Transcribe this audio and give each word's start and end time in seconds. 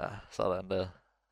Ja, 0.00 0.08
sådan 0.30 0.70
der. 0.70 0.88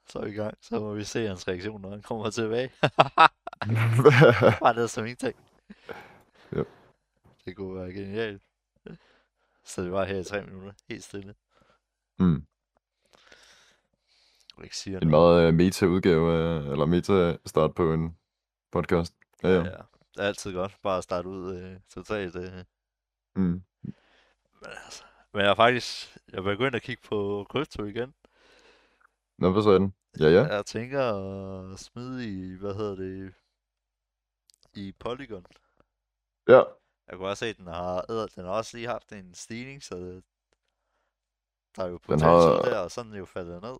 Så 0.09 0.19
er 0.19 0.25
vi 0.25 0.31
i 0.31 0.35
gang. 0.35 0.59
Så 0.61 0.81
må 0.81 0.95
vi 0.95 1.05
se 1.05 1.27
hans 1.27 1.49
reaktion, 1.49 1.81
når 1.81 1.91
han 1.91 2.03
kommer 2.03 2.31
tilbage. 2.31 2.71
Bare 4.61 4.75
ned 4.75 4.89
som 4.89 5.05
ingenting. 5.07 5.37
Ja. 6.53 6.63
Det 7.45 7.57
kunne 7.57 7.75
være 7.81 7.93
genialt. 7.93 8.43
Så 9.65 9.83
det 9.83 9.93
var 9.93 10.05
her 10.05 10.17
i 10.19 10.25
tre 10.25 10.43
minutter. 10.47 10.73
Helt 10.89 11.05
stille. 11.05 11.35
mm. 12.19 12.47
Du 14.57 14.63
ikke 14.63 14.77
siger 14.77 15.01
En 15.01 15.11
meget 15.11 15.49
uh, 15.49 15.55
meta-udgave, 15.55 16.33
af- 16.35 16.73
eller 16.73 16.87
meta-start 16.87 17.75
på 17.75 17.93
en 17.93 18.17
podcast. 18.73 19.15
Ja, 19.43 19.49
ja. 19.49 19.55
Ja, 19.57 19.63
det 20.15 20.19
er 20.19 20.23
altid 20.23 20.53
godt. 20.55 20.77
Bare 20.83 20.99
at 20.99 21.05
starte 21.05 21.29
ud 21.29 21.57
øh, 21.57 21.77
totalt. 21.95 22.37
Øh. 22.37 22.65
Mm. 23.37 23.43
Men, 23.83 24.71
altså, 24.85 25.03
men 25.33 25.43
jeg 25.43 25.51
er 25.51 25.55
faktisk... 25.55 26.17
Jeg 26.33 26.39
er 26.39 26.43
begyndt 26.43 26.75
at 26.77 26.83
kigge 26.83 27.03
på 27.09 27.47
krypto 27.51 27.85
igen. 27.85 28.15
Nå, 29.39 29.53
hvad 29.53 29.63
så 29.63 29.71
er 29.71 29.79
den? 29.79 29.95
Ja, 30.21 30.29
ja. 30.29 30.45
Jeg 30.55 30.67
tænker 30.67 31.03
at 31.73 31.79
smide 31.79 32.25
i, 32.31 32.55
hvad 32.57 32.75
hedder 32.75 32.95
det, 32.97 33.35
i 34.75 34.93
Polygon. 34.93 35.47
Ja. 36.49 36.63
Jeg 37.09 37.17
kunne 37.17 37.29
også 37.29 37.41
se, 37.45 37.47
at 37.51 37.57
den 37.57 37.67
har, 37.67 38.01
den 38.35 38.45
har 38.45 38.51
også 38.53 38.77
lige 38.77 38.89
haft 38.89 39.13
en 39.13 39.35
stigning, 39.35 39.83
så 39.83 39.97
det, 39.97 40.25
der 41.77 41.83
er 41.85 41.87
jo 41.87 41.93
Den 41.93 41.99
potentiale 42.01 42.33
har- 42.33 42.63
der, 42.63 42.79
og 42.79 42.91
sådan 42.91 43.13
er 43.13 43.19
jo 43.19 43.25
faldet 43.25 43.63
ned. 43.63 43.77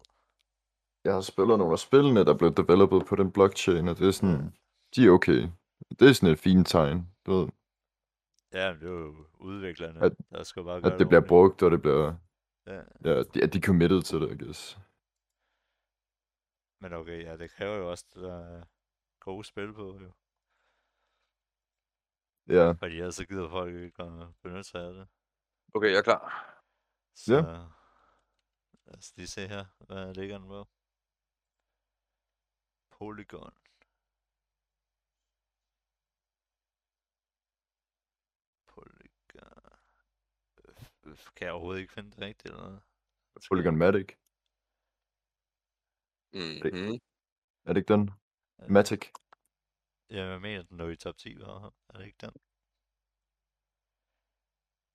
Jeg 1.05 1.15
har 1.15 1.21
spillet 1.21 1.59
nogle 1.59 1.73
af 1.73 1.79
spillene, 1.79 2.25
der 2.25 2.35
blev 2.39 2.55
developed 2.55 3.01
på 3.09 3.17
den 3.17 3.33
blockchain, 3.33 3.89
og 3.89 3.99
det 3.99 4.07
er 4.09 4.11
sådan, 4.11 4.55
de 4.97 5.07
er 5.07 5.11
okay. 5.11 5.49
Det 5.99 6.09
er 6.09 6.13
sådan 6.13 6.33
et 6.33 6.39
fint 6.39 6.67
tegn, 6.69 7.09
du 7.27 7.33
ved, 7.33 7.49
Ja, 8.53 8.73
men 8.73 8.81
det 8.81 8.89
er 8.89 8.93
jo 8.93 9.15
udviklerne, 9.35 10.01
At- 10.01 10.13
der 10.31 10.43
skal 10.43 10.65
bare 10.65 10.81
gøre 10.81 10.93
at 10.93 10.99
det 10.99 11.09
bliver 11.09 11.21
ordentligt. 11.21 11.29
brugt, 11.29 11.63
og 11.63 11.71
det 11.71 11.83
bliver, 11.83 12.15
Ja. 12.67 12.83
ja, 13.05 13.23
de, 13.23 13.43
at 13.43 13.53
de 13.53 13.59
er 13.59 13.63
committed 13.63 14.03
til 14.03 14.21
det, 14.21 14.31
I 14.41 14.45
guess. 14.45 14.79
Men 16.81 16.93
okay, 16.93 17.25
ja, 17.25 17.37
det 17.37 17.51
kræver 17.51 17.77
jo 17.77 17.91
også, 17.91 18.05
at 18.17 18.23
der 18.23 18.39
er 18.39 18.65
gode 19.21 19.45
spil 19.45 19.73
på, 19.75 19.99
jo. 20.01 20.13
Ja, 22.49 22.73
Fordi 22.73 22.95
ellers 22.99 23.15
så 23.15 23.27
gider 23.27 23.49
folk 23.49 23.75
ikke 23.75 24.03
at 24.03 24.35
benytte 24.43 24.65
sig 24.65 24.81
af 24.87 24.95
det. 24.95 25.09
Okay, 25.75 25.91
jeg 25.91 25.99
er 25.99 26.03
klar. 26.03 26.23
Så 27.15 27.35
Ja. 27.35 27.43
lad 28.87 28.97
os 28.99 29.17
lige 29.17 29.27
se 29.27 29.49
her, 29.49 29.65
hvad 29.87 30.15
ligger 30.15 30.39
den 30.39 30.49
på. 30.49 30.69
Polygon. 32.91 33.55
Polygon. 38.67 39.79
Øh, 41.07 41.17
Kan 41.37 41.45
jeg 41.47 41.53
overhovedet 41.53 41.81
ikke 41.81 41.93
finde 41.93 42.11
det 42.11 42.19
rigtigt, 42.19 42.45
eller 42.53 42.63
noget? 42.63 42.83
Polygonmatic. 46.33 46.73
Mm-hmm. 46.73 46.99
Er 47.65 47.73
det 47.73 47.77
ikke 47.81 47.93
den? 47.93 48.11
Matic. 48.69 49.03
Ja, 50.11 50.25
jeg 50.25 50.41
mener, 50.41 50.63
den 50.63 50.79
lå 50.79 50.89
i 50.89 50.97
top 50.97 51.17
10, 51.17 51.39
var 51.41 51.75
er 51.89 51.99
det 51.99 52.07
ikke 52.07 52.27
den? 52.27 52.33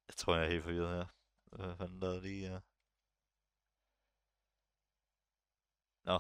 Jeg 0.08 0.16
tror, 0.18 0.36
jeg 0.36 0.46
er 0.46 0.50
helt 0.50 0.64
forvirret 0.64 0.96
her. 0.96 1.06
Hvad 1.58 1.78
fanden 1.78 2.02
der 2.02 2.22
lige 2.22 2.46
er? 2.48 2.60
Nå, 6.10 6.20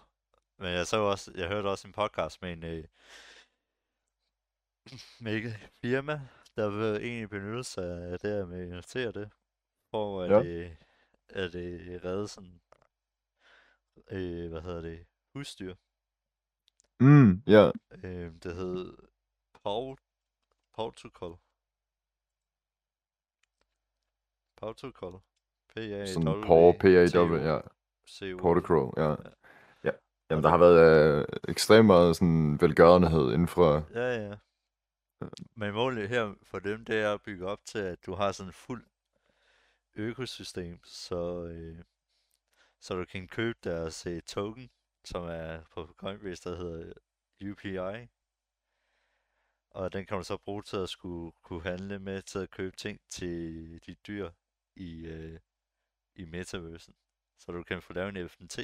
men 0.58 0.74
jeg 0.78 0.88
så 0.88 0.98
også, 0.98 1.32
jeg 1.36 1.48
hørte 1.48 1.68
også 1.68 1.88
en 1.88 1.94
podcast 1.94 2.42
med 2.42 2.54
en, 2.54 2.64
øh, 2.64 2.86
med 5.24 5.34
et 5.36 5.70
firma, 5.82 6.14
der 6.56 6.70
vil 6.70 7.08
egentlig 7.08 7.30
benytte 7.30 7.64
sig 7.64 8.12
af 8.12 8.20
det 8.20 8.30
her 8.32 8.46
med 8.46 8.78
NFT 8.80 8.96
og 8.96 9.14
det, 9.14 9.32
for 9.92 10.22
at, 10.22 10.32
Ja. 10.32 10.44
øh, 10.44 10.76
at 11.30 11.56
øh, 11.56 12.04
redde 12.04 12.28
sådan, 12.28 12.62
øh, 14.12 14.50
hvad 14.50 14.62
hedder 14.62 14.82
det, 14.82 15.06
husdyr. 15.34 15.76
Mm, 17.00 17.44
ja. 17.48 17.72
Øh, 18.04 18.32
det 18.44 18.56
hed 18.56 18.98
Paul, 19.64 19.98
Protocol. 20.74 21.38
Protocol. 24.56 25.22
P-A-W. 25.76 26.06
Sådan 26.06 26.44
Paw, 26.44 26.72
P-A-W, 26.72 27.36
ja. 27.36 27.60
C-O. 28.10 28.38
Protocol, 28.38 28.94
ja. 28.98 29.10
Ja. 29.10 29.16
Ja. 29.84 29.92
Jamen, 30.30 30.44
der 30.44 30.50
har 30.50 30.58
været 30.58 31.20
øh, 31.20 31.26
ekstremt 31.48 31.86
meget 31.86 32.16
sådan 32.16 32.62
velgørenhed 32.62 33.34
inden 33.34 33.48
for... 33.48 33.88
Ja, 33.94 34.30
ja. 34.30 34.36
Men 35.56 35.74
målet 35.74 36.10
her 36.10 36.34
for 36.44 36.60
dem, 36.60 36.86
det 36.86 37.02
er 37.02 37.14
at 37.14 37.22
bygge 37.22 37.48
op 37.48 37.66
til, 37.66 37.80
at 37.80 38.06
du 38.06 38.14
har 38.14 38.32
sådan 38.32 38.50
en 38.50 38.54
fuld 38.54 38.86
økosystem, 39.96 40.80
så, 40.84 41.46
øh, 41.46 41.78
så 42.84 42.96
du 42.96 43.06
kan 43.06 43.28
købe 43.28 43.60
deres 43.64 44.06
øh, 44.06 44.22
token, 44.22 44.70
som 45.06 45.24
er 45.24 45.64
på 45.72 45.94
Coinbase, 45.98 46.50
der 46.50 46.58
hedder 46.58 46.94
UPI. 47.52 48.08
Og 49.70 49.94
den 49.94 50.06
kan 50.06 50.18
du 50.18 50.24
så 50.24 50.38
bruge 50.38 50.64
til 50.64 50.78
at 50.78 50.90
skulle 50.90 51.32
kunne 51.42 51.64
handle 51.64 52.00
med 52.00 52.22
til 52.22 52.40
at 52.40 52.50
købe 52.50 52.76
ting 52.76 53.02
til 53.10 53.80
de 53.86 53.96
dyr 53.96 54.32
i, 54.76 55.06
øh, 55.06 55.40
i 56.16 56.26
metaversen. 56.26 56.96
Så 57.38 57.52
du 57.52 57.64
kan 57.64 57.82
få 57.82 57.94
lavet 57.94 58.18
en 58.18 58.26
NFT, 58.26 58.60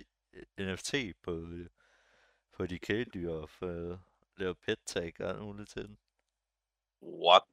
NFT 0.59 1.21
på, 1.21 1.35
øh, 1.35 1.69
på 2.51 2.65
de 2.65 2.79
kæledyr 2.79 3.31
og 3.31 3.49
få 3.49 3.97
lave 4.37 4.55
pet 4.55 4.79
tag 4.85 5.13
og 5.19 5.29
alt 5.29 5.41
muligt 5.41 5.69
til 5.69 5.87
den. 5.87 5.97
What? 7.01 7.43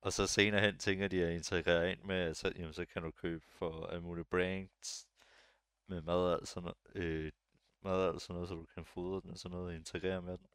Og 0.00 0.12
så 0.12 0.26
senere 0.26 0.60
hen 0.60 0.78
tænker 0.78 1.08
de 1.08 1.24
at 1.24 1.32
integrere 1.32 1.92
ind 1.92 2.02
med, 2.02 2.16
at 2.16 2.36
så, 2.36 2.52
jamen, 2.56 2.72
så 2.72 2.84
kan 2.84 3.02
du 3.02 3.10
købe 3.10 3.44
for 3.46 3.86
alle 3.86 4.02
mulige 4.02 4.24
brands 4.24 5.08
med 5.86 6.02
mad 6.02 6.14
og 6.16 6.32
alt 6.32 6.48
sådan 6.48 6.62
noget, 6.62 6.96
øh, 6.96 7.32
mad 7.82 7.96
og 8.02 8.08
alt 8.08 8.22
sådan 8.22 8.34
noget, 8.34 8.48
så 8.48 8.54
du 8.54 8.66
kan 8.74 8.84
fodre 8.84 9.20
den 9.20 9.30
og 9.30 9.38
sådan 9.38 9.54
noget 9.54 9.68
og 9.68 9.74
integrere 9.74 10.22
med 10.22 10.38
den. 10.38 10.46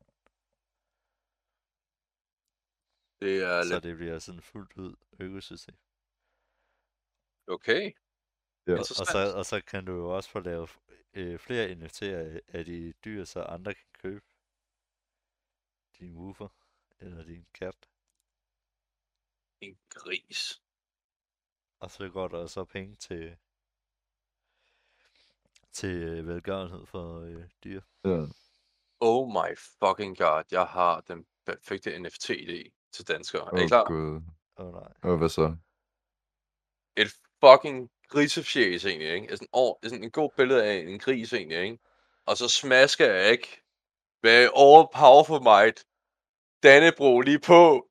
Det 3.21 3.43
er 3.43 3.63
Så 3.63 3.73
lidt 3.73 3.83
det 3.83 3.97
bliver 3.97 4.19
sådan 4.19 4.41
fuldt 4.41 4.77
ud 4.77 4.95
økosystem. 5.19 5.75
okay. 7.47 7.91
Ja. 8.67 8.77
Og 8.79 8.85
så, 8.85 9.33
og 9.37 9.45
så 9.45 9.61
kan 9.61 9.85
du 9.85 9.91
jo 9.91 10.15
også 10.15 10.29
få 10.29 10.39
lavet 10.39 10.69
øh, 11.13 11.39
flere 11.39 11.71
NFT'er 11.71 12.39
af, 12.47 12.65
de 12.65 12.93
dyr, 13.05 13.23
så 13.23 13.41
andre 13.43 13.73
kan 13.73 13.87
købe 13.93 14.25
din 15.99 16.15
woofer 16.15 16.49
eller 16.99 17.23
din 17.23 17.45
kat. 17.53 17.89
En 19.61 19.77
gris. 19.89 20.61
Og 21.79 21.91
så 21.91 22.09
går 22.09 22.27
der 22.27 22.47
så 22.47 22.65
penge 22.65 22.95
til 22.95 23.37
til 25.73 26.03
øh, 26.03 26.27
velgørenhed 26.27 26.85
for 26.85 27.21
øh, 27.21 27.43
dyr. 27.63 27.81
Ja. 28.05 28.25
Oh 28.99 29.29
my 29.29 29.57
fucking 29.57 30.17
god, 30.17 30.43
jeg 30.51 30.65
har 30.65 31.01
den 31.01 31.25
perfekte 31.45 31.97
NFT-idé 31.97 32.89
til 32.93 33.07
danskere. 33.07 33.41
Er 33.41 33.53
Åh, 33.53 33.63
I 33.63 33.67
klar? 33.67 33.91
Åh 33.91 34.21
oh, 34.55 34.73
nej. 34.73 34.93
Og 35.01 35.17
hvad 35.17 35.29
så? 35.29 35.55
Et 36.97 37.07
fucking 37.43 37.89
grisefjæs 38.07 38.85
egentlig, 38.85 39.13
ikke? 39.13 39.37
Sådan, 39.37 39.47
oh, 39.51 39.75
sådan 39.83 40.03
en 40.03 40.11
god 40.11 40.29
billede 40.37 40.63
af 40.63 40.75
en 40.75 40.99
gris 40.99 41.33
egentlig, 41.33 41.57
ikke? 41.57 41.79
Og 42.25 42.37
så 42.37 42.47
smasker 42.47 43.13
jeg 43.13 43.31
ikke 43.31 43.61
med 44.23 44.49
overpowerful 44.53 45.43
might 45.43 45.85
Dannebro 46.63 47.21
lige 47.21 47.39
på. 47.39 47.88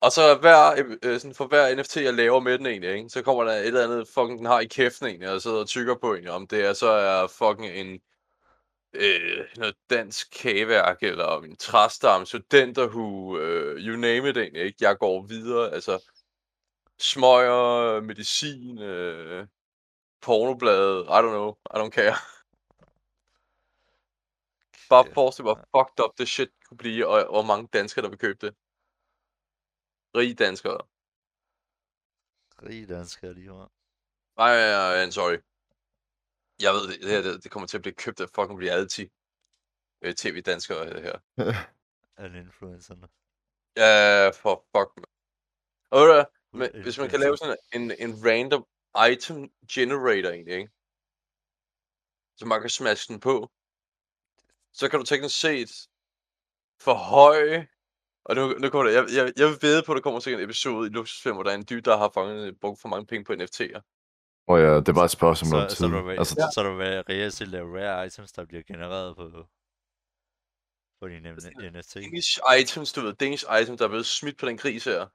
Og 0.00 0.12
så 0.12 0.38
hver, 0.40 0.84
øh, 1.02 1.20
sådan 1.20 1.34
for 1.34 1.46
hver 1.46 1.74
NFT, 1.74 1.96
jeg 1.96 2.14
laver 2.14 2.40
med 2.40 2.58
den 2.58 2.66
egentlig, 2.66 2.90
ikke? 2.90 3.08
så 3.08 3.22
kommer 3.22 3.44
der 3.44 3.52
et 3.52 3.66
eller 3.66 3.84
andet 3.84 4.08
fucking, 4.08 4.38
den 4.38 4.46
har 4.46 4.60
i 4.60 4.66
kæften 4.66 5.06
egentlig, 5.06 5.30
og 5.30 5.42
sidder 5.42 5.58
og 5.58 5.68
tykker 5.68 5.94
på 5.94 6.14
egentlig, 6.14 6.32
om 6.32 6.46
det 6.46 6.64
er 6.64 6.72
så 6.72 6.88
er 6.88 7.26
fucking 7.26 7.66
en 7.66 8.00
øh, 8.94 9.46
noget 9.56 9.76
dansk 9.90 10.30
kageværk, 10.30 11.02
eller 11.02 11.40
en 11.42 11.56
træstam, 11.56 12.26
studenterhue, 12.26 13.40
øh, 13.40 13.76
you 13.78 13.96
name 13.96 14.28
it 14.30 14.36
egentlig, 14.36 14.62
ikke? 14.62 14.78
Jeg 14.80 14.98
går 14.98 15.22
videre, 15.22 15.72
altså 15.72 16.10
smøger, 16.98 18.00
medicin, 18.00 18.78
øh, 18.78 19.46
pornoblade, 20.20 21.04
I 21.04 21.18
don't 21.22 21.30
know, 21.30 21.54
I 21.74 21.78
don't 21.78 21.90
care. 21.90 22.16
Bare 24.90 25.04
forestil 25.14 25.44
dig, 25.44 25.54
hvor 25.54 25.84
fucked 25.84 26.04
up 26.04 26.18
det 26.18 26.28
shit 26.28 26.48
kunne 26.68 26.78
blive, 26.78 27.06
og 27.06 27.24
hvor 27.30 27.42
mange 27.42 27.68
danskere, 27.72 28.02
der 28.02 28.08
vil 28.08 28.18
købe 28.18 28.46
det. 28.46 28.54
Rige 30.16 30.34
danskere. 30.34 30.80
Rige 32.62 32.86
danskere 32.86 33.34
lige 33.34 33.52
her. 33.52 33.72
Nej, 34.36 34.56
nej, 34.56 34.96
nej, 34.96 35.10
sorry. 35.10 35.38
Jeg 36.60 36.72
ved, 36.74 36.88
det, 36.88 37.00
det 37.02 37.10
her 37.10 37.22
det, 37.22 37.42
det 37.44 37.50
kommer 37.50 37.66
til 37.66 37.78
at 37.78 37.82
blive 37.82 37.94
købt 37.94 38.20
af 38.20 38.28
fucking 38.28 38.60
reality. 38.60 39.04
Øh, 40.02 40.14
TV-danskere, 40.14 40.94
det 40.94 41.02
her. 41.02 41.18
Alle 42.22 42.38
influencerne. 42.38 43.08
Ja, 43.76 44.30
for 44.30 44.66
fuck, 44.72 44.96
man. 44.96 45.04
Og 45.90 46.00
ved 46.00 46.08
du 46.08 46.24
men, 46.58 46.82
hvis 46.82 46.98
man 46.98 47.08
kan 47.08 47.20
lave 47.20 47.36
sådan 47.36 47.56
en, 47.72 47.90
en 47.90 48.12
random 48.24 48.66
item 49.12 49.52
generator 49.72 50.30
egentlig, 50.30 50.54
ikke? 50.54 50.72
Så 52.36 52.46
man 52.46 52.60
kan 52.60 52.70
smaske 52.70 53.12
den 53.12 53.20
på. 53.20 53.50
Så 54.72 54.88
kan 54.88 54.98
du 54.98 55.04
teknisk 55.04 55.40
set 55.40 55.88
forhøje 56.80 57.68
og 58.28 58.34
nu, 58.36 58.42
nu 58.58 58.68
kommer 58.70 58.90
der, 58.90 58.94
jeg, 59.00 59.04
jeg, 59.16 59.32
jeg 59.36 59.48
ved 59.62 59.82
på, 59.82 59.92
at 59.92 59.96
der 59.96 60.02
kommer 60.02 60.20
sikkert 60.20 60.40
en 60.40 60.44
episode 60.44 60.86
i 60.88 60.90
Luxusfilm, 60.90 61.34
hvor 61.36 61.42
der 61.42 61.50
er 61.50 61.54
en 61.54 61.66
dyr, 61.70 61.80
der 61.80 61.96
har 61.96 62.10
fanget, 62.14 62.60
brugt 62.60 62.80
for 62.80 62.88
mange 62.88 63.06
penge 63.06 63.24
på 63.24 63.32
NFT'er. 63.32 63.80
Og 64.48 64.60
ja, 64.60 64.80
det 64.80 64.94
var 64.94 65.04
et 65.04 65.10
spørgsmål 65.10 65.60
om 65.60 65.68
Så, 65.70 65.76
tid. 65.76 65.86
så, 65.86 65.88
du, 65.88 66.10
Altså, 66.10 66.34
ja. 66.38 66.46
så 66.54 66.62
du 66.62 66.76
vil 66.76 67.02
reelt 67.02 67.34
set 67.34 67.48
lave 67.48 67.78
rare 67.78 68.06
items, 68.06 68.32
der 68.32 68.44
bliver 68.44 68.62
genereret 68.62 69.16
på, 69.16 69.46
på 71.00 71.08
din 71.08 71.22
NFT. 71.22 71.94
Danish 71.94 72.38
items, 72.60 72.92
du 72.92 73.00
ved, 73.00 73.14
Danish 73.14 73.44
items, 73.62 73.78
der 73.78 73.84
er 73.84 73.88
blevet 73.88 74.06
smidt 74.06 74.38
på 74.38 74.46
den 74.46 74.56
gris 74.56 74.84
her. 74.84 75.06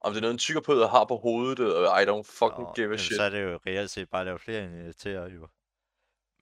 Om 0.00 0.12
det 0.12 0.16
er 0.18 0.20
noget, 0.20 0.32
en 0.34 0.38
tykker 0.38 0.86
har 0.86 1.04
på 1.04 1.16
hovedet, 1.16 1.74
og 1.74 2.02
I 2.02 2.04
don't 2.04 2.22
fucking 2.38 2.66
Nå, 2.68 2.72
give 2.76 2.94
a 2.94 2.96
shit. 2.96 3.16
Så 3.16 3.22
er 3.22 3.30
det 3.30 3.42
jo 3.42 3.58
reelt 3.66 3.90
set 3.90 4.10
bare 4.10 4.20
at 4.20 4.26
lave 4.26 4.38
flere 4.38 4.64
NFT'er 4.66 5.34
jo 5.34 5.48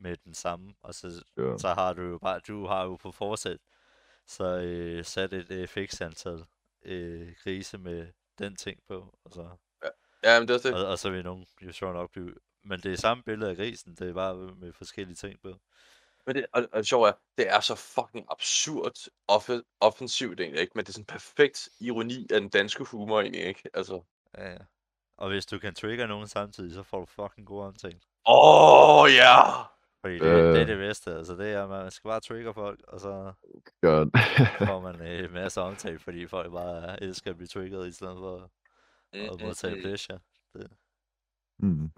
med 0.00 0.16
den 0.24 0.34
samme, 0.34 0.74
og 0.82 0.94
så, 0.94 1.24
Ja. 1.36 1.58
så 1.58 1.68
har 1.68 1.92
du 1.92 2.02
jo 2.02 2.18
bare, 2.18 2.40
du 2.48 2.66
har 2.66 2.84
jo 2.84 2.96
på 2.96 3.12
forsæt, 3.12 3.58
så 4.30 4.44
øh, 4.44 5.04
sat 5.04 5.32
et 5.32 5.50
øh, 5.50 5.68
fix 5.68 6.00
antal 6.00 6.44
øh, 6.82 7.34
grise 7.44 7.78
med 7.78 8.06
den 8.38 8.56
ting 8.56 8.80
på, 8.88 9.14
og 9.24 9.32
så, 9.32 9.48
Ja, 10.24 10.40
men 10.40 10.48
det 10.48 10.54
er 10.54 10.70
det. 10.70 10.74
og, 10.74 10.86
og 10.86 10.98
så 10.98 11.10
vil 11.10 11.24
nogen 11.24 11.46
jo 11.62 11.72
sjovt 11.72 11.94
nok 11.94 12.10
blive, 12.10 12.34
men 12.64 12.80
det 12.80 12.92
er 12.92 12.96
samme 12.96 13.22
billede 13.22 13.50
af 13.50 13.56
grisen, 13.56 13.94
det 13.94 14.08
er 14.08 14.12
bare 14.14 14.34
med 14.34 14.72
forskellige 14.72 15.16
ting 15.16 15.40
på. 15.42 15.60
Men 16.26 16.36
det, 16.36 16.46
og, 16.52 16.68
og 16.72 16.78
det 16.78 16.86
sjove 16.86 17.08
er, 17.08 17.12
det 17.38 17.48
er 17.48 17.60
så 17.60 17.74
fucking 17.74 18.26
absurd 18.30 18.96
off- 19.32 19.76
offensivt 19.80 20.40
egentlig, 20.40 20.60
ikke? 20.60 20.72
Men 20.74 20.84
det 20.84 20.88
er 20.88 20.92
sådan 20.92 21.04
perfekt 21.04 21.68
ironi 21.80 22.26
af 22.30 22.40
den 22.40 22.50
danske 22.50 22.84
humor 22.84 23.20
egentlig, 23.20 23.42
ikke? 23.42 23.62
Altså, 23.74 24.02
Ja, 24.38 24.50
ja. 24.50 24.58
Og 25.16 25.28
hvis 25.28 25.46
du 25.46 25.58
kan 25.58 25.74
trigger 25.74 26.06
nogen 26.06 26.28
samtidig, 26.28 26.74
så 26.74 26.82
får 26.82 27.00
du 27.00 27.06
fucking 27.06 27.46
gode 27.46 27.66
omtale. 27.66 28.00
åh 28.26 29.02
oh, 29.02 29.10
ja! 29.14 29.46
Yeah! 29.46 29.79
Fordi 30.00 30.14
det, 30.14 30.22
det 30.22 30.30
er 30.56 30.60
Øh. 30.60 30.66
det 30.68 30.78
bedste, 30.78 31.14
altså 31.14 31.36
det 31.36 31.52
er, 31.52 31.62
at 31.62 31.68
man 31.68 31.90
skal 31.90 32.08
bare 32.08 32.20
trigger 32.20 32.52
folk, 32.52 32.80
og 32.88 33.00
så 33.00 33.32
godt. 33.82 34.08
får 34.58 34.80
man 34.92 35.00
øh, 35.02 35.24
en 35.24 35.32
masse 35.32 35.60
omtale, 35.60 35.98
fordi 35.98 36.26
folk 36.26 36.52
bare 36.52 37.02
elsker 37.02 37.30
at 37.30 37.36
blive 37.36 37.48
triggeret, 37.48 37.88
i 37.88 37.92
stedet 37.92 38.16
for 38.18 38.50
at 39.12 39.40
modtage 39.40 39.82
pleasure. 39.82 40.18
mm. 41.58 41.90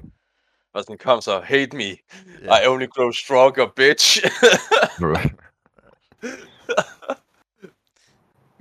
Og 0.75 0.82
sådan 0.82 0.99
kom 0.99 1.20
så, 1.20 1.40
hate 1.40 1.76
me, 1.76 1.82
Ja. 2.43 2.64
I 2.64 2.66
only 2.69 2.87
grow 2.87 3.10
stronger, 3.10 3.66
bitch. 3.76 4.19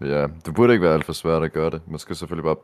Ja, 0.01 0.27
det 0.45 0.53
burde 0.55 0.73
ikke 0.73 0.83
være 0.85 0.93
alt 0.93 1.05
for 1.05 1.13
svært 1.13 1.43
at 1.43 1.51
gøre 1.53 1.69
det. 1.69 1.81
Man 1.87 1.99
skal 1.99 2.15
selvfølgelig 2.15 2.43
bare 2.43 2.55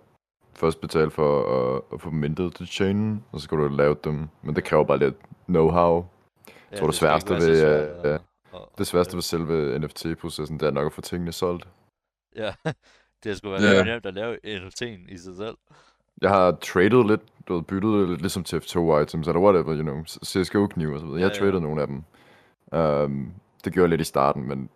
først 0.55 0.81
betale 0.81 1.11
for 1.11 1.43
at, 1.75 1.81
at 1.93 2.01
få 2.01 2.09
dem 2.09 2.19
mintet 2.19 2.55
til 2.55 2.67
chainen, 2.67 3.23
og 3.31 3.39
så 3.39 3.43
skal 3.43 3.57
du 3.57 3.67
lave 3.67 3.95
dem. 4.03 4.27
Men 4.41 4.55
det 4.55 4.63
kræver 4.63 4.83
bare 4.83 4.97
lidt 4.99 5.15
know-how. 5.49 6.05
Ja, 6.71 6.77
tror, 6.77 6.87
det 6.87 6.93
ikke 6.93 6.99
sværeste 6.99 7.33
ved, 7.33 7.59
svært 7.61 8.05
øh, 8.13 8.19
Det 8.77 8.87
sværeste 8.87 9.15
ved 9.15 9.21
selve 9.21 9.79
NFT-processen, 9.79 10.59
det 10.59 10.67
er 10.67 10.71
nok 10.71 10.85
at 10.85 10.93
få 10.93 11.01
tingene 11.01 11.31
solgt. 11.31 11.67
Ja, 12.35 12.53
det 13.23 13.37
skulle 13.37 13.53
være 13.53 13.61
Ja. 13.71 13.75
yeah. 13.75 13.85
nemt 13.85 14.05
at 14.05 14.13
lave 14.13 14.37
NFT'en 14.45 15.13
i 15.13 15.17
sig 15.17 15.35
selv. 15.37 15.57
Jeg 16.21 16.29
har 16.29 16.51
traded 16.51 17.03
lidt, 17.07 17.21
du 17.47 17.55
ved, 17.55 17.63
byttet 17.63 18.09
lidt 18.09 18.21
ligesom 18.21 18.41
TF2-items, 18.49 19.27
eller 19.27 19.39
whatever, 19.39 19.75
you 19.75 19.81
know, 19.81 20.03
CSGO-kniv 20.05 20.91
og 20.93 20.99
så 20.99 21.05
videre. 21.05 21.19
Jeg 21.19 21.27
har 21.27 21.33
Ja, 21.33 21.39
traded 21.39 21.59
nogle 21.59 21.81
af 21.81 21.87
dem. 21.87 22.03
Um, 22.71 23.33
det 23.63 23.73
gjorde 23.73 23.83
jeg 23.83 23.89
lidt 23.89 24.01
i 24.01 24.03
starten, 24.03 24.47
men 24.47 24.69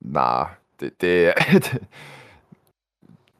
nej, 0.00 0.48
det, 0.80 1.00
det, 1.00 1.26
er- 1.28 1.32
det, 1.64 1.86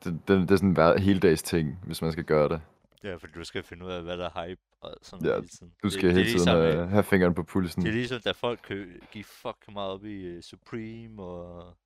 det, 0.05 0.19
det, 0.29 0.49
det 0.49 0.51
er 0.51 0.57
sådan 0.57 0.69
en 0.69 0.77
hver- 0.79 0.99
heldags 0.99 1.43
ting, 1.43 1.79
hvis 1.83 2.03
man 2.03 2.13
skal 2.13 2.25
gøre 2.25 2.49
det. 2.49 2.61
Ja, 3.05 3.15
fordi 3.15 3.33
du 3.33 3.45
skal 3.45 3.63
finde 3.63 3.87
ud 3.87 3.91
af, 3.91 4.03
hvad 4.03 4.19
der 4.19 4.31
er 4.35 4.47
hype 4.47 4.61
og 4.81 4.95
sådan 5.03 5.27
Ja, 5.27 5.35
hele 5.35 5.49
tiden. 5.49 5.75
Du 5.83 5.91
skal 5.91 6.03
det, 6.03 6.13
hele 6.13 6.25
tiden 6.25 6.37
ligesom, 6.37 6.57
have, 6.57 6.87
have 6.89 7.03
fingeren 7.05 7.35
på 7.35 7.43
pulsen. 7.43 7.83
Det 7.83 7.89
er 7.89 7.93
ligesom, 7.93 8.21
da 8.21 8.31
folk 8.31 8.61
kø- 8.63 9.01
gik 9.13 9.25
fucking 9.27 9.73
meget 9.73 9.91
op 9.91 10.05
i 10.05 10.37
uh, 10.37 10.43
Supreme 10.43 11.23
og, 11.23 11.77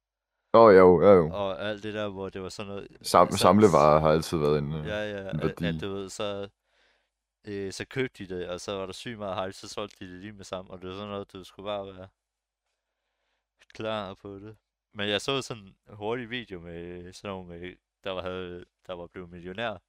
Åh, 0.54 0.60
oh, 0.64 0.74
jo, 0.76 1.02
ja, 1.02 1.12
jo. 1.12 1.30
og 1.32 1.62
alt 1.68 1.82
det 1.82 1.94
der, 1.94 2.08
hvor 2.08 2.28
det 2.28 2.42
var 2.42 2.48
sådan 2.48 2.72
noget... 2.72 2.88
Sam, 3.02 3.30
så- 3.30 3.36
samlevarer 3.38 4.00
har 4.00 4.08
altid 4.10 4.38
været 4.38 4.58
en... 4.58 4.72
øh, 4.74 4.86
Ja, 4.86 5.10
ja, 5.10 5.30
en 5.30 5.40
værdi. 5.40 5.64
at 5.66 5.80
du 5.80 5.88
ved, 5.94 6.08
så, 6.08 6.48
øh, 7.46 7.72
så 7.72 7.84
købte 7.84 8.24
de 8.24 8.34
det, 8.38 8.48
og 8.48 8.60
så 8.60 8.72
var 8.72 8.86
der 8.86 8.92
sygt 8.92 9.18
meget 9.18 9.44
hype, 9.44 9.52
så 9.52 9.68
solgte 9.68 10.04
de 10.04 10.12
det 10.12 10.20
lige 10.20 10.32
med 10.32 10.44
sammen, 10.44 10.72
og 10.72 10.80
det 10.82 10.88
var 10.88 10.94
sådan 10.94 11.08
noget, 11.08 11.32
du 11.32 11.44
skulle 11.44 11.66
bare 11.66 11.86
være 11.86 12.08
klar 13.74 14.14
på 14.14 14.34
det. 14.38 14.56
Men 14.94 15.08
jeg 15.08 15.20
så 15.20 15.42
sådan 15.42 15.62
en 15.62 15.74
hurtig 15.88 16.30
video 16.30 16.60
med 16.60 17.12
sådan 17.12 17.30
nogle, 17.30 17.76
der 18.04 18.10
var, 18.10 18.22
havde, 18.22 18.64
der 18.86 18.94
var 18.94 19.06
blevet 19.06 19.30
millionær 19.30 19.82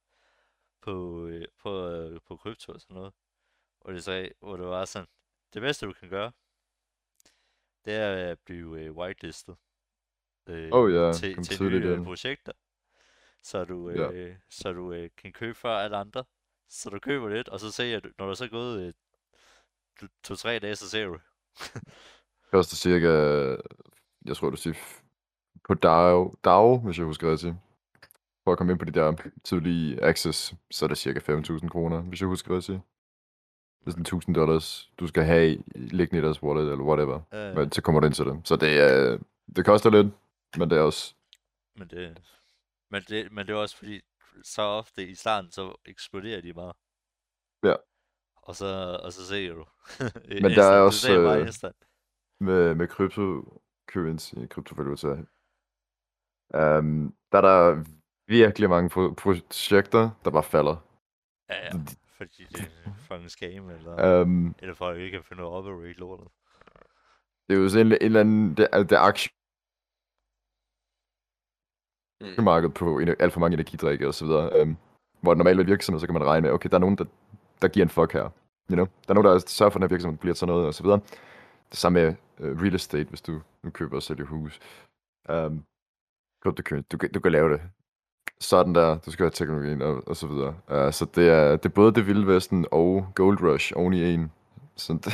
på, 0.82 1.26
øh, 1.26 1.44
på, 1.62 1.88
øh, 1.88 2.20
på 2.28 2.36
krypto 2.36 2.72
og 2.72 2.80
sådan 2.80 2.94
noget. 2.94 3.12
Og 3.80 3.92
det 3.92 4.04
sagde, 4.04 4.30
hvor 4.40 4.56
det 4.56 4.66
var 4.66 4.84
sådan, 4.84 5.08
det 5.54 5.62
bedste 5.62 5.86
du 5.86 5.92
kan 5.92 6.08
gøre, 6.08 6.32
det 7.84 7.94
er 7.94 8.30
at 8.30 8.38
blive 8.38 8.80
øh, 8.80 8.92
whitelistet. 8.96 9.56
Øh, 10.46 10.68
Åh 10.72 10.94
ja, 10.94 11.12
til, 11.12 11.42
til 11.44 11.62
nye 11.62 11.86
øh, 11.86 12.04
projekter. 12.04 12.52
Så 13.42 13.64
du, 13.64 13.90
øh, 13.90 14.36
så 14.50 14.72
du 14.72 14.92
øh, 14.92 15.10
kan 15.16 15.32
købe 15.32 15.54
før 15.54 15.76
alle 15.76 15.96
andre. 15.96 16.24
Så 16.68 16.90
du 16.90 16.98
køber 16.98 17.28
lidt, 17.28 17.48
og 17.48 17.60
så 17.60 17.70
ser 17.70 18.00
du, 18.00 18.08
når 18.18 18.26
der 18.26 18.34
så 18.34 18.44
er 18.44 18.48
gået 18.48 18.82
øh, 18.86 18.92
to- 20.00 20.14
to-tre 20.24 20.58
dage, 20.58 20.76
så 20.76 20.90
ser 20.90 21.06
du. 21.06 21.18
koster 22.52 22.76
cirka, 22.76 23.08
jeg 24.24 24.36
tror 24.36 24.50
du 24.50 24.56
siger, 24.56 24.74
på 25.64 25.74
DAO, 25.74 26.34
DAO, 26.44 26.78
hvis 26.78 26.98
jeg 26.98 27.06
husker 27.06 27.32
rigtigt. 27.32 27.54
For 28.44 28.52
at 28.52 28.58
komme 28.58 28.72
ind 28.72 28.78
på 28.78 28.84
de 28.84 28.92
der 28.92 29.16
tidlige 29.44 30.02
access, 30.04 30.54
så 30.70 30.84
er 30.84 30.88
det 30.88 30.98
cirka 30.98 31.18
5.000 31.18 31.68
kroner, 31.68 32.00
hvis 32.00 32.20
jeg 32.20 32.28
husker 32.28 32.56
rigtigt. 32.56 32.80
Det 33.80 33.86
er 33.86 33.90
sådan 33.90 34.02
1000 34.02 34.34
dollars, 34.34 34.90
du 35.00 35.06
skal 35.06 35.24
have 35.24 35.62
liggende 35.74 36.18
i 36.18 36.24
deres 36.24 36.42
wallet, 36.42 36.72
eller 36.72 36.84
whatever. 36.84 37.20
Øh, 37.34 37.56
Men 37.56 37.72
så 37.72 37.82
kommer 37.82 38.00
du 38.00 38.06
ind 38.06 38.14
til 38.14 38.24
det. 38.24 38.40
Så 38.44 38.56
det, 38.56 38.80
er, 38.80 39.18
det 39.56 39.66
koster 39.66 39.90
lidt, 39.90 40.06
men 40.56 40.70
det 40.70 40.78
er 40.78 40.82
også... 40.82 41.14
men, 41.78 41.88
det, 41.88 42.22
men, 42.90 43.02
det, 43.08 43.32
men 43.32 43.46
det 43.46 43.52
er 43.52 43.56
også 43.56 43.76
fordi, 43.76 44.00
så 44.42 44.62
ofte 44.62 45.08
i 45.08 45.14
starten, 45.14 45.50
så 45.50 45.74
eksploderer 45.84 46.40
de 46.40 46.54
bare. 46.54 46.72
Ja. 47.64 47.74
Og 48.42 48.56
så, 48.56 49.00
og 49.04 49.12
så 49.12 49.26
ser 49.26 49.54
du. 49.54 49.64
Men 50.42 50.50
der 50.50 50.64
er 50.64 50.80
også, 50.80 51.12
øh, 51.12 51.72
med, 52.40 52.74
med 52.74 52.88
cryptocurrency, 52.88 54.34
kryptovaluta. 54.50 55.08
Um, 56.54 57.16
der 57.32 57.38
er 57.38 57.40
der 57.40 57.84
virkelig 58.40 58.68
mange 58.70 58.88
pro- 58.94 59.14
projekter, 59.22 60.10
der 60.24 60.30
bare 60.30 60.42
falder. 60.54 60.76
Ja, 61.50 61.56
ja. 61.66 61.70
Fordi 62.18 62.44
det 62.52 62.60
er 62.60 62.88
en 62.90 62.94
fucking 63.08 63.30
scam, 63.30 63.70
eller, 63.70 64.22
Um, 64.22 64.54
eller 64.62 64.74
folk 64.74 64.98
ikke 64.98 65.10
kan 65.16 65.24
finde 65.28 65.42
ud 65.42 65.48
af 65.48 65.50
at 65.52 65.56
operate 65.56 65.92
lortet. 66.04 66.28
det 67.48 67.52
er 67.56 67.60
jo 67.62 67.68
sådan 67.68 67.86
en, 67.86 67.92
en 67.92 67.98
eller 68.02 68.20
anden, 68.20 68.56
det, 68.56 68.68
er- 68.72 68.82
det 68.82 68.92
er 68.92 69.02
Mm. 72.20 72.28
aktiemarked 72.36 72.70
på 72.70 72.98
en, 72.98 73.08
alt 73.08 73.32
for 73.32 73.40
mange 73.40 73.54
energidrikke 73.54 74.06
og 74.08 74.14
så 74.14 74.24
videre. 74.26 74.62
Um, 74.62 74.76
hvor 75.20 75.34
normalt 75.34 75.58
ved 75.58 75.64
virksomhed, 75.64 76.00
så 76.00 76.06
kan 76.06 76.14
man 76.14 76.24
regne 76.24 76.42
med, 76.46 76.50
okay, 76.50 76.68
der 76.70 76.76
er 76.76 76.80
nogen, 76.86 76.98
der, 76.98 77.04
der 77.62 77.68
giver 77.68 77.86
en 77.86 77.90
fuck 77.90 78.12
her. 78.12 78.22
You 78.70 78.74
know? 78.76 78.86
Der 78.86 79.10
er 79.10 79.14
nogen, 79.14 79.26
der 79.26 79.38
sørger 79.38 79.70
for, 79.70 79.78
at 79.78 79.80
den 79.80 79.88
her 79.88 79.94
virksomhed 79.94 80.18
bliver 80.18 80.34
til 80.34 80.46
noget 80.46 80.66
og 80.66 80.74
så 80.74 80.82
videre. 80.82 81.00
Det 81.70 81.78
samme 81.78 82.00
med 82.00 82.08
uh, 82.40 82.62
real 82.62 82.74
estate, 82.74 83.08
hvis 83.08 83.22
du 83.22 83.42
nu 83.62 83.70
køber 83.70 83.96
og 83.96 84.02
sælger 84.02 84.24
hus. 84.24 84.60
Um, 85.28 85.64
cryptocurrency, 86.42 86.88
du, 86.92 86.96
kan- 86.98 87.12
du 87.12 87.20
kan 87.20 87.32
lave 87.32 87.52
det. 87.52 87.60
Sådan 88.40 88.74
der, 88.74 88.98
du 88.98 89.10
skal 89.10 89.24
have 89.24 89.30
teknologien 89.30 89.82
og, 89.82 90.08
og 90.08 90.16
så 90.16 90.26
videre. 90.26 90.48
Uh, 90.86 90.92
så 90.92 91.06
det 91.14 91.28
er, 91.28 91.50
det 91.56 91.64
er 91.64 91.68
både 91.74 91.94
det 91.94 92.06
vilde 92.06 92.26
vesten 92.26 92.66
og 92.72 93.12
gold 93.14 93.42
rush 93.42 93.72
oven 93.76 93.92
i 93.92 94.14
en. 94.14 94.32
Så 94.76 94.92
det, 94.92 95.12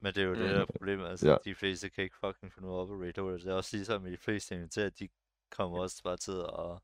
Men 0.00 0.14
det 0.14 0.22
er 0.22 0.26
jo 0.26 0.34
det, 0.34 0.50
der 0.50 0.60
er 0.60 0.64
problemet. 0.66 1.06
Altså, 1.08 1.26
Ja. 1.26 1.32
ja. 1.32 1.38
de 1.44 1.54
fleste 1.54 1.88
kan 1.90 2.04
ikke 2.04 2.16
fucking 2.24 2.52
finde 2.52 2.68
ud 2.68 2.74
af 2.74 2.78
at 2.78 2.82
operate. 2.82 3.22
Det 3.44 3.46
er 3.46 3.54
også 3.54 3.76
ligesom 3.76 4.02
med 4.02 4.12
de 4.12 4.16
fleste 4.16 4.54
inviterer, 4.54 4.90
de 4.90 5.08
kommer 5.50 5.78
også 5.78 6.02
bare 6.04 6.16
til 6.16 6.32
at, 6.32 6.78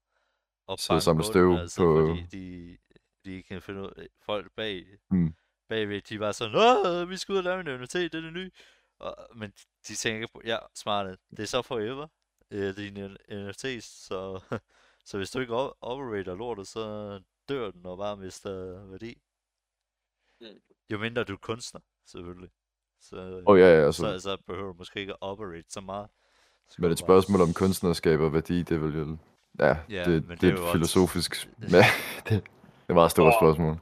at 0.73 0.81
Sidde 0.81 1.25
støv 1.25 1.53
altså, 1.57 1.81
på- 1.81 2.07
Fordi 2.07 2.27
de, 2.33 2.79
de 3.25 3.43
kan 3.43 3.63
finde 3.63 3.81
ud 3.83 3.91
af, 3.97 4.07
folk 4.27 4.53
bag, 4.57 4.85
Mm. 5.11 5.35
bagved, 5.69 6.01
de 6.03 6.21
var 6.21 6.33
sådan, 6.33 6.57
Åh, 6.57 7.11
vi 7.11 7.17
skal 7.17 7.33
ud 7.33 7.39
og 7.39 7.45
lave 7.45 7.61
en 7.61 7.81
NFT, 7.81 7.95
det 7.95 8.15
er 8.15 8.21
det 8.21 8.33
nye. 8.33 8.51
Og, 9.01 9.17
men 9.35 9.53
de 9.89 9.95
tænker 9.95 10.27
på, 10.33 10.41
ja, 10.45 10.57
smarte, 10.75 11.17
det 11.31 11.39
er 11.39 11.45
så 11.47 11.63
forever, 11.63 12.07
øh, 12.51 12.77
dine 12.77 13.17
NFT's, 13.31 13.81
så, 13.81 14.41
så 15.09 15.17
hvis 15.17 15.31
du 15.31 15.39
ikke 15.41 15.55
op- 15.55 15.77
operater 15.81 16.35
lortet, 16.35 16.67
så 16.69 16.83
dør 17.49 17.71
den 17.71 17.87
og 17.87 17.99
bare 17.99 18.17
mister 18.17 18.85
værdi. 18.91 19.13
Mm. 20.41 20.61
Jo 20.93 20.99
mindre 20.99 21.25
du 21.25 21.33
er 21.33 21.37
kunstner, 21.51 21.81
selvfølgelig. 22.07 22.51
Så, 23.01 23.17
Åh 23.17 23.43
oh, 23.47 23.59
ja, 23.59 23.65
ja, 23.79 23.87
altså, 23.87 24.03
så, 24.03 24.21
så 24.21 24.37
behøver 24.47 24.73
du 24.73 24.79
måske 24.79 25.01
ikke 25.01 25.13
at 25.13 25.19
operate 25.21 25.71
så 25.71 25.81
meget. 25.81 26.09
Så 26.71 26.77
men 26.79 26.91
et 26.93 26.99
du 26.99 27.03
bare 27.03 27.07
spørgsmål 27.07 27.41
om 27.41 27.49
s- 27.49 27.57
kunstnerskab 27.57 28.21
og 28.21 28.33
værdi, 28.33 28.59
det 28.63 28.75
er 28.75 28.79
vel 28.79 28.95
jo... 28.99 29.17
Ja, 29.59 29.77
Ja, 29.89 30.05
det, 30.05 30.29
det, 30.29 30.41
det 30.41 30.49
er 30.49 30.53
et 30.53 30.59
også- 30.59 30.73
filosofisk... 30.73 31.49
Ja, 31.61 31.67
det, 32.29 32.29
det 32.29 32.35
er 32.89 32.91
et 32.91 32.95
meget 32.95 33.11
stort 33.11 33.35
Åh. 33.35 33.39
spørgsmål. 33.41 33.77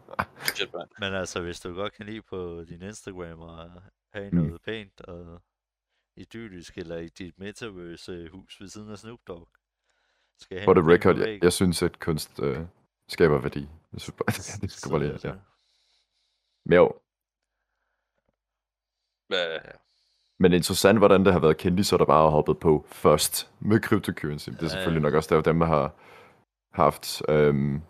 Men 1.00 1.14
altså, 1.14 1.40
hvis 1.42 1.60
du 1.60 1.74
godt 1.74 1.92
kan 1.92 2.06
lide 2.06 2.22
på 2.22 2.64
din 2.68 2.82
Instagram 2.82 3.40
og 3.40 3.70
have 4.12 4.30
Mm. 4.30 4.36
noget 4.36 4.62
pænt 4.62 5.00
og 5.00 5.42
idyllisk, 6.16 6.78
eller 6.78 6.96
i 6.96 7.08
dit 7.08 7.38
metaverse 7.38 8.28
hus 8.32 8.60
ved 8.60 8.68
siden 8.68 8.90
af 8.90 8.98
Snoop 8.98 9.20
Dogg, 9.26 9.48
skal 10.40 10.64
For 10.64 10.74
the 10.74 10.92
record, 10.92 11.16
jeg, 11.18 11.38
jeg 11.42 11.52
synes, 11.52 11.82
at 11.82 11.98
kunst 12.00 12.40
øh, 12.42 12.58
skaber 13.08 13.38
værdi. 13.38 13.68
Jeg 13.92 14.00
synes 14.00 14.16
bare, 14.18 14.58
det 14.62 14.70
skal 14.72 14.90
bare 14.90 15.00
lige, 15.00 15.18
så- 15.18 15.28
ja. 15.28 15.34
Men 16.64 16.76
jo, 16.76 16.92
men 20.38 20.52
interessant, 20.52 20.98
hvordan 20.98 21.24
det 21.24 21.32
har 21.32 21.40
været 21.40 21.56
kendiser, 21.56 21.96
der 21.96 22.04
bare 22.04 22.22
har 22.22 22.30
hoppet 22.30 22.58
på 22.58 22.84
først 22.88 23.50
med 23.60 23.80
cryptocurrency. 23.80 24.50
Det 24.50 24.62
er 24.62 24.68
selvfølgelig 24.68 25.02
nok 25.02 25.14
også 25.14 25.34
der, 25.34 25.42
dem, 25.42 25.58
der 25.58 25.66
har 25.66 25.94
haft 26.72 27.22
øhm, 27.28 27.80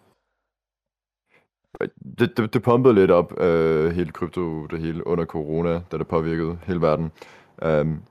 det, 2.19 2.37
det, 2.37 2.55
det 2.55 2.63
pumpede 2.63 2.95
lidt 2.95 3.11
op, 3.11 3.41
øh, 3.41 3.91
hele 3.91 4.13
krypto, 4.13 4.67
det 4.67 4.81
hele 4.81 5.07
under 5.07 5.25
corona, 5.25 5.83
da 5.93 5.99
det 5.99 6.09
påvirkede 6.09 6.59
hele 6.65 6.81
verden. 6.81 7.13
Um, 7.63 8.03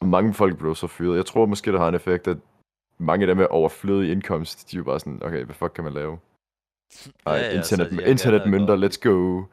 Ja. 0.00 0.06
mange 0.06 0.34
folk 0.34 0.58
blev 0.58 0.74
så 0.74 0.86
fyret. 0.86 1.16
Jeg 1.16 1.26
tror 1.26 1.46
måske, 1.46 1.72
det 1.72 1.80
har 1.80 1.88
en 1.88 1.94
effekt, 1.94 2.28
at 2.28 2.38
mange 2.98 3.22
af 3.22 3.26
dem 3.26 3.36
med 3.36 3.46
overflødig 3.50 4.12
indkomst, 4.12 4.70
de 4.70 4.76
er 4.76 4.78
jo 4.78 4.84
bare 4.84 5.00
sådan, 5.00 5.22
okay, 5.22 5.44
hvad 5.44 5.54
fuck 5.54 5.72
kan 5.72 5.84
man 5.84 5.92
lave? 5.92 6.18
Ej, 7.26 7.34
Ja, 7.34 7.40
ja, 7.42 7.62
så 7.62 7.74
internet, 7.74 7.90
de 7.98 8.04
er 8.04 8.10
internetmønter, 8.10 8.76
let's 8.76 9.00
go. 9.08 9.44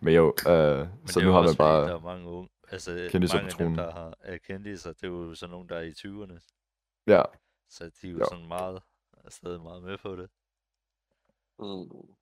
Men 0.00 0.14
jo, 0.14 0.26
uh, 0.26 0.88
Men 1.00 1.08
så 1.08 1.20
nu 1.20 1.30
har 1.30 1.42
man 1.42 1.56
bare... 1.58 1.88
Der 1.88 1.94
er 1.96 2.00
mange 2.00 2.28
unge, 2.28 2.48
altså 2.68 2.90
mange 3.12 3.46
af 3.46 3.52
dem, 3.58 3.74
der 3.74 3.92
har, 3.92 4.14
er 4.20 4.38
kendiser, 4.38 4.92
det 4.92 5.04
er 5.04 5.08
jo 5.08 5.34
sådan 5.34 5.50
nogle, 5.50 5.68
der 5.68 5.76
er 5.76 5.82
i 5.82 5.90
20'erne. 5.90 6.38
Ja, 7.06 7.22
Så 7.68 7.90
de 8.02 8.06
er 8.08 8.12
jo 8.12 8.18
Jo. 8.18 8.24
sådan 8.30 8.48
meget, 8.48 8.82
er 9.24 9.30
stadig 9.30 9.62
meget 9.62 9.82
med 9.82 9.98
på 9.98 10.16
det. 10.16 10.30
Mm. 11.58 12.14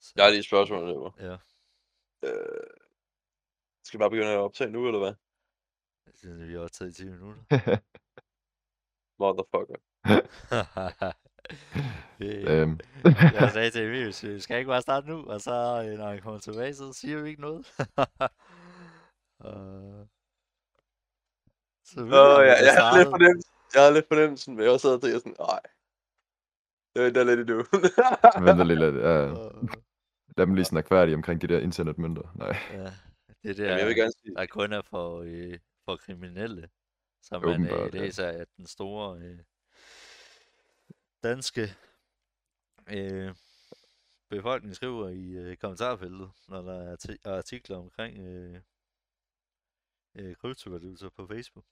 Så, 0.00 0.12
Jeg 0.16 0.24
har 0.24 0.30
lige 0.30 0.38
et 0.38 0.44
spørgsmål, 0.44 0.88
Lever. 0.88 1.10
Ja, 1.20 1.36
Øh, 2.24 2.66
skal 3.84 3.98
vi 3.98 4.02
bare 4.02 4.10
begynde 4.10 4.28
at 4.28 4.38
optage 4.38 4.70
nu, 4.70 4.86
eller 4.86 4.98
hvad? 4.98 5.14
jeg 6.06 6.12
synes, 6.16 6.48
vi 6.48 6.52
har 6.54 6.60
optaget 6.60 6.90
i 6.90 6.94
10 6.94 7.08
minutter. 7.08 7.42
Motherfucker. 9.20 9.78
Øhm, 12.20 12.78
jeg 13.40 13.50
sagde 13.52 13.70
til 13.70 13.86
Emil, 13.86 14.14
"Så 14.14 14.26
vi 14.26 14.40
skal 14.40 14.58
ikke 14.58 14.68
bare 14.68 14.82
starte 14.82 15.08
nu, 15.08 15.24
og 15.24 15.40
så 15.40 15.50
øh, 15.86 15.98
når 15.98 16.08
han 16.08 16.20
kommer 16.20 16.40
tilbage, 16.40 16.74
så 16.74 16.92
siger 16.92 17.22
vi 17.22 17.28
ikke 17.28 17.40
noget. 17.40 17.58
uh, 19.46 20.06
så 21.84 22.00
Åh, 22.00 22.38
oh, 22.38 22.46
ja, 22.46 22.54
jeg 22.66 22.74
har 22.78 22.98
lidt 22.98 23.08
fornemmelsen. 23.08 23.52
Jeg 23.74 23.82
har 23.82 23.90
lidt 23.90 24.08
fornemmelsen, 24.08 24.54
men 24.54 24.64
jeg 24.64 24.72
også 24.72 25.00
sad 25.00 25.14
og 25.14 25.20
sådan, 25.20 25.36
nej. 25.38 25.60
Jeg 26.94 27.02
venter 27.04 27.24
lidt 27.24 27.40
endnu. 27.40 27.56
venter 28.46 28.64
lige 28.64 28.78
lidt. 28.78 28.96
Ja, 28.96 29.16
lad 30.36 30.46
dem 30.46 30.54
lige 30.54 30.64
snakke 30.64 30.88
færdige 30.88 31.14
omkring 31.14 31.42
de 31.42 31.46
der 31.46 31.58
internetmønter. 31.58 32.32
Nej. 32.34 32.56
ja, 32.72 32.90
det 33.42 33.56
der, 33.56 33.64
Jamen, 33.64 33.78
jeg 33.78 33.86
vil 33.86 33.96
gerne 33.96 34.12
sige, 34.12 34.34
der 34.34 34.46
kun 34.46 34.72
er 34.72 34.82
for, 34.82 35.20
øh, 35.26 35.58
for 35.84 35.96
kriminelle, 35.96 36.68
som 37.22 37.42
man 37.42 37.50
øh, 37.50 37.54
Åbenbart, 37.54 37.94
ja. 37.94 38.00
læser 38.00 38.26
af 38.26 38.46
den 38.56 38.66
store 38.66 39.18
øh, 39.18 39.38
danske 41.22 41.74
øh, 42.88 43.34
befolkning 44.28 44.76
skriver 44.76 45.08
i 45.08 45.30
øh, 45.30 45.56
kommentarfeltet, 45.56 46.30
når 46.48 46.62
der 46.62 46.82
er 46.82 46.96
arti- 46.96 47.30
artikler 47.30 47.76
omkring 47.76 48.18
øh, 48.18 48.60
øh, 50.14 50.36
kryptovaluta 50.36 51.08
på 51.08 51.26
Facebook. 51.26 51.64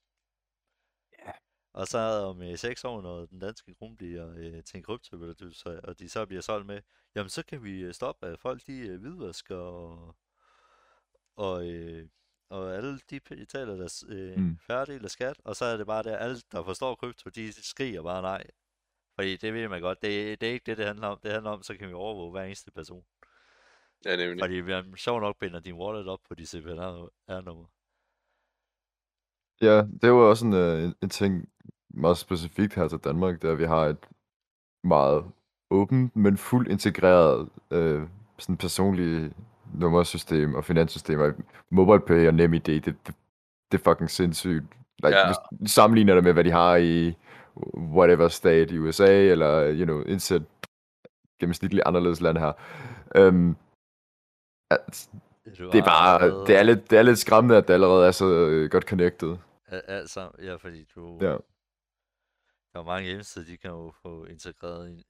Ja. 1.18 1.32
Og 1.72 1.86
så 1.86 1.98
om 1.98 2.42
øh, 2.42 2.58
6 2.58 2.84
år, 2.84 3.02
når 3.02 3.26
den 3.26 3.38
danske 3.38 3.74
krone 3.74 3.96
bliver 3.96 4.34
øh, 4.36 4.64
til 4.64 4.76
en 4.76 4.82
kryptovaluta, 4.82 5.80
og 5.84 5.98
de 5.98 6.08
så 6.08 6.26
bliver 6.26 6.42
solgt 6.42 6.66
med, 6.66 6.82
jamen 7.14 7.30
så 7.30 7.42
kan 7.42 7.64
vi 7.64 7.80
øh, 7.80 7.94
stoppe, 7.94 8.26
at 8.26 8.40
folk 8.40 8.66
de 8.66 8.78
øh, 8.78 9.00
hvidvasker 9.00 9.56
og, 9.56 10.16
og, 11.36 11.66
øh, 11.70 12.08
og 12.50 12.74
alle 12.76 12.98
de 13.10 13.20
betaler 13.20 13.76
deres 13.76 14.04
øh, 14.08 14.36
Mm. 14.36 14.58
færdige 14.66 15.00
af 15.04 15.10
skat, 15.10 15.40
og 15.44 15.56
så 15.56 15.64
er 15.64 15.76
det 15.76 15.86
bare 15.86 16.02
der, 16.02 16.16
alle 16.16 16.36
der 16.52 16.64
forstår 16.64 16.94
krypto, 16.94 17.30
de 17.30 17.52
skriger 17.64 18.02
bare 18.02 18.22
nej. 18.22 18.44
Fordi 19.14 19.36
det 19.36 19.54
ved 19.54 19.68
man 19.68 19.80
godt, 19.80 20.02
det, 20.02 20.40
det 20.40 20.48
er 20.48 20.52
ikke 20.52 20.66
det, 20.66 20.78
det 20.78 20.86
handler 20.86 21.06
om. 21.08 21.18
Det 21.22 21.32
handler 21.32 21.50
om, 21.50 21.62
så 21.62 21.76
kan 21.76 21.88
vi 21.88 21.92
overvåge 21.94 22.30
hver 22.30 22.42
eneste 22.44 22.70
person. 22.70 23.04
ja, 24.04 24.16
nemlig. 24.16 24.42
Fordi 24.42 24.58
er 24.58 24.96
sjovt 24.96 25.22
nok 25.22 25.36
binder 25.40 25.60
din 25.60 25.74
wallet 25.74 26.08
op 26.08 26.20
på 26.28 26.34
de 26.34 26.46
CPR-nummer. 26.46 27.66
Ja, 29.60 29.76
det 29.76 30.04
er 30.04 30.08
jo 30.08 30.30
også 30.30 30.46
en, 30.46 30.52
øh, 30.52 30.84
en, 30.84 30.94
en 31.02 31.08
ting 31.08 31.48
meget 31.90 32.18
specifikt 32.18 32.74
her 32.74 32.88
til 32.88 32.98
Danmark, 32.98 33.44
er, 33.44 33.52
at 33.52 33.58
vi 33.58 33.64
har 33.64 33.86
et 33.86 34.08
meget 34.84 35.24
åbent, 35.70 36.16
men 36.16 36.36
fuldt 36.38 36.68
integreret 36.68 37.48
øh, 37.70 38.02
sådan 38.38 38.56
personligt 38.56 39.32
nummersystem 39.74 40.54
og 40.54 40.64
finanssystem, 40.64 41.20
og 41.20 41.32
MobilePay 41.70 42.26
og 42.28 42.34
NemID, 42.34 42.60
det, 42.60 42.84
det, 42.84 43.14
det 43.72 43.80
er 43.80 43.90
fucking 43.92 44.10
sindssygt. 44.10 44.64
Like, 45.04 45.16
Ja. 45.18 45.32
Hvis 45.50 45.70
sammenligner 45.70 46.14
det 46.14 46.24
med, 46.24 46.32
hvad 46.32 46.44
de 46.44 46.50
har 46.50 46.76
i 46.76 47.16
whatever 47.76 48.28
state 48.28 48.74
i 48.74 48.78
USA, 48.78 49.22
eller, 49.24 49.72
you 49.74 49.84
know, 49.84 50.02
indsæt 50.02 50.42
gennemsnitligt 51.40 51.86
anderledes 51.86 52.20
land 52.20 52.38
her. 52.38 52.52
Um, 53.28 53.56
at, 54.70 55.08
Du 55.58 55.70
det 55.70 55.78
er 55.78 55.84
bare, 55.84 56.22
allerede- 56.22 56.46
det 56.46 56.56
er 56.56 56.62
lidt, 56.62 56.90
det 56.90 56.98
er 56.98 57.02
lidt 57.02 57.18
skræmmende, 57.18 57.56
at 57.56 57.68
det 57.68 57.74
allerede 57.74 58.06
er 58.06 58.10
så 58.10 58.26
øh, 58.26 58.70
godt 58.70 58.84
connected. 58.84 59.36
Al- 59.68 59.82
alt 59.88 60.10
sammen, 60.10 60.44
ja, 60.44 60.54
fordi 60.54 60.84
du... 60.94 61.18
Ja. 61.20 61.36
Der 62.72 62.80
er 62.80 62.84
mange 62.84 63.06
hjemmesider, 63.06 63.46
de 63.46 63.56
kan 63.56 63.70
jo 63.70 63.92
få 64.02 64.24
integreret 64.24 64.90
i 64.90 65.04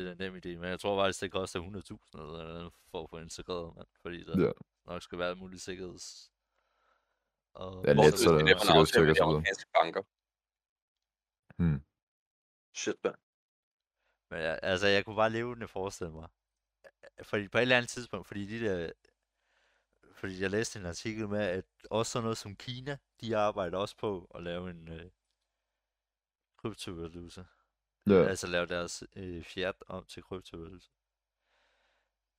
det 0.00 0.18
der 0.18 0.30
nem 0.30 0.36
idé, 0.36 0.48
men 0.60 0.64
jeg 0.70 0.80
tror 0.80 1.02
faktisk, 1.02 1.20
det 1.20 1.32
koster 1.32 1.60
100.000 1.60 2.18
eller 2.20 2.32
noget 2.32 2.72
for 2.90 3.02
at 3.04 3.10
få 3.10 3.18
integreret, 3.18 3.76
mand, 3.76 3.88
fordi 4.02 4.24
der 4.24 4.40
Ja. 4.46 4.52
nok 4.84 5.02
skal 5.02 5.18
være 5.18 5.34
mulig 5.34 5.60
sikkerheds... 5.60 6.32
Og 7.54 7.84
Ja, 7.86 7.92
net, 7.94 8.12
det- 8.12 8.18
så 8.20 8.30
er 8.30 8.38
det 8.38 8.50
er 8.54 8.58
sikkerhedsstykker 8.58 9.10
og 9.10 9.16
så 9.16 9.26
videre. 9.28 9.44
banker. 9.82 10.02
Hmm. 11.56 11.82
Shit, 12.74 12.96
man. 13.04 13.14
Men 14.30 14.40
jeg, 14.40 14.60
altså, 14.62 14.86
jeg 14.86 15.04
kunne 15.04 15.16
bare 15.16 15.30
levende 15.30 15.68
forestille 15.68 16.12
mig, 16.12 16.28
fordi 17.22 17.48
på 17.48 17.58
et 17.58 17.62
eller 17.62 17.76
andet 17.76 17.88
tidspunkt, 17.90 18.26
fordi 18.26 18.46
de 18.46 18.64
der, 18.66 18.92
fordi 20.12 20.40
jeg 20.40 20.50
læste 20.50 20.78
en 20.78 20.86
artikel 20.86 21.28
med, 21.28 21.40
at 21.40 21.64
også 21.90 22.12
sådan 22.12 22.22
noget 22.24 22.38
som 22.38 22.56
Kina, 22.56 22.98
de 23.20 23.36
arbejder 23.36 23.78
også 23.78 23.96
på 23.96 24.30
at 24.34 24.42
lave 24.42 24.70
en 24.70 24.88
øh, 24.88 25.10
kryptovaluta. 26.56 27.44
Ja. 28.06 28.28
Altså 28.28 28.46
lave 28.46 28.66
deres 28.66 29.04
øh, 29.16 29.44
fiat 29.44 29.74
om 29.86 30.04
til 30.04 30.22
kryptovaluta. 30.22 30.86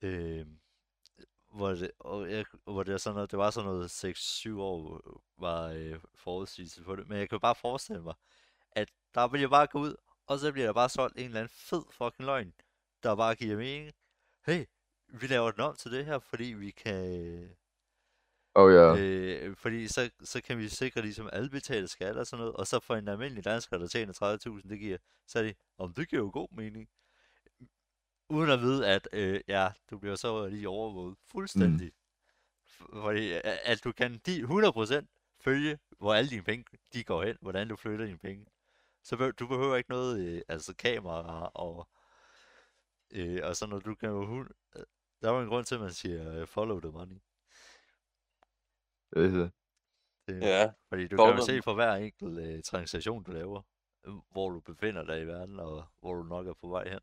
Øh, 0.02 0.46
hvor 1.50 1.68
det, 1.68 1.90
og 1.98 2.30
jeg, 2.30 2.44
hvor 2.64 2.82
det, 2.82 2.92
var 2.92 2.98
sådan 2.98 3.14
noget, 3.14 3.30
det 3.30 3.38
var 3.38 3.50
sådan 3.50 3.70
noget 3.70 4.04
6-7 4.04 4.58
år 4.58 5.00
var 5.36 5.68
øh, 5.68 6.00
forudsigelse 6.14 6.82
på 6.82 6.96
det. 6.96 7.08
Men 7.08 7.18
jeg 7.18 7.28
kan 7.28 7.36
jo 7.36 7.40
bare 7.40 7.54
forestille 7.54 8.02
mig, 8.02 8.14
at 8.72 8.88
der 9.14 9.28
vil 9.28 9.40
jeg 9.40 9.50
bare 9.50 9.66
gå 9.66 9.78
ud, 9.78 9.96
og 10.26 10.38
så 10.38 10.52
bliver 10.52 10.66
der 10.66 10.72
bare 10.72 10.88
solgt 10.88 11.18
en 11.18 11.24
eller 11.24 11.40
anden 11.40 11.54
fed 11.54 11.82
fucking 11.90 12.26
løgn, 12.26 12.52
der 13.02 13.16
bare 13.16 13.34
giver 13.34 13.56
mening. 13.56 13.92
Hey, 14.46 14.64
vi 15.08 15.26
laver 15.26 15.50
den 15.50 15.60
om 15.60 15.76
til 15.76 15.92
det 15.92 16.04
her, 16.04 16.18
fordi 16.18 16.44
vi 16.44 16.70
kan... 16.70 17.56
Oh 18.54 18.72
ja. 18.72 18.96
Øh, 18.96 19.56
fordi 19.56 19.88
så, 19.88 20.10
så 20.24 20.40
kan 20.42 20.58
vi 20.58 20.68
sikre, 20.68 21.00
ligesom 21.02 21.28
alle 21.32 21.50
betaler 21.50 21.86
skat 21.86 22.16
og 22.16 22.26
sådan 22.26 22.40
noget, 22.40 22.54
og 22.56 22.66
så 22.66 22.80
for 22.80 22.96
en 22.96 23.08
almindelig 23.08 23.44
dansker, 23.44 23.78
der 23.78 23.86
tjener 23.88 24.12
30.000, 24.62 24.68
det 24.68 24.78
giver, 24.78 24.98
så 25.26 25.38
er 25.38 25.42
det, 25.42 25.56
om 25.78 25.94
det 25.94 26.08
giver 26.08 26.22
jo 26.22 26.30
god 26.32 26.48
mening. 26.52 26.88
Uden 28.28 28.50
at 28.50 28.60
vide, 28.60 28.86
at 28.88 29.08
øh, 29.12 29.40
ja, 29.48 29.68
du 29.90 29.98
bliver 29.98 30.14
så 30.16 30.46
lige 30.46 30.68
overvåget 30.68 31.16
fuldstændig. 31.32 31.86
Mm. 31.86 33.00
Fordi 33.02 33.32
at, 33.32 33.42
at 33.64 33.84
du 33.84 33.92
kan 33.92 34.20
de 34.26 34.42
100% 34.42 35.36
følge, 35.40 35.78
hvor 35.98 36.14
alle 36.14 36.30
dine 36.30 36.42
penge 36.42 36.64
de 36.92 37.04
går 37.04 37.22
hen, 37.24 37.36
hvordan 37.40 37.68
du 37.68 37.76
flytter 37.76 38.04
dine 38.06 38.18
penge. 38.18 38.46
Så 39.02 39.16
behøver, 39.16 39.32
du 39.32 39.46
behøver 39.46 39.76
ikke 39.76 39.90
noget, 39.90 40.20
øh, 40.26 40.42
altså 40.48 40.74
kamera 40.74 41.50
og, 41.54 41.88
øh, 43.10 43.40
og 43.42 43.56
sådan 43.56 43.70
noget. 43.70 43.84
Du 43.84 43.94
kan 43.94 44.08
jo, 44.08 44.26
hun- 44.26 44.48
øh, 44.76 44.82
der 45.22 45.28
er 45.30 45.34
jo 45.34 45.40
en 45.40 45.48
grund 45.48 45.64
til, 45.64 45.74
at 45.74 45.80
man 45.80 45.92
siger 45.92 46.40
øh, 46.40 46.46
follow 46.46 46.80
the 46.80 46.90
money. 46.90 47.16
Er 49.16 49.20
det. 49.20 49.52
Ja, 50.28 50.72
Fordi 50.88 51.08
du 51.08 51.16
Follow 51.16 51.32
kan 51.32 51.38
jo 51.38 51.44
se 51.44 51.62
på 51.62 51.74
hver 51.74 51.94
enkelt 51.94 52.38
øh, 52.38 52.62
transaktion, 52.62 53.22
du 53.22 53.32
laver, 53.32 53.62
øh, 54.06 54.14
hvor 54.30 54.50
du 54.50 54.60
befinder 54.60 55.04
dig 55.04 55.22
i 55.22 55.26
verden, 55.26 55.60
og 55.60 55.84
hvor 56.00 56.14
du 56.14 56.22
nok 56.22 56.46
er 56.46 56.54
på 56.60 56.68
vej 56.68 56.88
hen. 56.88 57.00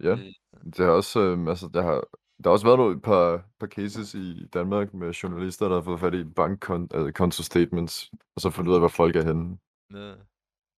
Ja. 0.00 0.14
Mm. 0.14 0.70
Det 0.70 0.84
har 0.84 0.92
også, 0.92 1.20
øh, 1.20 1.48
altså, 1.48 1.70
der 1.74 1.82
har, 1.82 2.08
der 2.44 2.48
har 2.48 2.50
også 2.50 2.66
været 2.66 2.96
et 2.96 3.02
par, 3.02 3.48
par 3.58 3.66
cases 3.66 4.14
i 4.14 4.46
Danmark 4.46 4.94
med 4.94 5.12
journalister, 5.12 5.68
der 5.68 5.74
har 5.74 5.82
fået 5.82 6.00
fat 6.00 6.14
i 6.14 6.24
bankkonto 6.24 7.42
statements, 7.42 8.10
og 8.34 8.40
så 8.40 8.50
fundet 8.50 8.70
ud 8.70 8.74
af, 8.74 8.80
hvor 8.80 8.88
folk 8.88 9.16
er 9.16 9.24
henne. 9.24 9.58
Ja. 9.94 10.14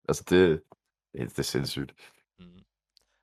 Altså, 0.09 0.25
det, 0.31 0.63
det, 1.13 1.31
det 1.31 1.39
er 1.39 1.43
sindssygt. 1.43 1.95
Mm. 2.39 2.65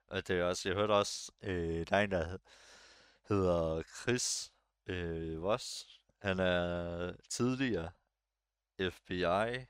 Og 0.07 0.27
det 0.27 0.39
er 0.39 0.43
også, 0.43 0.69
jeg 0.69 0.75
hørte 0.75 0.91
også, 0.91 1.31
øh, 1.43 1.85
der 1.89 1.97
er 1.97 2.01
en, 2.01 2.11
der 2.11 2.37
hedder 3.29 3.83
Chris 3.83 4.53
øh, 4.85 5.41
Voss. 5.41 5.99
Han 6.21 6.39
er 6.39 7.13
tidligere 7.29 7.91
FBI, 8.89 9.65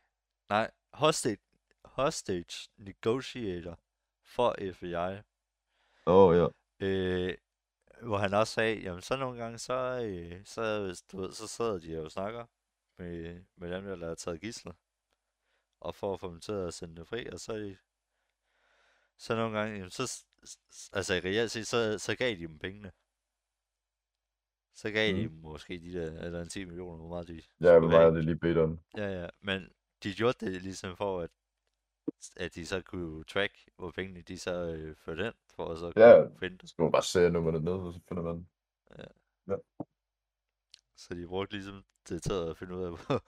nej, 0.50 0.72
hostage, 0.94 1.38
hostage 1.86 2.70
negotiator 2.78 3.80
for 4.24 4.56
FBI. 4.74 5.22
Åh, 6.08 6.30
oh, 6.30 6.36
ja. 6.36 6.48
Øh, 6.80 7.38
hvor 8.02 8.18
han 8.18 8.34
også 8.34 8.54
sagde, 8.54 8.82
jamen 8.82 9.02
så 9.02 9.16
nogle 9.18 9.44
gange, 9.44 9.60
så, 9.60 10.02
øh, 10.04 10.46
så, 10.46 10.64
du 11.12 11.22
ved, 11.22 11.32
så 11.32 11.48
sidder 11.48 11.80
de 11.80 12.02
og 12.06 12.12
snakker 12.12 12.46
med, 12.98 13.44
med 13.56 13.72
dem, 13.72 14.00
der 14.00 14.10
er 14.10 14.16
taget 14.16 14.42
gisler. 14.42 14.74
Og 15.80 15.96
for 15.96 16.14
at 16.14 16.20
få 16.20 16.32
dem 16.32 16.42
til 16.42 16.52
at 16.52 16.74
sende 16.74 16.96
det 16.96 17.08
fri, 17.08 17.26
og 17.26 17.40
så, 17.40 17.76
så 19.18 19.36
nogle 19.36 19.58
gange, 19.60 19.76
jamen, 19.76 19.92
så, 19.92 20.24
altså 20.94 21.14
reelt 21.14 21.52
set, 21.52 21.68
så, 21.68 22.00
så 22.00 22.16
gav 22.16 22.36
de 22.36 22.48
dem 22.48 22.60
pengene. 22.60 22.92
Så 24.76 24.92
gav 24.92 25.14
mm. 25.16 25.20
de 25.20 25.30
måske 25.30 25.80
de 25.80 25.94
der, 25.94 26.22
eller 26.26 26.42
en 26.42 26.50
10 26.50 26.66
millioner, 26.66 26.98
hvor 26.98 27.08
meget 27.10 27.28
de 27.28 27.42
Ja, 27.62 27.78
skulle 27.80 27.98
have. 27.98 28.16
det 28.16 28.26
lige 28.26 28.36
bedt 28.36 28.58
om. 28.58 28.80
Ja, 28.98 29.22
ja, 29.22 29.30
men 29.42 29.70
de 30.04 30.14
gjorde 30.14 30.46
det 30.46 30.62
ligesom 30.62 30.98
for, 30.98 31.22
at 31.22 31.30
at 32.38 32.56
de 32.56 32.66
så 32.66 32.82
kunne 32.82 33.24
track, 33.24 33.70
hvor 33.76 33.92
pengene 33.92 34.22
de 34.22 34.38
så 34.40 34.72
øh, 34.72 34.96
førte 34.96 35.24
hen, 35.24 35.34
for 35.56 35.72
at 35.72 35.78
så 35.78 35.94
Ja, 35.96 36.24
kunne 36.28 36.40
finde 36.40 36.58
det. 36.58 36.70
så 36.70 36.76
man 36.80 36.92
bare 36.92 37.04
se 37.04 37.30
nummeret 37.30 37.64
ned, 37.64 37.74
og 37.74 37.94
så 37.94 38.00
finder 38.10 38.24
man. 38.24 38.48
Så 40.96 41.14
de 41.16 41.28
brugte 41.28 41.54
ligesom 41.56 41.86
det 42.10 42.24
til 42.24 42.34
at 42.50 42.58
finde 42.58 42.76
ud 42.76 42.84
af, 42.84 42.90
hvor, 43.06 43.24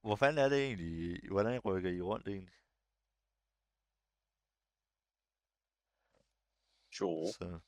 hvor 0.00 0.16
fanden 0.16 0.44
er 0.44 0.48
det 0.48 0.66
egentlig, 0.66 1.20
hvordan 1.30 1.60
rykker 1.60 1.90
I 1.90 2.00
rundt 2.00 2.28
egentlig? 2.28 2.54
Jo. 7.00 7.26
Så, 7.32 7.58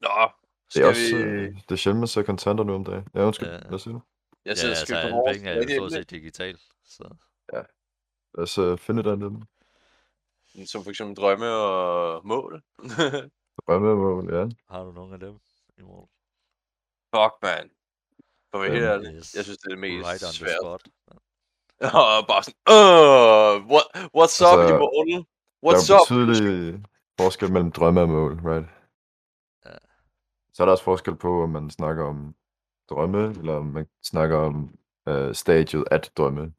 Nå, 0.00 0.08
Det 0.64 0.72
skal 0.72 0.82
er 0.82 0.88
også, 0.88 1.16
vi... 1.16 1.22
øh, 1.22 1.54
det 1.54 1.70
er 1.70 1.76
sjældent, 1.76 2.00
man 2.00 2.08
ser 2.08 2.22
kontanter 2.22 2.64
nu 2.64 2.74
om 2.74 2.84
dagen. 2.84 3.08
Ja, 3.14 3.20
undskyld, 3.26 3.48
Ja. 3.48 3.58
hvad 3.68 3.78
siger 3.78 3.92
du? 3.94 4.00
Jeg 4.44 4.50
ja, 4.50 4.54
sidder 4.54 4.74
altså 4.76 4.94
alle 4.96 5.22
pengene 5.32 5.50
er 5.50 5.56
jo 5.56 5.68
stort 5.76 5.92
set 5.92 6.10
digitalt, 6.10 6.60
så 6.84 7.14
Lad 8.34 8.42
os 8.42 8.58
øh, 8.58 8.78
finde 8.78 9.00
et 9.00 9.06
andet. 9.06 9.42
Som 10.66 10.82
for 10.82 10.90
eksempel 10.90 11.16
drømme 11.16 11.46
og 11.50 12.26
mål. 12.26 12.62
Drømmemål, 13.66 14.34
ja. 14.34 14.46
har 14.74 14.82
du 14.84 14.92
nogle 14.92 15.14
af 15.14 15.20
dem 15.20 15.38
i 15.78 15.82
morgen? 15.82 16.08
Fuck, 17.14 17.34
man. 17.42 17.70
For 18.50 18.58
være 18.58 18.70
helt 18.72 18.84
jeg 19.36 19.44
synes, 19.44 19.58
det 19.58 19.64
er 19.66 19.68
det 19.70 19.78
mest 19.78 20.08
right 20.08 20.22
on 20.22 20.28
the 20.28 20.32
svært. 20.32 20.58
spot. 20.62 20.82
Og 22.02 22.26
bare 22.30 22.42
sådan, 22.42 22.60
uh, 22.76 23.70
what, 23.72 23.86
what's 24.18 24.38
up, 24.50 24.58
Altså, 24.60 24.74
i 24.74 24.78
mål? 24.84 25.08
Der 25.08 25.24
What's 25.66 25.92
er 25.92 25.94
jo 25.94 26.00
up? 26.00 26.08
betydelig 26.08 26.84
forskel 27.20 27.52
mellem 27.52 27.72
drømme 27.72 28.00
og 28.00 28.08
mål, 28.08 28.32
right? 28.44 28.66
Så 30.56 30.62
er 30.62 30.64
der 30.64 30.72
også 30.72 30.84
forskel 30.84 31.16
på, 31.16 31.42
om 31.42 31.50
man 31.50 31.70
snakker 31.70 32.04
om 32.04 32.36
drømme, 32.88 33.30
eller 33.30 33.52
om 33.52 33.66
man 33.66 33.88
snakker 34.02 34.36
om 34.36 34.78
øh, 35.08 35.34
stadiet 35.34 35.84
at 35.90 36.12
drømme. 36.16 36.54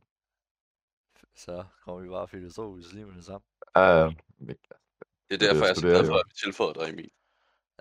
Så 1.35 1.65
kommer 1.83 2.01
vi 2.01 2.09
bare 2.09 2.27
filosofisk 2.27 2.93
lige 2.93 3.05
med 3.05 3.15
det 3.15 3.25
samme. 3.25 3.45
Ja, 3.75 3.81
ja. 3.81 4.05
Det 4.05 4.15
er 4.49 4.55
det, 5.29 5.41
derfor, 5.41 5.55
jeg 5.55 5.61
jeg 5.63 5.69
er 5.69 5.73
så 5.73 5.81
glad 5.81 6.05
for, 6.05 6.15
at 6.15 6.23
vi 6.27 6.33
tilføjer 6.43 6.73
dig, 6.73 6.89
Emil. 6.89 7.11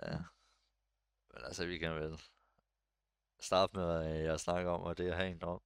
Ja. 0.03 0.17
Men 1.33 1.43
altså, 1.43 1.65
vi 1.65 1.77
kan 1.77 1.95
vel 1.95 2.21
starte 3.39 3.77
med, 3.77 4.03
at 4.03 4.23
jeg 4.23 4.39
snakker 4.39 4.71
om, 4.71 4.81
og 4.81 4.97
det 4.97 5.07
er 5.07 5.11
at 5.11 5.17
have 5.17 5.31
en 5.31 5.39
drøm. 5.39 5.61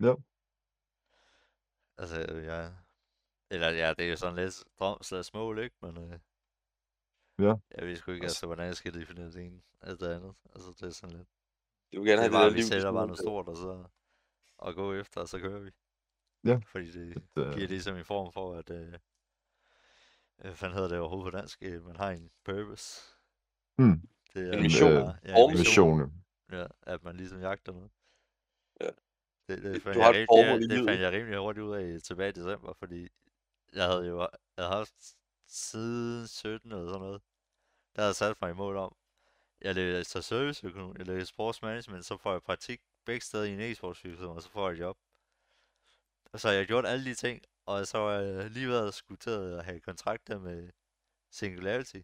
Ja. 0.00 0.14
Altså, 1.98 2.20
ja. 2.32 2.70
Eller 3.50 3.70
ja, 3.70 3.94
det 3.94 4.06
er 4.06 4.10
jo 4.10 4.16
sådan 4.16 4.36
lidt 4.36 4.64
drøm 4.78 5.02
slags 5.02 5.34
mål, 5.34 5.58
ikke? 5.58 5.76
Men 5.82 6.12
øh, 6.12 6.18
Ja. 7.38 7.54
jeg 7.78 7.86
ved 7.86 7.96
sgu 7.96 8.12
ikke, 8.12 8.24
Altså- 8.24 8.46
hvordan 8.46 8.66
jeg 8.66 8.76
skal 8.76 8.94
definere 8.94 9.26
det 9.26 9.36
ene 9.46 9.62
eller 9.82 9.96
det 9.96 10.14
andet. 10.14 10.34
Altså, 10.54 10.70
det 10.70 10.82
er 10.82 10.90
sådan 10.90 11.16
lidt. 11.16 11.28
Du 11.94 12.00
vil 12.02 12.08
gerne 12.10 12.12
Det 12.12 12.18
have 12.18 12.24
er 12.24 12.28
det, 12.28 12.32
bare, 12.32 12.42
der 12.42 12.46
at 12.48 12.52
vi 12.54 12.58
liv. 12.58 12.66
sætter 12.66 12.92
bare 12.92 13.06
noget 13.06 13.18
stort, 13.18 13.48
og 13.48 13.56
så 13.56 13.84
og 14.58 14.74
gå 14.74 14.94
efter, 14.94 15.20
og 15.20 15.28
så 15.28 15.38
kører 15.38 15.60
vi. 15.60 15.70
Ja. 16.44 16.60
Fordi 16.66 16.86
det 16.92 17.14
Det, 17.36 17.54
giver 17.54 17.68
ligesom 17.68 17.96
en 17.96 18.04
form 18.04 18.32
for, 18.32 18.54
at... 18.54 18.70
Øh, 18.70 18.94
hvad 20.36 20.54
fanden 20.54 20.74
hedder 20.74 20.88
det 20.88 20.98
overhovedet 20.98 21.32
på 21.32 21.38
dansk? 21.38 21.58
Øh, 21.62 21.84
Man 21.86 21.96
har 21.96 22.10
en 22.10 22.30
purpose. 22.44 23.02
hmm, 23.78 24.08
Det 24.34 24.54
En 24.54 24.62
mission. 24.62 24.92
Ja, 24.92 25.34
en 25.50 25.58
mission. 25.58 26.24
Ja, 26.52 26.66
at 26.82 27.02
man 27.04 27.16
ligesom 27.16 27.40
jagter 27.40 27.72
noget. 27.72 27.90
Ja. 28.80 28.88
Det, 29.48 29.62
det, 29.62 29.74
Du 29.74 29.80
fandt 29.80 30.02
har 30.02 30.12
jeg, 30.12 30.26
det, 30.60 30.70
det 30.70 30.84
fandt 30.88 31.00
jeg 31.00 31.12
rimelig 31.12 31.38
hurtigt 31.38 31.64
ud 31.64 31.74
af 31.76 32.02
tilbage 32.02 32.28
i 32.28 32.32
december, 32.32 32.72
fordi 32.72 33.08
jeg 33.72 33.84
havde 33.86 34.06
jo 34.06 34.20
jeg 34.20 34.28
havde 34.64 34.70
haft 34.70 35.16
siden 35.46 36.28
17 36.28 36.72
eller 36.72 36.86
sådan 36.86 37.00
noget, 37.00 37.22
der 37.96 38.02
havde 38.02 38.08
jeg 38.08 38.16
sat 38.16 38.40
mig 38.40 38.50
i 38.50 38.54
mål 38.54 38.76
om, 38.76 38.96
jeg 39.60 39.74
læser 39.74 40.20
serviceøkonom, 40.20 40.96
jeg 40.98 41.06
læser 41.06 41.26
sports 41.26 41.62
management, 41.62 42.04
så 42.04 42.16
får 42.16 42.32
jeg 42.32 42.42
praktik 42.42 42.80
begge 43.04 43.20
steder 43.20 43.44
i 43.44 43.52
en 43.52 43.60
e-sportsvirksomhed, 43.60 44.28
og 44.36 44.42
så 44.42 44.48
får 44.48 44.68
jeg 44.68 44.74
et 44.74 44.80
job. 44.80 44.98
Og 46.32 46.40
så 46.40 46.48
har 46.48 46.54
jeg 46.54 46.66
gjort 46.66 46.86
alle 46.86 47.04
de 47.04 47.14
ting, 47.14 47.42
og 47.66 47.86
så 47.86 47.98
har 47.98 48.10
jeg 48.10 48.50
lige 48.50 48.68
været 48.68 48.94
skudt 48.94 49.26
at 49.26 49.64
have 49.64 49.80
kontrakter 49.80 50.38
med 50.38 50.70
Singularity. 51.30 52.00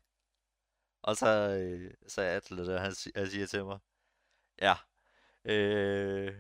Og 1.03 1.17
så 1.17 1.27
øh, 1.29 1.95
sagde 2.07 2.31
Atle 2.31 2.67
der, 2.67 2.79
han, 2.79 2.95
han 3.17 3.31
siger 3.31 3.47
til 3.47 3.65
mig, 3.65 3.79
ja, 4.61 4.75
øh, 5.45 6.35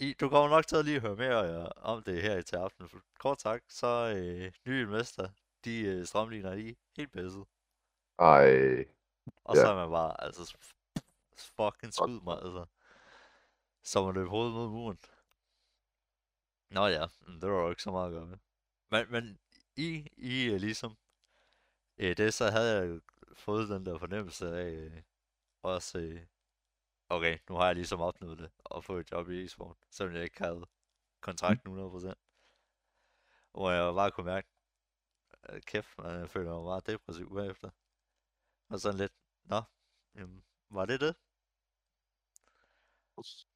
i, 0.00 0.12
du 0.20 0.28
kommer 0.28 0.48
nok 0.48 0.66
til 0.66 0.76
at 0.76 0.84
lige 0.84 1.00
høre 1.00 1.16
mere 1.16 1.62
øh, 1.62 1.68
om 1.76 2.02
det 2.02 2.22
her 2.22 2.42
til 2.42 2.56
aften. 2.56 2.88
Kort 3.18 3.40
sagt, 3.40 3.72
så 3.72 4.14
øh, 4.16 4.52
nye 4.66 4.82
investor, 4.82 5.30
de 5.64 5.80
øh, 5.80 6.06
strømligner 6.06 6.54
lige 6.54 6.76
helt 6.96 7.12
bedset. 7.12 7.44
Ej, 8.18 8.84
Og 9.44 9.56
Ja. 9.56 9.60
så 9.60 9.68
er 9.70 9.74
man 9.74 9.90
bare, 9.90 10.24
altså, 10.24 10.56
fucking 11.56 11.94
skud 11.94 12.20
mig, 12.20 12.34
altså. 12.42 12.66
Så 13.82 14.04
man 14.06 14.14
løb 14.14 14.28
hovedet 14.28 14.54
mod 14.54 14.68
muren. 14.68 14.98
Nå 16.70 16.86
ja, 16.86 17.06
det 17.40 17.50
var 17.50 17.62
jo 17.62 17.70
ikke 17.70 17.82
så 17.82 17.90
meget 17.90 18.06
at 18.06 18.12
gøre 18.12 18.26
med. 18.26 18.38
Men, 18.90 19.06
men 19.12 19.38
i, 19.76 20.08
i 20.16 20.50
øh, 20.50 20.60
ligesom, 20.60 20.96
øh, 21.98 22.16
det 22.16 22.34
så 22.34 22.50
havde 22.50 22.76
jeg 22.76 23.00
fået 23.34 23.68
den 23.68 23.86
der 23.86 23.98
fornemmelse 23.98 24.56
af, 24.56 24.70
øh, 24.70 25.02
også, 25.62 25.98
øh, 25.98 26.20
okay, 27.10 27.38
nu 27.48 27.54
har 27.54 27.66
jeg 27.66 27.74
ligesom 27.74 28.00
opnået 28.00 28.38
det, 28.38 28.50
og 28.64 28.84
fået 28.84 29.00
et 29.00 29.12
job 29.12 29.28
i 29.28 29.44
e-sport, 29.44 29.76
selvom 29.90 30.14
jeg 30.14 30.24
ikke 30.24 30.42
havde 30.44 30.66
kontrakten 31.20 31.78
100%. 31.78 32.14
Hvor 33.52 33.70
jeg 33.70 33.94
bare 33.94 34.10
kunne 34.10 34.26
mærke, 34.26 34.48
øh, 35.48 35.60
kæft, 35.62 35.98
man, 35.98 36.20
jeg 36.20 36.30
føler 36.30 36.54
mig 36.54 36.64
meget 36.64 36.86
depressiv 36.86 37.34
bagefter. 37.34 37.70
Og 38.68 38.80
sådan 38.80 38.98
lidt, 38.98 39.12
nå, 39.44 39.62
jamen, 40.14 40.44
var 40.70 40.86
det 40.86 41.00
det? 41.00 41.16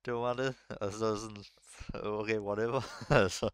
Det 0.05 0.15
var 0.15 0.35
bare 0.35 0.47
det. 0.47 0.57
Og 0.81 0.93
så 0.93 1.17
sådan, 1.17 1.45
okay, 2.05 2.39
whatever. 2.39 2.81
altså, 3.23 3.51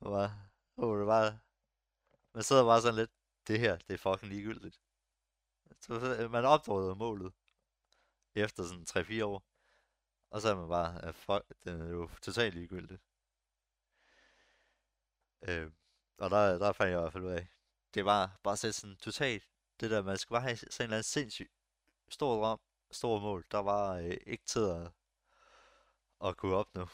var, 0.00 0.50
var 0.76 0.96
det 0.96 1.06
bare, 1.06 1.38
man 2.34 2.42
sidder 2.42 2.64
bare 2.64 2.82
sådan 2.82 2.94
lidt, 2.94 3.10
det 3.48 3.60
her, 3.60 3.76
det 3.76 3.94
er 3.94 3.98
fucking 3.98 4.32
ligegyldigt. 4.32 4.80
Så, 5.80 6.28
man 6.30 6.44
opdagede 6.44 6.94
målet 6.94 7.32
efter 8.36 8.62
sådan 8.62 8.86
3-4 8.90 9.24
år. 9.24 9.42
Og 10.30 10.40
så 10.40 10.48
er 10.48 10.56
man 10.56 10.68
bare, 10.68 11.04
at 11.04 11.14
fuck, 11.14 11.44
den 11.64 11.80
er 11.80 11.88
jo 11.88 12.08
totalt 12.22 12.54
ligegyldigt. 12.54 13.02
Øh, 15.48 15.70
og 16.18 16.30
der, 16.30 16.58
der 16.58 16.72
fandt 16.72 16.90
jeg 16.90 16.98
i 16.98 17.00
hvert 17.00 17.12
fald 17.12 17.24
ud 17.24 17.30
af, 17.30 17.48
det 17.94 18.00
er 18.00 18.04
bare, 18.44 18.56
sætte 18.56 18.72
sådan 18.72 18.96
totalt, 18.96 19.44
det 19.80 19.90
der, 19.90 20.02
man 20.02 20.16
skal 20.18 20.34
bare 20.34 20.42
have 20.42 20.56
sådan 20.56 20.70
en 20.80 20.84
eller 20.84 20.96
anden 20.96 21.02
sindssyg 21.02 21.50
stor 22.08 22.40
drøm, 22.40 22.60
stor 22.90 23.20
mål, 23.20 23.44
der 23.50 23.58
var 23.58 23.94
øh, 23.94 24.16
ikke 24.26 24.44
tid 24.46 24.70
at, 24.70 24.90
at 26.24 26.36
kunne 26.36 26.54
opnå. 26.56 26.86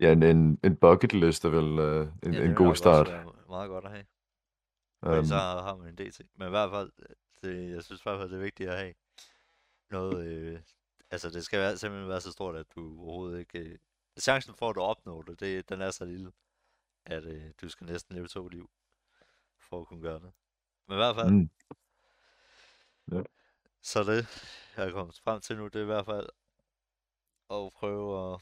ja, 0.00 0.12
en, 0.12 0.22
en, 0.22 0.60
en 0.64 0.76
bucket 0.76 1.12
list 1.12 1.44
er 1.44 1.48
vel 1.48 1.78
øh, 1.78 2.08
en, 2.22 2.34
Ja, 2.34 2.40
en 2.40 2.48
det 2.48 2.56
god 2.56 2.74
start. 2.76 3.08
være 3.08 3.32
meget 3.48 3.68
godt 3.68 3.84
at 3.84 3.90
have. 3.90 4.06
Um, 5.02 5.24
så 5.24 5.34
har 5.34 5.62
har 5.62 5.76
man 5.76 5.88
en 5.88 5.94
DT. 5.94 6.20
Men 6.34 6.46
i 6.46 6.50
hvert 6.50 6.70
fald, 6.70 6.92
det, 7.42 7.70
jeg 7.70 7.84
synes 7.84 8.00
i 8.00 8.02
hvert 8.02 8.18
fald, 8.18 8.30
det 8.30 8.36
er 8.36 8.42
vigtigt 8.42 8.70
at 8.70 8.78
have 8.78 8.94
noget, 9.90 10.26
øh, 10.26 10.60
altså 11.10 11.30
det 11.30 11.44
skal 11.44 11.58
være, 11.60 11.78
simpelthen 11.78 12.08
være 12.08 12.20
så 12.20 12.32
stort, 12.32 12.56
at 12.56 12.66
du 12.74 13.00
overhovedet 13.00 13.38
ikke, 13.40 13.58
øh, 13.58 13.78
chancen 14.20 14.54
for 14.54 14.70
at 14.70 14.76
du 14.76 14.80
opnår 14.80 15.22
det, 15.22 15.40
det, 15.40 15.68
den 15.68 15.80
er 15.80 15.90
så 15.90 16.04
lille, 16.04 16.32
at 17.04 17.24
øh, 17.24 17.50
du 17.60 17.68
skal 17.68 17.86
næsten 17.86 18.16
leve 18.16 18.28
to 18.28 18.48
liv, 18.48 18.70
for 19.58 19.80
at 19.80 19.86
kunne 19.86 20.02
gøre 20.02 20.20
det. 20.20 20.32
Men 20.88 20.94
i 20.94 20.96
hvert 20.96 21.14
fald, 21.16 21.30
mm, 21.30 21.50
Så 23.82 24.04
det, 24.04 24.26
jeg 24.76 24.86
er 24.88 24.92
kommet 24.92 25.20
frem 25.24 25.40
til 25.40 25.56
nu, 25.56 25.64
det 25.64 25.76
er 25.76 25.82
i 25.82 25.84
hvert 25.84 26.04
fald 26.06 26.28
at 27.50 27.72
prøve 27.72 28.34
at, 28.34 28.40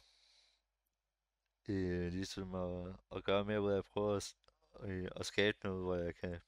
øh, 1.68 2.12
ligesom 2.12 2.54
at, 2.54 2.96
at 3.16 3.24
gøre 3.24 3.44
mere 3.44 3.60
ud 3.60 3.72
af 3.72 3.78
at 3.78 3.84
prøve 3.84 4.16
at, 4.16 4.34
øh, 4.80 5.08
at 5.16 5.26
skabe 5.26 5.58
noget, 5.64 5.82
hvor 5.84 5.94
jeg 5.94 6.14
kan, 6.14 6.40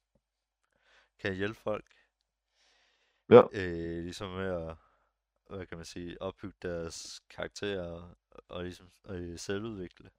kan 1.19 1.35
hjælpe 1.35 1.61
folk. 1.61 1.87
Ja. 3.31 3.43
Øh, 3.53 4.05
ligesom 4.05 4.31
med 4.31 4.49
at, 4.69 4.77
hvad 5.57 5.67
kan 5.67 5.79
man 5.79 5.85
sige, 5.87 6.23
opbygge 6.23 6.57
deres 6.63 7.23
karakterer 7.31 7.91
og, 7.91 8.17
og 8.49 8.63
ligesom 8.65 8.91
øh, 9.09 9.39
selvudvikle. 9.39 10.11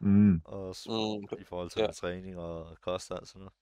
mm, 0.00 0.42
Og 0.44 0.68
også 0.68 0.90
Mm, 1.32 1.38
i 1.40 1.44
forhold 1.44 1.70
til 1.70 1.80
ja. 1.82 1.90
træning 1.92 2.38
og 2.38 2.80
kost 2.80 3.10
og 3.10 3.26
sådan 3.26 3.38
noget. 3.40 3.52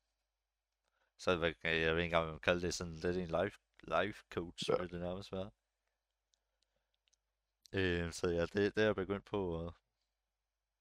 Så 1.18 1.36
hvad, 1.36 1.54
kan- 1.54 1.80
jeg 1.80 1.94
ved 1.96 2.02
ikke 2.02 2.04
engang, 2.04 2.24
om 2.24 2.30
man 2.30 2.40
kalde 2.40 2.60
det 2.60 2.74
sådan 2.74 2.94
lidt 2.94 3.16
en 3.16 3.26
life, 3.42 3.58
life 3.82 4.24
coach, 4.34 4.70
Ja. 4.70 4.76
vil 4.80 4.90
det 4.90 5.00
nærmest 5.00 5.32
være. 5.32 5.50
Øh, 7.72 8.12
så 8.12 8.28
ja, 8.30 8.40
det, 8.42 8.54
det 8.74 8.78
er 8.78 8.84
jeg 8.84 8.94
begyndt 8.96 9.24
på 9.24 9.66
at, 9.66 9.72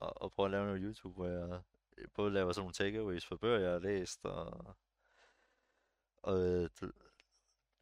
at, 0.01 0.13
at 0.23 0.31
prøve 0.31 0.45
at 0.45 0.51
lave 0.51 0.65
noget 0.65 0.81
YouTube, 0.83 1.13
hvor 1.15 1.25
jeg 1.27 1.61
øh, 1.97 2.07
både 2.13 2.31
laver 2.31 2.51
sådan 2.51 2.61
nogle 2.61 2.73
takeaways 2.73 3.25
for 3.25 3.35
bøger, 3.37 3.59
jeg 3.59 3.71
har 3.71 3.79
læst, 3.79 4.25
og, 4.25 4.75
og 6.17 6.37
øh, 6.39 6.69
du, 6.81 6.91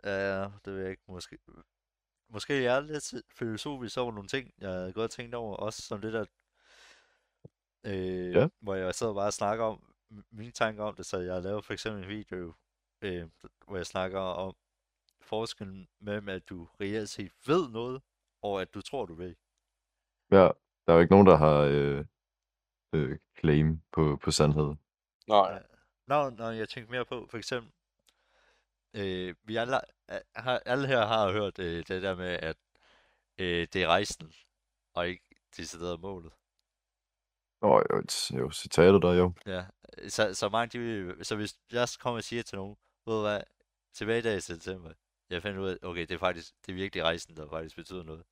ja, 0.03 0.43
det 0.65 0.73
ved 0.73 0.81
jeg 0.81 0.91
ikke, 0.91 1.03
måske, 1.07 1.37
måske 2.33 2.63
jeg 2.63 2.75
er 2.75 2.79
lidt 2.79 3.13
filosofisk 3.29 3.97
over 3.97 4.11
nogle 4.11 4.27
ting, 4.27 4.53
jeg 4.57 4.71
har 4.71 4.91
godt 4.91 5.11
tænkt 5.11 5.35
over, 5.35 5.55
også 5.57 5.81
som 5.81 6.01
det 6.01 6.13
der, 6.13 6.25
øh, 7.85 8.31
Ja. 8.31 8.47
hvor 8.61 8.75
jeg 8.75 8.95
sidder 8.95 9.13
bare 9.13 9.27
og 9.27 9.33
snakker 9.33 9.65
om 9.65 9.93
mine 10.31 10.51
tanker 10.51 10.83
om 10.83 10.95
det, 10.95 11.05
så 11.05 11.17
jeg 11.19 11.33
har 11.33 11.41
lavet 11.41 11.65
for 11.65 11.73
eksempel 11.73 12.03
en 12.03 12.09
video, 12.09 12.53
øh, 13.01 13.29
hvor 13.67 13.75
jeg 13.77 13.85
snakker 13.85 14.19
om 14.19 14.55
forskellen 15.21 15.87
mellem, 15.99 16.29
at 16.29 16.49
du 16.49 16.67
reelt 16.81 17.09
set 17.09 17.31
ved 17.47 17.69
noget, 17.69 18.01
og 18.41 18.61
at 18.61 18.73
du 18.73 18.81
tror, 18.81 19.05
du 19.05 19.13
ved. 19.13 19.35
ja, 20.31 20.37
Der 20.87 20.91
er 20.91 20.93
jo 20.93 20.99
ikke 20.99 21.13
nogen, 21.13 21.27
der 21.27 21.35
har 21.35 21.57
øh, 21.59 22.05
øh, 22.93 23.17
claim 23.39 23.81
på, 23.91 24.19
på 24.23 24.31
sandhed. 24.31 24.75
Nej. 25.27 25.51
Ja. 25.51 25.59
Nå, 26.07 26.29
når 26.29 26.49
jeg 26.51 26.69
tænker 26.69 26.91
mere 26.91 27.05
på, 27.05 27.27
for 27.29 27.37
eksempel, 27.37 27.71
øh, 28.93 29.35
vi 29.43 29.55
alle, 29.55 29.79
har, 30.35 30.61
alle 30.65 30.87
her 30.87 31.05
har 31.05 31.31
hørt 31.31 31.59
øh, 31.59 31.87
det 31.87 32.01
der 32.01 32.15
med, 32.15 32.27
at 32.27 32.57
øh, 33.37 33.67
det 33.73 33.83
er 33.83 33.87
rejsen, 33.87 34.33
og 34.93 35.07
ikke 35.07 35.23
decideret 35.57 35.99
målet. 35.99 36.31
Nå, 37.61 37.77
jo, 37.91 38.03
jo, 38.39 38.51
citatet 38.51 39.01
der 39.01 39.13
jo. 39.13 39.33
Ja, 39.45 39.65
så, 40.09 40.33
så 40.33 40.49
mange 40.49 40.79
de 40.79 41.23
så 41.25 41.35
hvis 41.35 41.59
jeg 41.71 41.87
kommer 41.99 42.17
og 42.17 42.23
siger 42.23 42.43
til 42.43 42.55
nogen, 42.57 42.77
ved 43.05 43.13
du 43.15 43.21
hvad, 43.21 43.41
tilbage 43.93 44.19
i 44.19 44.21
dag 44.21 44.37
i 44.37 44.41
september, 44.41 44.93
jeg 45.29 45.41
finder 45.41 45.61
ud 45.61 45.69
af, 45.69 45.77
okay, 45.81 46.01
det 46.01 46.11
er 46.11 46.17
faktisk, 46.17 46.53
det 46.65 46.71
er 46.71 46.75
virkelig 46.75 47.03
rejsen, 47.03 47.37
der 47.37 47.49
faktisk 47.49 47.75
betyder 47.75 48.03
noget. 48.03 48.25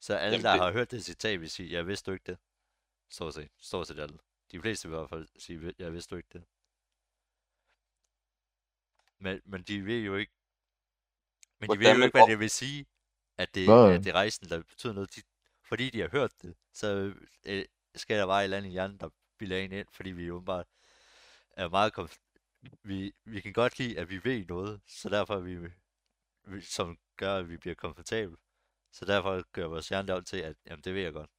Så 0.00 0.14
alle, 0.16 0.32
Jamen, 0.32 0.44
der 0.44 0.52
det- 0.52 0.60
har 0.60 0.72
hørt 0.72 0.90
det 0.90 1.04
citat, 1.04 1.40
vil 1.40 1.50
sige, 1.50 1.72
jeg 1.72 1.86
vidste 1.86 2.10
du 2.10 2.14
ikke 2.14 2.24
det. 2.26 2.38
Stort 3.10 3.34
set, 3.34 3.50
stort 3.58 3.86
set 3.86 3.98
alle. 3.98 4.18
De 4.52 4.60
fleste 4.60 4.88
vil 4.88 4.94
i 4.94 4.98
hvert 4.98 5.10
fald 5.10 5.28
sige, 5.38 5.74
jeg 5.78 5.92
vidste 5.92 6.10
du 6.10 6.16
ikke 6.16 6.28
det. 6.32 6.44
Men, 9.24 9.40
men 9.44 9.62
de 9.62 9.84
ved 9.86 10.00
jo 10.00 10.16
ikke, 10.16 10.32
men 11.60 11.70
de 11.70 11.78
ved 11.78 11.96
jo 11.96 12.04
ikke, 12.04 12.18
hvad 12.18 12.28
det 12.28 12.38
vil 12.38 12.50
sige, 12.50 12.86
at 13.38 13.54
det, 13.54 13.68
Nej. 13.68 13.94
at 13.94 14.04
det 14.04 14.10
er 14.10 14.14
rejsen, 14.14 14.48
der 14.48 14.62
betyder 14.62 14.92
noget. 14.92 15.14
De, 15.16 15.22
fordi 15.62 15.90
de 15.90 16.00
har 16.00 16.08
hørt 16.08 16.42
det, 16.42 16.56
så 16.72 17.14
øh, 17.46 17.64
skal 17.94 18.18
der 18.18 18.26
bare 18.26 18.40
et 18.40 18.44
eller 18.44 18.56
andet 18.56 18.70
i 18.70 18.72
hjernen, 18.72 18.98
der 18.98 19.08
bilder 19.38 19.58
en 19.58 19.72
ind, 19.72 19.88
fordi 19.92 20.10
vi 20.10 20.24
jo 20.26 20.40
bare 20.40 20.64
er 21.50 21.68
meget 21.68 21.98
konf- 21.98 22.24
vi, 22.82 23.12
vi 23.24 23.40
kan 23.40 23.52
godt 23.52 23.78
lide, 23.78 23.98
at 23.98 24.10
vi 24.10 24.24
ved 24.24 24.46
noget, 24.46 24.80
så 24.86 25.08
derfor 25.08 25.34
er 25.34 25.40
vi, 25.40 25.70
vi 26.44 26.60
som 26.60 26.98
gør, 27.16 27.36
at 27.36 27.48
vi 27.48 27.56
bliver 27.56 27.74
komfortable. 27.74 28.36
Så 28.92 29.04
derfor 29.04 29.42
gør 29.52 29.66
vores 29.66 29.88
hjerne 29.88 30.08
det 30.08 30.14
om 30.14 30.24
til, 30.24 30.36
at 30.36 30.56
jamen, 30.66 30.82
det 30.82 30.94
ved 30.94 31.02
jeg 31.02 31.12
godt. 31.12 31.30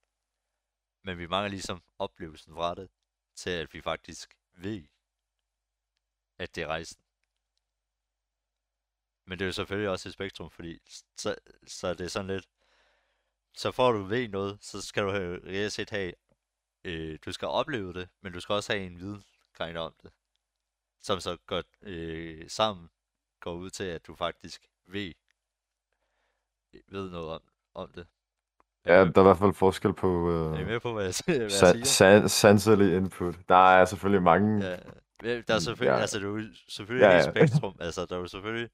Men 1.04 1.18
vi 1.18 1.28
mangler 1.28 1.50
ligesom 1.50 1.84
oplevelsen 2.00 2.54
fra 2.54 2.76
det, 2.76 2.90
til 3.36 3.50
at 3.50 3.74
vi 3.74 3.82
faktisk 3.82 4.38
ved, 4.54 4.88
at 6.38 6.56
det 6.56 6.64
er 6.64 6.68
rejsen. 6.68 7.05
Men 9.28 9.40
det 9.40 9.46
er 9.46 9.48
jo 9.48 9.54
selvfølgelig 9.54 9.90
også 9.90 10.10
et 10.10 10.14
spektrum, 10.14 10.50
fordi 10.52 10.80
så, 11.18 11.36
så 11.68 11.94
det 11.94 12.02
er 12.06 12.08
sådan 12.10 12.28
lidt, 12.28 12.46
så 13.58 13.72
får 13.72 13.92
du 13.92 14.04
ved 14.04 14.28
noget, 14.30 14.58
så 14.62 14.82
skal 14.82 15.04
du 15.04 15.10
have, 15.10 15.40
reelt 15.46 15.74
set 15.74 15.90
have, 15.90 16.14
øh, 16.84 17.20
du 17.26 17.32
skal 17.32 17.48
opleve 17.48 17.94
det, 17.94 18.10
men 18.22 18.34
du 18.34 18.40
skal 18.40 18.54
også 18.54 18.74
have 18.74 18.86
en 18.86 19.00
viden 19.00 19.24
kind 19.62 19.78
om 19.78 19.94
det. 20.04 20.12
Som 21.02 21.20
så 21.20 21.38
godt 21.48 21.66
øh, 21.82 22.50
sammen 22.50 22.90
går 23.40 23.54
ud 23.54 23.70
til, 23.70 23.84
at 23.84 24.08
du 24.08 24.16
faktisk 24.16 24.68
ved, 24.88 25.14
ved 26.88 27.10
noget 27.12 27.30
om, 27.30 27.42
om 27.74 27.92
det. 27.92 28.08
Ja, 28.86 28.92
Er 28.94 29.06
med- 29.06 29.14
der 29.14 29.22
er 29.22 29.26
i 29.26 29.28
hvert 29.28 29.38
fald 29.38 29.54
forskel 29.54 29.94
på 29.94 30.30
er 30.32 30.58
I 30.58 30.62
øh, 30.62 30.68
med 30.68 30.80
på, 30.80 30.94
hvad 30.94 31.04
jeg, 31.04 31.14
hvad 31.26 31.36
jeg 31.36 31.52
san- 31.52 31.86
siger? 31.86 32.28
sanselig 32.28 32.96
input. 32.98 33.36
Der 33.50 33.70
er 33.70 33.86
selvfølgelig 33.86 34.24
mange... 34.24 34.66
Ja, 34.66 35.42
der 35.42 35.54
er 35.56 35.60
selvfølgelig, 35.60 35.94
Ja. 35.96 36.00
altså 36.02 36.20
det 36.20 36.26
er 36.26 36.30
jo 36.30 36.44
selvfølgelig 36.68 37.06
ja, 37.06 37.12
ja. 37.12 37.18
et 37.18 37.36
spektrum, 37.36 37.76
altså 37.80 38.06
der 38.06 38.16
er 38.16 38.20
jo 38.20 38.28
selvfølgelig 38.28 38.70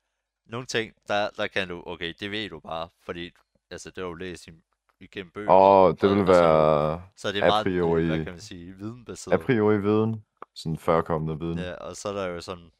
nogle 0.51 0.65
ting, 0.67 0.93
der, 1.07 1.29
der 1.29 1.47
kan 1.47 1.67
du, 1.67 1.83
okay, 1.85 2.13
det 2.19 2.31
ved 2.31 2.49
du 2.49 2.59
bare, 2.59 2.89
fordi, 2.99 3.31
altså 3.69 3.89
det 3.89 3.97
har 3.97 4.09
du 4.09 4.13
læst 4.13 4.47
i, 4.47 4.51
igennem 4.99 5.31
bøger, 5.31 5.51
Åh, 5.51 5.91
det 6.01 6.09
vil 6.09 6.17
så- 6.17 6.23
være 6.33 7.03
så 7.15 7.27
er 7.27 7.31
det 7.31 7.41
a 7.41 7.47
meget, 7.47 7.67
øh, 7.67 7.73
priori- 7.73 8.05
hvad 8.05 8.23
kan 8.23 8.33
man 8.33 8.41
sige, 8.41 8.73
videnbaseret. 8.73 9.33
a 9.41 9.45
priori 9.45 9.81
viden. 9.81 10.25
Sådan 10.53 10.77
førkommende 10.77 11.39
viden. 11.45 11.59
Ja, 11.59 11.73
og 11.73 11.95
så 11.95 12.09
er 12.09 12.13
der 12.13 12.25
jo 12.25 12.41
sådan, 12.41 12.71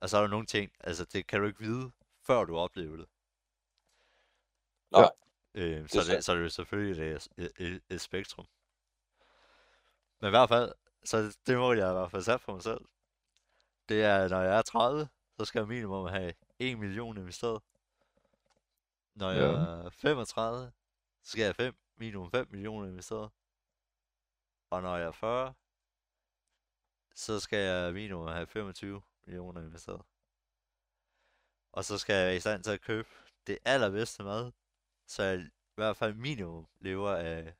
og 0.00 0.08
så 0.10 0.16
er 0.16 0.20
der 0.20 0.28
nogle 0.28 0.46
ting, 0.46 0.72
altså 0.80 1.04
det 1.04 1.26
kan 1.26 1.40
du 1.40 1.46
ikke 1.46 1.60
vide, 1.60 1.90
før 2.26 2.44
du 2.44 2.56
oplever 2.56 2.96
det. 2.96 3.06
Nej, 4.92 5.10
Øh, 5.54 5.72
er 5.80 5.86
så, 5.86 5.98
det, 5.98 6.06
sandt. 6.06 6.24
så 6.24 6.32
er 6.32 6.36
det 6.36 6.44
jo 6.44 6.48
selvfølgelig 6.48 7.12
et, 7.12 7.28
et, 7.38 7.52
et, 7.58 7.80
et 7.90 8.00
spektrum. 8.00 8.46
Men 10.20 10.28
i 10.28 10.30
hvert 10.30 10.48
fald, 10.48 10.72
så 11.04 11.36
det 11.46 11.58
mål, 11.58 11.78
jeg 11.78 11.90
i 11.90 11.92
hvert 11.92 12.10
fald 12.10 12.22
sat 12.22 12.40
for 12.40 12.52
mig 12.52 12.62
selv, 12.62 12.80
det 13.88 14.02
er, 14.04 14.28
når 14.28 14.40
jeg 14.42 14.58
er 14.58 14.62
30, 14.62 15.08
så 15.38 15.44
skal 15.44 15.58
jeg 15.60 15.68
minimum 15.68 16.06
have 16.08 16.32
1 16.70 16.78
million 16.78 17.16
investeret. 17.16 17.62
Når 19.14 19.30
jeg 19.30 19.40
Ja. 19.40 19.86
er 19.86 19.90
35, 19.90 20.72
så 21.22 21.30
skal 21.30 21.40
jeg 21.42 21.46
have 21.48 21.54
5, 21.54 21.74
minimum 21.96 22.30
5 22.30 22.46
millioner 22.50 22.88
investeret. 22.88 23.30
Og 24.70 24.82
når 24.82 24.96
jeg 24.96 25.06
er 25.06 25.12
40, 25.12 25.54
så 27.14 27.40
skal 27.40 27.58
jeg 27.58 27.92
minimum 27.94 28.26
have 28.28 28.46
25 28.46 29.02
millioner 29.26 29.60
investeret. 29.60 30.02
Og 31.72 31.84
så 31.84 31.98
skal 31.98 32.14
jeg 32.14 32.26
være 32.26 32.36
i 32.36 32.40
stand 32.40 32.64
til 32.64 32.70
at 32.70 32.80
købe 32.80 33.08
det 33.46 33.58
allerbedste 33.64 34.22
mad, 34.22 34.52
så 35.06 35.22
jeg 35.22 35.40
i 35.40 35.50
hvert 35.74 35.96
fald 35.96 36.14
minimum 36.14 36.68
lever 36.80 37.10
af 37.16 37.54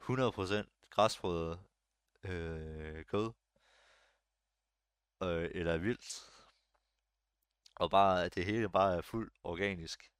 100% 0.00 0.88
græsfodret 0.90 1.60
øh, 2.24 3.04
kød, 3.04 3.32
øh, 5.22 5.50
eller 5.54 5.78
vildt. 5.78 6.35
Og 7.76 7.90
bare, 7.90 8.24
at 8.24 8.34
det 8.34 8.44
hele 8.44 8.68
bare 8.68 8.96
er 8.96 9.02
fuldt 9.02 9.32
organisk. 9.44 10.10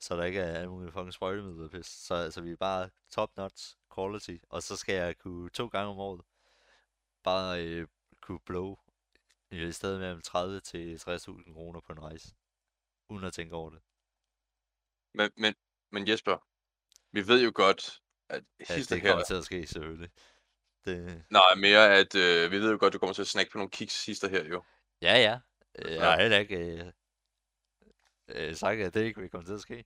Så 0.00 0.16
der 0.16 0.24
ikke 0.24 0.40
er 0.40 0.58
alle 0.58 0.70
mulige 0.70 0.92
fucking 0.92 1.12
sprøjtemidler 1.12 1.68
pis. 1.68 1.86
Så 1.86 2.14
altså, 2.14 2.40
vi 2.40 2.50
er 2.50 2.56
bare 2.56 2.90
top 3.10 3.36
notch 3.36 3.76
quality. 3.94 4.36
Og 4.48 4.62
så 4.62 4.76
skal 4.76 4.94
jeg 4.94 5.18
kunne 5.18 5.50
to 5.50 5.66
gange 5.66 5.90
om 5.90 5.98
året 5.98 6.20
bare 7.22 7.64
øh, 7.64 7.86
kunne 8.20 8.40
blow 8.40 8.76
i 9.50 9.72
stedet 9.72 10.00
mellem 10.00 10.20
30 10.22 10.60
til 10.60 10.96
60.000 10.96 11.52
kroner 11.52 11.80
på 11.80 11.92
en 11.92 12.02
rejse. 12.02 12.34
Uden 13.08 13.24
at 13.24 13.32
tænke 13.32 13.54
over 13.54 13.70
det. 13.70 13.80
Men, 15.14 15.30
men, 15.36 15.54
men 15.92 16.08
Jesper, 16.08 16.46
vi 17.12 17.28
ved 17.28 17.44
jo 17.44 17.52
godt, 17.54 18.02
at 18.28 18.44
Ja, 18.68 18.76
det 18.76 19.02
her... 19.02 19.10
kommer 19.10 19.24
til 19.24 19.34
at 19.34 19.44
ske 19.44 19.66
selvfølgelig. 19.66 20.10
Det, 20.84 21.24
Nej, 21.30 21.54
mere 21.56 21.96
at 21.96 22.14
øh, 22.14 22.50
vi 22.50 22.58
ved 22.58 22.70
jo 22.70 22.76
godt, 22.80 22.92
du 22.92 22.98
kommer 22.98 23.14
til 23.14 23.22
at 23.22 23.28
snakke 23.28 23.52
på 23.52 23.58
nogle 23.58 23.70
kiks 23.70 24.06
hister 24.06 24.28
her 24.28 24.44
jo. 24.44 24.62
ja, 25.02 25.16
ja. 25.16 25.38
Øh, 25.78 25.90
Jeg 25.90 25.98
Ja. 25.98 26.04
har 26.04 26.20
heller 26.20 26.38
ikke 26.38 26.84
øh, 26.84 26.92
øh, 28.28 28.54
sagt, 28.54 28.80
at 28.80 28.94
det 28.94 29.02
ikke 29.04 29.20
vil 29.20 29.30
komme 29.30 29.46
til 29.46 29.52
at 29.54 29.60
ske. 29.60 29.84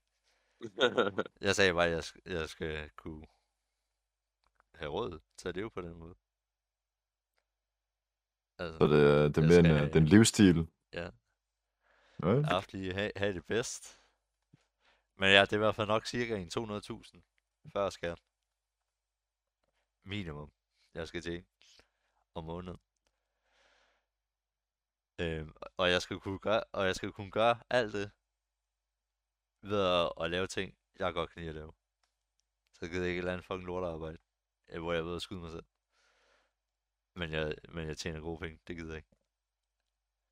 Jeg 1.46 1.54
sagde 1.56 1.72
bare, 1.72 1.86
at 1.86 1.90
jeg, 1.92 1.98
sk- 1.98 2.22
jeg 2.32 2.48
skal 2.48 2.90
kunne 2.90 3.26
have 4.74 4.90
råd 4.90 5.20
til 5.36 5.48
at 5.48 5.56
leve 5.56 5.70
på 5.70 5.80
den 5.80 5.94
måde. 5.94 6.14
Altså, 8.58 8.78
Så 8.78 8.84
det, 8.86 9.02
er- 9.10 9.28
det 9.28 9.38
er 9.38 9.48
mere 9.48 9.58
en, 9.58 9.64
skal 9.64 9.70
øh, 9.72 9.76
have- 9.76 9.86
det 9.88 9.96
er 9.96 10.00
en 10.00 10.06
livsstil. 10.06 10.68
Ja. 10.92 11.10
Ja. 12.22 12.28
jeg 12.28 12.44
har 12.44 12.54
haft 12.54 12.72
lige 12.72 12.92
have, 12.92 13.12
have 13.16 13.34
det 13.34 13.46
bedst. 13.46 14.00
Men 15.16 15.28
ja, 15.30 15.40
det 15.40 15.52
er 15.52 15.56
i 15.56 15.64
hvert 15.66 15.74
fald 15.76 15.86
nok 15.88 16.06
cirka 16.06 16.36
en 16.36 16.48
200.000 16.48 17.70
før 17.72 17.90
skat. 17.90 18.20
Minimum, 20.04 20.52
jeg 20.94 21.08
skal 21.08 21.22
tjene 21.22 21.46
om 22.34 22.44
måneden. 22.44 22.78
Øhm, 25.20 25.52
og 25.76 25.90
jeg 25.90 26.02
skal 26.02 26.20
kunne 26.20 26.38
gøre, 26.38 26.64
og 26.72 26.86
jeg 26.86 26.96
skal 26.96 27.12
kunne 27.12 27.30
gøre 27.30 27.60
alt 27.70 27.92
det 27.92 28.10
ved 29.62 29.82
at, 29.82 30.12
at 30.20 30.30
lave 30.30 30.46
ting, 30.46 30.78
jeg 30.98 31.12
godt 31.12 31.30
kan 31.30 31.40
lide 31.40 31.48
at 31.48 31.54
lave. 31.54 31.72
Så 32.72 32.88
gider 32.88 33.00
jeg 33.00 33.08
ikke 33.08 33.18
et 33.18 33.18
eller 33.18 33.32
andet 33.32 33.46
fucking 33.46 33.66
lortearbejde, 33.66 34.18
øh, 34.68 34.80
hvor 34.82 34.92
jeg 34.92 35.04
ved 35.04 35.16
at 35.16 35.22
skyde 35.22 35.40
mig 35.40 35.50
selv. 35.50 35.64
Men 37.14 37.32
jeg, 37.32 37.54
men 37.68 37.88
jeg 37.88 37.96
tjener 37.96 38.20
gode 38.20 38.38
penge, 38.38 38.60
det 38.66 38.76
gider 38.76 38.92
jeg 38.92 38.96
ikke. 38.96 39.10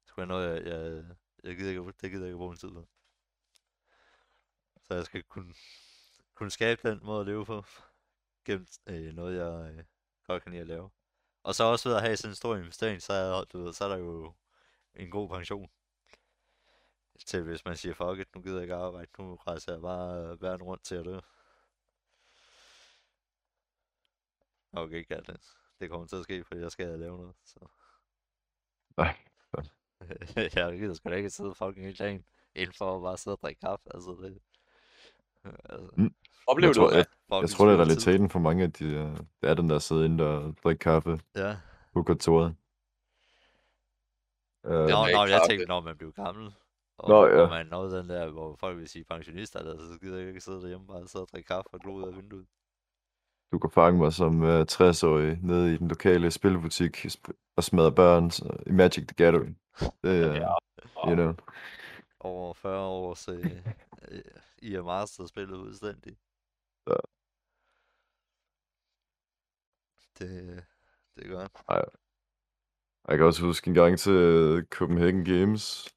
Det 0.01 0.09
skulle 0.09 0.29
være 0.29 0.39
noget, 0.39 0.67
jeg, 0.67 0.67
jeg, 0.67 1.05
jeg 1.45 1.57
gider 1.57 1.71
ikke, 1.71 1.93
det 2.01 2.11
gider 2.11 2.25
jeg 2.25 2.29
ikke 2.29 2.39
bruge 2.39 2.51
min 2.51 2.59
tid 2.59 2.71
på. 2.71 2.89
Så 4.83 4.95
jeg 4.95 5.05
skal 5.05 5.23
kunne, 5.23 5.55
kunne 6.35 6.51
skabe 6.51 6.89
den 6.91 7.01
måde 7.03 7.21
at 7.21 7.27
leve 7.27 7.47
på, 7.47 7.65
gennem 8.45 8.67
øh, 8.87 9.15
noget, 9.15 9.37
jeg 9.39 9.79
øh, 9.79 9.85
godt 10.27 10.43
kan 10.43 10.53
lide 10.53 10.61
at 10.61 10.67
lave. 10.67 10.91
Og 11.43 11.55
så 11.55 11.65
også 11.65 11.89
ved 11.89 11.97
at 11.97 12.03
have 12.03 12.17
sådan 12.17 12.31
en 12.31 12.37
stor 12.37 12.57
investering, 12.57 13.03
så 13.03 13.13
er, 13.13 13.45
du 13.45 13.63
ved, 13.63 13.73
så 13.73 13.85
er 13.85 13.89
der 13.89 13.97
jo 13.97 14.35
en 14.97 15.11
god 15.11 15.29
pension. 15.29 15.69
Til 17.27 17.43
hvis 17.43 17.65
man 17.65 17.77
siger, 17.77 17.95
fuck 17.95 18.19
it, 18.21 18.35
nu 18.35 18.43
gider 18.43 18.57
jeg 18.57 18.63
ikke 18.63 18.75
arbejde, 18.75 19.11
nu 19.19 19.35
rejser 19.35 19.73
jeg 19.73 19.83
bare 19.83 20.23
øh, 20.33 20.43
verden 20.43 20.63
rundt 20.63 20.85
til 20.85 20.95
at 20.95 21.05
dø. 21.05 21.19
Okay, 24.73 24.97
ikke 24.97 25.15
alt 25.17 25.27
det. 25.27 25.41
Det 25.81 25.91
kommer 25.91 26.07
til 26.07 26.17
at 26.17 26.23
ske, 26.23 26.45
fordi 26.45 26.61
jeg 26.61 26.71
skal 26.73 26.99
lave 26.99 27.17
noget, 27.19 27.35
så... 27.45 27.61
Nej. 28.97 29.17
jeg 30.55 30.79
gider 30.79 30.95
sgu 30.95 31.11
da 31.11 31.15
ikke 31.15 31.31
sidde 31.31 31.55
fucking 31.55 31.87
hele 31.87 31.97
dagen 31.97 32.25
inden 32.55 32.75
for 32.75 32.97
at 32.97 33.03
bare 33.03 33.17
sidde 33.19 33.35
og 33.37 33.41
drikke 33.43 33.61
kaffe, 33.61 33.85
altså 33.95 34.11
det... 34.23 34.39
Altså, 35.45 35.91
Mm. 35.97 36.15
Oplever 36.47 36.69
Jeg 36.69 36.75
du, 36.75 36.81
tror, 36.81 36.89
at 36.91 36.97
jeg, 36.97 37.07
fucking 37.29 37.43
jeg 37.43 37.51
tror, 37.51 37.67
det 37.67 37.75
er 37.75 37.79
realiteten 37.79 38.31
for 38.31 38.39
mange 38.39 38.65
af 38.65 38.73
de, 38.73 38.85
øh, 38.85 39.17
det 39.41 39.51
er 39.51 39.55
den 39.55 39.71
der 39.71 39.79
sidde 39.79 40.05
inde 40.05 40.25
og 40.25 40.57
drikke 40.65 40.79
kaffe 40.81 41.21
Ja. 41.37 41.57
på 41.93 42.03
kontoret. 42.03 42.57
Øh, 44.67 44.73
Nå, 44.73 44.87
nå, 44.87 45.07
jeg 45.07 45.29
kaffe. 45.29 45.49
tænkte, 45.49 45.67
når 45.67 45.81
man 45.81 45.97
bliver 45.97 46.13
gammel, 46.13 46.55
og, 46.99 47.09
Nå, 47.09 47.27
ja. 47.27 47.43
og 47.43 47.49
man 47.49 47.67
nåede 47.67 47.99
den 47.99 48.09
der, 48.09 48.31
hvor 48.31 48.57
folk 48.57 48.77
vil 48.79 48.89
sige 48.89 49.05
pensionister, 49.05 49.63
der, 49.63 49.79
så 49.79 49.99
gider 50.01 50.19
jeg 50.19 50.29
ikke 50.29 50.41
sidde 50.41 50.61
derhjemme 50.61 50.87
bare 50.87 51.09
sidde 51.09 51.23
og 51.23 51.29
drikke 51.33 51.47
kaffe 51.47 51.69
og 51.75 51.81
glo 51.81 51.93
ud 51.95 52.09
af 52.09 52.17
vinduet. 52.17 52.47
Du 53.53 53.59
kan 53.59 53.71
fange 53.71 53.99
mig 54.01 54.13
som 54.13 54.43
uh, 54.43 54.61
60-årig 54.61 55.39
nede 55.43 55.75
i 55.75 55.77
den 55.77 55.89
lokale 55.89 56.31
spilbutik 56.31 57.05
sp- 57.07 57.53
og 57.57 57.65
smadre 57.65 57.93
børn 57.95 58.31
i 58.67 58.71
Magic 58.73 59.07
the 59.07 59.15
Gathering. 59.25 59.59
Det 60.03 60.23
er, 60.27 60.35
Ja. 60.35 60.55
you 61.09 61.15
know. 61.15 61.33
Over 62.21 62.55
40 62.55 62.81
års 62.87 63.29
øh, 63.29 63.45
øh, 64.09 64.21
I 64.59 64.75
er 64.75 64.83
master 64.83 65.27
spillet 65.27 65.57
udstændigt. 65.57 66.19
Ja. 66.87 66.95
Det, 70.19 70.65
det 71.17 71.27
er 71.27 71.31
godt. 71.31 71.53
Jeg 73.09 73.19
kan 73.19 73.27
også 73.27 73.45
huske 73.45 73.69
en 73.69 73.75
gang 73.75 73.99
til 73.99 74.13
øh, 74.13 74.65
Copenhagen 74.65 75.25
Games. 75.25 75.89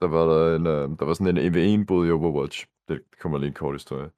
Der 0.00 0.08
var 0.08 0.24
der 0.24 0.56
en, 0.56 0.66
øh, 0.66 0.98
der 0.98 1.04
var 1.04 1.14
sådan 1.14 1.36
en 1.36 1.46
EV1-bod 1.46 2.06
i 2.06 2.10
Overwatch. 2.10 2.66
Det 2.88 3.02
kommer 3.20 3.38
lige 3.38 3.48
en 3.48 3.54
kort 3.54 3.74
historie. 3.74 4.10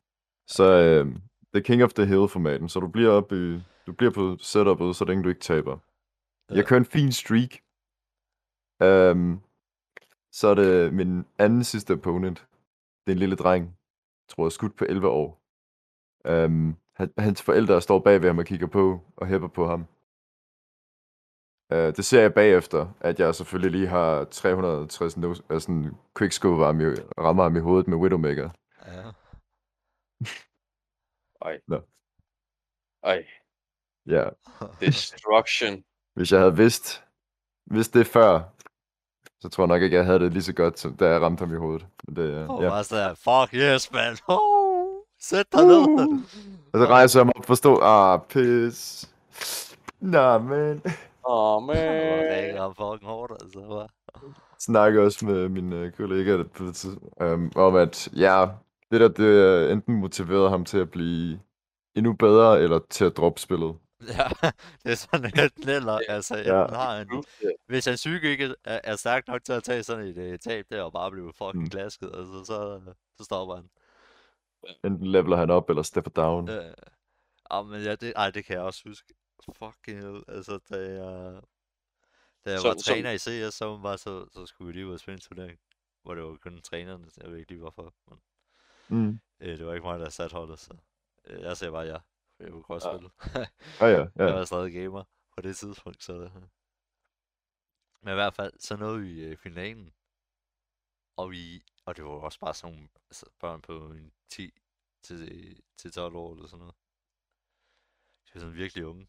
Så 0.46 0.64
øh, 0.64 1.06
det 1.52 1.58
er 1.58 1.62
King 1.62 1.82
of 1.82 1.92
the 1.92 2.06
Hill-formaten, 2.06 2.68
så 2.68 2.80
du 2.80 2.88
bliver 2.88 3.10
op 3.10 3.32
i, 3.32 3.60
du 3.86 3.92
bliver 3.92 4.12
på 4.12 4.36
setup'et, 4.40 4.92
så 4.92 5.04
længe 5.08 5.24
du 5.24 5.28
ikke 5.28 5.40
taber. 5.40 5.78
Ja. 6.50 6.54
Jeg 6.54 6.66
kører 6.66 6.80
en 6.80 6.86
fin 6.86 7.12
streak. 7.12 7.52
Um, 8.84 9.40
så 10.32 10.48
er 10.48 10.54
det 10.54 10.92
min 10.92 11.24
anden 11.38 11.64
sidste 11.64 11.92
opponent. 11.92 12.46
Det 13.06 13.12
er 13.12 13.14
en 13.14 13.18
lille 13.18 13.36
dreng. 13.36 13.76
Tror 14.28 14.44
jeg, 14.44 14.52
skudt 14.52 14.76
på 14.76 14.84
11 14.84 15.08
år. 15.08 15.40
Um, 16.28 16.76
han, 16.94 17.12
hans 17.18 17.42
forældre 17.42 17.80
står 17.80 17.98
bag 17.98 18.22
ved 18.22 18.28
ham 18.28 18.38
og 18.38 18.44
kigger 18.44 18.66
på 18.66 19.00
og 19.16 19.26
hæpper 19.26 19.48
på 19.48 19.66
ham. 19.66 19.86
Uh, 21.70 21.76
det 21.78 22.04
ser 22.04 22.20
jeg 22.20 22.34
bagefter, 22.34 22.88
at 23.00 23.20
jeg 23.20 23.34
selvfølgelig 23.34 23.80
lige 23.80 23.88
har 23.88 24.24
360 24.24 25.16
no, 25.16 25.28
altså 25.28 25.66
sådan 25.66 25.96
quickscope 26.18 26.64
rammer 27.18 27.42
ham 27.42 27.56
i 27.56 27.60
hovedet 27.60 27.88
med 27.88 27.96
Widowmaker. 27.96 28.50
Ja. 28.86 29.02
Ej. 31.48 31.58
Nå. 31.68 31.80
Ej. 33.02 33.24
Ja, 34.06 34.24
Destruction. 34.80 35.84
hvis 36.16 36.32
jeg 36.32 36.40
havde 36.40 36.56
vidst, 36.56 37.04
vidst 37.66 37.94
det 37.94 38.06
før, 38.06 38.42
så 39.40 39.48
tror 39.48 39.64
jeg 39.64 39.68
nok 39.68 39.82
ikke, 39.82 39.96
jeg 39.96 40.04
havde 40.04 40.18
det 40.18 40.32
lige 40.32 40.42
så 40.42 40.52
godt, 40.52 40.78
som 40.78 40.96
da 40.96 41.08
jeg 41.08 41.20
ramte 41.20 41.40
ham 41.40 41.54
i 41.54 41.58
hovedet. 41.58 41.86
Men 42.06 42.16
det, 42.16 42.44
uh, 42.44 42.50
Og 42.50 42.62
ja. 42.62 43.12
fuck 43.12 43.54
yes, 43.54 43.92
man. 43.92 44.16
Oh, 44.28 45.02
sæt 45.20 45.52
dig 45.52 45.66
ned. 45.66 45.76
Uh. 45.76 46.18
Og 46.72 46.78
så 46.78 46.86
rejser 46.86 47.20
jeg 47.20 47.26
mig 47.26 47.36
op 47.36 47.40
og 47.40 47.46
forstår, 47.46 47.82
ah, 47.82 48.20
pis. 48.28 49.10
Nå, 50.00 50.38
men. 50.38 50.82
Åh, 51.28 51.56
oh, 51.56 51.62
Og 51.62 51.68
rækker 51.68 52.52
man. 52.52 52.60
ham 52.62 52.74
fucking 52.74 53.10
hårdt, 53.10 53.32
altså. 53.42 53.60
Bare. 53.60 53.88
Snakker 54.58 55.02
også 55.04 55.26
med 55.26 55.48
min 55.48 55.72
øh, 55.72 55.92
kollega 55.92 56.42
på 56.42 56.64
det 56.64 56.74
tidspunkt, 56.76 57.22
um, 57.22 57.52
om, 57.56 57.76
at 57.76 58.08
ja, 58.16 58.46
det 58.90 59.00
der, 59.00 59.08
det 59.08 59.24
øh, 59.24 59.72
enten 59.72 59.94
motiverede 60.00 60.50
ham 60.50 60.64
til 60.64 60.78
at 60.78 60.90
blive 60.90 61.40
endnu 61.94 62.12
bedre, 62.12 62.60
eller 62.60 62.80
til 62.90 63.04
at 63.04 63.16
droppe 63.16 63.40
spillet. 63.40 63.76
Ja, 64.18 64.28
det 64.84 64.92
er 64.92 64.94
sådan 64.94 65.24
enten 65.44 65.68
eller. 65.68 66.00
Altså, 66.08 66.36
Ja. 66.36 66.66
har 66.66 66.96
han, 66.96 67.24
hvis 67.66 67.84
hans 67.84 68.00
psyke 68.00 68.30
ikke 68.30 68.54
er, 68.64 68.80
er 68.84 68.96
stærk 68.96 69.28
nok 69.28 69.44
til 69.44 69.52
at 69.52 69.62
tage 69.62 69.82
sådan 69.82 70.06
et 70.06 70.32
uh, 70.32 70.38
tab 70.38 70.64
der 70.70 70.82
og 70.82 70.92
bare 70.92 71.10
blive 71.10 71.32
fucking 71.38 71.62
Mm. 71.64 71.70
klasket, 71.70 72.10
altså, 72.14 72.44
så, 72.44 72.80
så 73.18 73.24
stopper 73.24 73.54
han. 73.54 73.64
Enten 74.84 75.06
leveler 75.06 75.36
han 75.36 75.50
op, 75.50 75.70
eller 75.70 75.82
stepper 75.82 76.10
down. 76.10 76.48
Øh, 76.48 76.64
ah, 77.50 77.66
men 77.66 77.82
ja, 77.82 77.94
det, 77.94 78.12
ej, 78.16 78.30
det 78.30 78.44
kan 78.44 78.54
jeg 78.56 78.62
også 78.64 78.82
huske. 78.88 79.14
Fucking 79.52 80.00
hell, 80.02 80.24
altså, 80.28 80.58
da 80.70 80.76
jeg, 80.76 81.42
da 82.44 82.50
jeg 82.50 82.60
Så- 82.60 82.68
var 82.68 82.74
træner 82.74 83.10
i 83.10 83.18
CS, 83.18 83.54
så, 83.54 83.76
var 83.76 83.96
så, 83.96 84.28
så 84.32 84.46
skulle 84.46 84.66
vi 84.66 84.72
lige 84.72 84.86
ud 84.86 84.92
og 84.92 85.00
spille 85.00 85.14
en 85.16 85.20
turnering, 85.20 85.60
hvor 86.02 86.14
det 86.14 86.24
var 86.24 86.36
kun 86.36 86.62
trænerne, 86.62 87.10
jeg 87.16 87.30
ved 87.30 87.38
ikke 87.38 87.50
lige 87.50 87.60
hvorfor, 87.60 87.94
men 88.06 88.22
Mm. 88.90 89.20
øh, 89.40 89.58
det 89.58 89.66
var 89.66 89.74
ikke 89.74 89.86
mig, 89.86 89.98
der 90.00 90.08
satte 90.08 90.34
holdet, 90.36 90.58
så 90.58 90.76
øh, 91.24 91.40
jeg 91.42 91.56
sagde 91.56 91.72
bare 91.72 91.86
ja, 91.86 91.98
jeg 92.38 92.50
kunne 92.50 92.62
godt 92.62 92.84
Ja. 92.84 92.92
spille. 92.96 93.10
Ah 93.80 93.92
ja, 93.92 93.98
Jeg 94.16 94.28
ja. 94.28 94.32
var 94.34 94.44
stadig 94.44 94.72
gamer 94.72 95.04
på 95.34 95.40
det 95.40 95.56
tidspunkt, 95.56 96.02
så... 96.04 96.30
Men 98.02 98.12
i 98.12 98.14
hvert 98.14 98.34
fald, 98.34 98.52
så 98.58 98.76
nåede 98.76 99.00
vi 99.00 99.20
øh, 99.24 99.36
finalen. 99.36 99.94
Og 101.16 101.30
vi... 101.30 101.62
Og 101.84 101.96
det 101.96 102.04
var 102.04 102.10
også 102.10 102.40
bare 102.40 102.54
sådan 102.54 102.74
nogle 102.74 102.88
altså, 103.10 103.26
børn 103.38 103.62
på 103.62 103.86
en 103.90 104.12
10 104.28 104.50
til, 105.02 105.62
til 105.76 105.92
12 105.92 106.14
år 106.16 106.34
eller 106.34 106.46
sådan 106.46 106.58
noget. 106.58 106.74
De 108.28 108.34
var 108.34 108.40
sådan 108.40 108.54
virkelig 108.54 108.86
unge. 108.86 109.06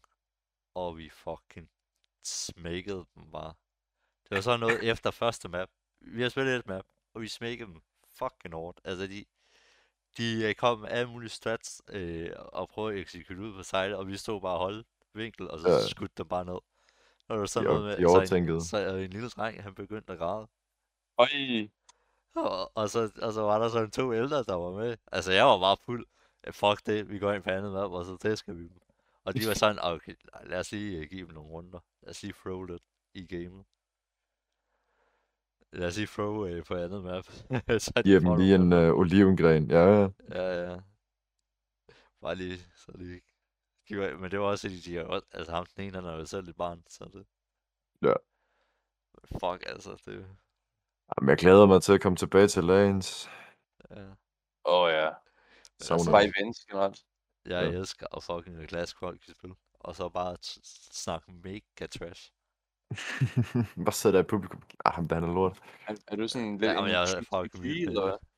Og 0.74 0.98
vi 0.98 1.10
fucking 1.10 1.70
smækkede 2.24 3.06
dem 3.14 3.30
bare. 3.32 3.54
Det 4.28 4.34
var 4.36 4.40
sådan 4.40 4.60
noget 4.60 4.82
efter 4.90 5.10
første 5.10 5.48
map. 5.48 5.68
Vi 6.00 6.22
har 6.22 6.28
spillet 6.28 6.56
et 6.56 6.66
map, 6.66 6.84
og 7.14 7.20
vi 7.22 7.28
smækkede 7.28 7.68
dem 7.72 7.82
fucking 8.18 8.54
hårdt. 8.54 8.80
Altså 8.84 9.06
de... 9.06 9.24
De 10.16 10.42
øh, 10.48 10.54
kom 10.54 10.78
med 10.78 10.88
alle 10.88 11.10
mulige 11.10 11.28
strats 11.30 11.82
øh, 11.88 12.30
og 12.36 12.68
prøvede 12.68 12.94
at 12.94 13.00
eksekute 13.00 13.40
ud 13.40 13.52
på 13.54 13.62
sejlet, 13.62 13.96
og 13.98 14.06
vi 14.08 14.16
stod 14.16 14.40
bare 14.40 14.52
og 14.52 14.58
holdt 14.58 14.86
vinkel, 15.14 15.50
og 15.50 15.60
så 15.60 15.68
Ja. 15.70 15.86
skudte 15.88 16.14
dem 16.18 16.28
bare 16.28 16.44
ned. 16.44 16.54
Og 16.54 16.62
det 17.28 17.40
var 17.40 17.46
sådan 17.46 17.68
De 17.68 17.74
noget 17.74 17.86
med, 17.88 17.96
de 17.96 18.02
så 18.26 18.34
en, 18.36 18.60
så 18.60 18.78
en 18.96 19.10
lille 19.10 19.28
dreng, 19.28 19.62
han 19.62 19.74
begyndte 19.74 20.12
at 20.12 20.18
græde. 20.18 20.48
Øj. 21.18 21.28
Og, 22.34 22.76
og, 22.76 22.90
så, 22.90 23.10
og 23.22 23.32
så 23.32 23.42
var 23.42 23.58
der 23.58 23.68
sådan 23.68 23.90
to 23.90 24.14
ældre, 24.14 24.42
der 24.44 24.54
var 24.54 24.70
med. 24.70 24.96
Altså, 25.12 25.32
jeg 25.32 25.44
var 25.46 25.58
bare 25.60 25.76
fuld. 25.84 26.06
"Eh, 26.44 26.52
Fuck 26.52 26.86
det, 26.86 27.08
vi 27.10 27.18
går 27.18 27.32
ind 27.32 27.42
på 27.42 27.50
andet 27.50 27.72
map, 27.72 27.90
og 27.90 28.04
så 28.04 28.16
tæsker 28.16 28.52
vi 28.52 28.62
dem. 28.62 28.80
Og 29.24 29.34
de 29.34 29.46
var 29.48 29.54
sådan, 29.54 29.78
okay, 29.82 30.14
lad 30.44 30.58
os 30.58 30.72
lige 30.72 31.00
uh, 31.00 31.04
give 31.04 31.26
dem 31.26 31.34
nogle 31.34 31.50
runder. 31.50 31.80
Lad 32.02 32.10
os 32.10 32.22
lige 32.22 32.32
throw 32.32 32.62
lidt 32.62 32.82
i 33.14 33.26
gamet. 33.26 33.64
Lad 35.72 35.88
os 35.88 35.96
lige 35.96 36.06
throw 36.06 36.48
uh, 36.48 36.64
på 36.64 36.74
andet 36.74 37.02
map. 37.02 37.24
så 37.84 38.02
de 38.04 38.20
får 38.20 38.30
dem 38.30 38.38
lige 38.38 38.54
en 38.54 38.72
øh, 38.72 38.94
olivengren. 38.94 39.70
Ja, 39.70 39.84
ja. 39.84 40.08
Ja, 40.30 40.70
ja. 40.70 40.80
Bare 42.20 42.34
lige, 42.34 42.58
så 42.76 42.92
lige... 42.94 43.20
De 43.88 43.98
var, 43.98 44.16
men 44.16 44.30
det 44.30 44.40
var 44.40 44.46
også, 44.46 44.68
de 44.84 44.94
har 44.94 45.04
også, 45.04 45.26
altså 45.32 45.52
ham 45.52 45.66
den 45.66 45.84
ene, 45.84 45.94
han 45.94 46.04
er 46.04 46.16
jo 46.16 46.24
selv 46.24 46.48
et 46.48 46.56
barn, 46.56 46.84
så 46.88 47.04
det... 47.04 47.26
Ja. 48.02 48.14
Fuck, 49.32 49.62
altså, 49.66 50.02
det... 50.06 50.36
Jamen, 51.10 51.28
jeg 51.28 51.38
glæder 51.38 51.66
mig 51.66 51.82
til 51.82 51.92
at 51.92 52.00
komme 52.00 52.16
tilbage 52.16 52.48
til 52.48 52.64
Lagens. 52.64 53.30
Ja. 53.90 54.10
Åh 54.64 54.82
oh, 54.82 54.90
ja. 54.90 55.10
Savner 55.78 56.00
altså, 56.00 56.10
Bare 56.10 56.24
events 56.24 56.64
generelt. 56.64 57.04
Jeg 57.46 57.72
Ja. 57.72 57.78
elsker 57.78 58.06
at 58.16 58.22
fucking 58.22 58.62
i 58.62 59.16
spil. 59.32 59.54
Og 59.80 59.96
så 59.96 60.08
bare 60.08 60.36
t- 60.46 60.60
snakke 60.92 61.32
mega 61.32 61.86
trash. 61.86 62.32
Bare 63.84 63.92
sidder 63.92 64.16
der 64.16 64.24
i 64.24 64.28
publikum. 64.28 64.62
Ah, 64.84 64.92
ham 64.94 65.08
der 65.08 65.14
han 65.14 65.24
er 65.24 65.34
lort. 65.34 65.58
Er, 65.88 65.94
er 66.08 66.16
du 66.16 66.28
sådan 66.28 66.58
lidt 66.58 66.72
Ja, 66.72 66.78
en 66.82 66.88
jeg 66.88 67.02
er 67.02 67.06
trick 67.06 67.28
fucking 67.34 67.54
2G, 67.54 67.60
vild 67.60 67.78
med 67.80 67.88
eller 67.88 68.02
hvad? 68.02 68.12
det. 68.12 68.28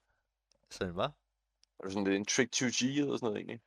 Sådan 0.70 0.94
hvad? 0.94 1.04
Er 1.04 1.84
du 1.84 1.90
sådan 1.90 2.04
lidt 2.04 2.16
en 2.16 2.24
trick 2.24 2.54
2G 2.56 2.86
eller 3.00 3.16
sådan 3.16 3.18
noget 3.26 3.36
egentlig? 3.36 3.60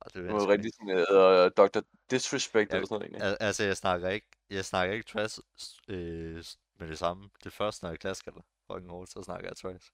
Ah, 0.00 0.10
det 0.14 0.30
er 0.30 0.38
jeg 0.40 0.48
rigtig 0.48 0.72
sådan 0.74 0.94
uh, 0.96 1.50
Dr. 1.66 1.80
Disrespect 2.10 2.70
Ja, 2.70 2.76
eller 2.76 2.86
sådan 2.86 2.94
noget 2.94 3.02
egentlig. 3.02 3.22
Al- 3.22 3.36
altså, 3.40 3.64
jeg 3.64 3.76
snakker 3.76 4.08
ikke, 4.08 4.26
jeg 4.50 4.64
snakker 4.64 4.94
ikke 4.94 5.06
trash 5.08 5.40
øh, 5.88 6.42
s- 6.42 6.58
med 6.78 6.88
det 6.88 6.98
samme. 6.98 7.30
Det 7.44 7.52
første, 7.52 7.84
når 7.84 7.90
jeg 7.90 7.98
klasker 7.98 8.30
dig 8.30 8.42
fucking 8.70 8.90
hårdt, 8.90 9.10
så 9.10 9.22
snakker 9.22 9.48
jeg 9.48 9.56
trash. 9.56 9.90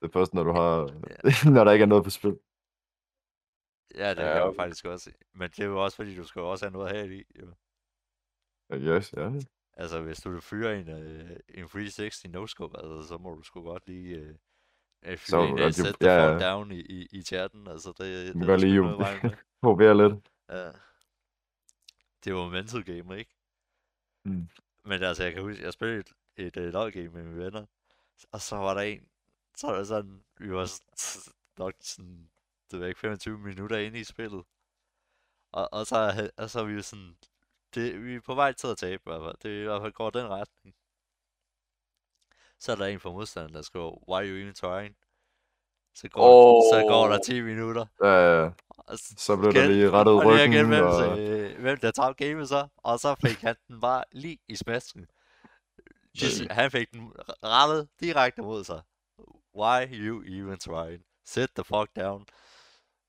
Det 0.00 0.08
er 0.08 0.12
først, 0.12 0.34
når 0.34 0.42
du 0.44 0.52
har... 0.52 0.78
Ja. 1.10 1.50
når 1.54 1.64
der 1.64 1.72
ikke 1.72 1.82
er 1.82 1.86
noget 1.86 2.04
på 2.04 2.10
spil. 2.10 2.38
Ja, 3.94 4.10
det 4.10 4.22
Ja, 4.22 4.32
kan 4.32 4.42
jeg 4.42 4.52
faktisk 4.56 4.84
også. 4.84 5.12
Men 5.32 5.50
det 5.50 5.60
er 5.60 5.64
jo 5.64 5.84
også, 5.84 5.96
fordi 5.96 6.16
du 6.16 6.24
skal 6.24 6.40
jo 6.40 6.50
også 6.50 6.64
have 6.64 6.72
noget 6.72 6.90
have 6.96 7.16
i. 7.16 7.24
Jo. 7.40 7.54
Ja, 8.70 8.76
Yes, 8.76 9.12
ja. 9.16 9.30
Altså, 9.72 10.00
hvis 10.00 10.20
du 10.20 10.40
fyrer 10.40 10.74
en, 10.74 10.88
øh, 10.88 11.36
en 11.48 11.68
360 11.68 12.24
no-scope, 12.24 12.78
altså, 12.78 13.08
så 13.08 13.18
må 13.18 13.34
du 13.34 13.42
sgu 13.42 13.62
godt 13.62 13.86
lige 13.86 14.16
øh, 14.16 14.34
øh, 15.02 15.16
fyre 15.18 15.18
Så, 15.18 15.40
en 15.42 15.58
og 15.58 15.74
sætte 15.74 15.96
ja, 16.00 16.32
ja. 16.32 16.50
down 16.50 16.72
i, 16.72 16.80
i, 16.80 17.08
i 17.12 17.22
chatten. 17.22 17.66
Altså, 17.68 17.88
det, 17.88 18.34
Du 18.34 18.40
det 18.40 18.50
er 18.50 18.56
lige 18.56 18.74
jo 18.74 18.82
lidt. 20.08 20.30
Ja. 20.48 20.70
Det 22.24 22.34
var 22.34 22.48
mental 22.48 22.84
game, 22.84 23.18
ikke? 23.18 23.34
Mm. 24.24 24.48
Men 24.84 25.02
altså, 25.02 25.24
jeg 25.24 25.32
kan 25.32 25.42
huske, 25.42 25.62
jeg 25.62 25.72
spillede 25.72 26.00
et, 26.00 26.12
et, 26.36 26.56
et 26.56 26.72
LoL-game 26.72 27.08
med 27.08 27.22
mine 27.22 27.44
venner, 27.44 27.66
og 28.32 28.40
så 28.40 28.56
var 28.56 28.74
der 28.74 28.80
en, 28.80 29.08
så 29.56 29.66
var 29.66 29.76
der 29.76 29.84
sådan, 29.84 30.24
vi 30.38 30.52
var 30.52 30.70
nok 31.58 31.74
sådan, 31.80 32.30
det 32.70 32.80
var 32.80 32.86
ikke 32.86 33.00
25 33.00 33.38
minutter 33.38 33.76
inde 33.78 33.98
i 34.00 34.04
spillet. 34.04 34.44
Og, 35.52 35.68
og, 35.72 35.86
så, 35.86 36.30
og 36.36 36.50
så 36.50 36.60
er 36.60 36.64
vi 36.64 36.72
jo 36.72 36.82
sådan, 36.82 37.16
det, 37.74 38.04
vi 38.04 38.14
er 38.14 38.20
på 38.20 38.34
vej 38.34 38.52
til 38.52 38.66
at 38.66 38.76
tabe 38.78 39.02
i 39.06 39.10
hvert 39.10 39.20
fald. 39.22 39.36
Det 39.42 39.58
er 39.58 39.60
i 39.62 39.64
hvert 39.64 39.82
fald 39.82 39.92
går 39.92 40.10
den 40.10 40.26
retning. 40.28 40.74
Så 42.58 42.72
er 42.72 42.76
der 42.76 42.86
en 42.86 43.00
fra 43.00 43.10
modstanderen, 43.10 43.54
der 43.54 43.62
skriver, 43.62 44.10
why 44.10 44.16
are 44.18 44.26
you 44.28 44.36
even 44.36 44.54
trying? 44.54 44.96
Så 45.94 46.08
går, 46.08 46.22
oh. 46.22 46.62
så 46.72 46.86
går 46.88 47.06
der 47.08 47.14
Åh. 47.14 47.20
10 47.24 47.40
minutter. 47.40 47.86
Ja, 48.02 48.08
ja, 48.08 48.42
ja. 48.44 48.50
Og 48.78 48.98
s- 48.98 49.20
Så 49.22 49.36
blev 49.36 49.52
der 49.52 49.66
lige 49.66 49.90
rettet 49.90 50.14
og 50.14 50.24
ryggen, 50.26 50.50
gætte, 50.50 50.68
hvem, 50.68 50.84
og- 50.84 51.18
øh, 51.20 51.60
hvem 51.60 51.78
der 51.78 51.90
tabte 51.90 52.24
gamet 52.26 52.48
så. 52.48 52.68
Og 52.76 53.00
så 53.00 53.14
fik 53.26 53.36
han 53.40 53.56
den 53.68 53.80
bare 53.80 54.04
lige 54.12 54.38
i 54.48 54.56
smasken. 54.56 55.06
De, 56.20 56.48
han 56.50 56.70
fik 56.70 56.90
den 56.92 57.12
rettet 57.44 57.88
direkte 58.00 58.42
mod 58.42 58.64
sig. 58.64 58.82
Why 59.54 59.86
you 59.92 60.22
even 60.22 60.58
trying? 60.58 61.04
Sit 61.24 61.50
the 61.54 61.64
fuck 61.64 61.88
down. 61.96 62.26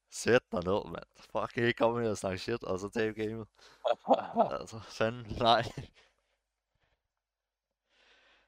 Sæt 0.10 0.52
dig 0.52 0.64
ned, 0.64 0.92
mand. 0.92 1.06
Fuck, 1.16 1.58
ikke 1.58 1.74
komme 1.74 2.02
her 2.02 2.10
og 2.10 2.18
snakke 2.18 2.40
shit, 2.40 2.64
og 2.64 2.80
så 2.80 2.90
tabe 2.90 3.24
gamet. 3.24 3.48
Altså, 4.60 4.80
fanden, 4.80 5.36
nej. 5.40 5.64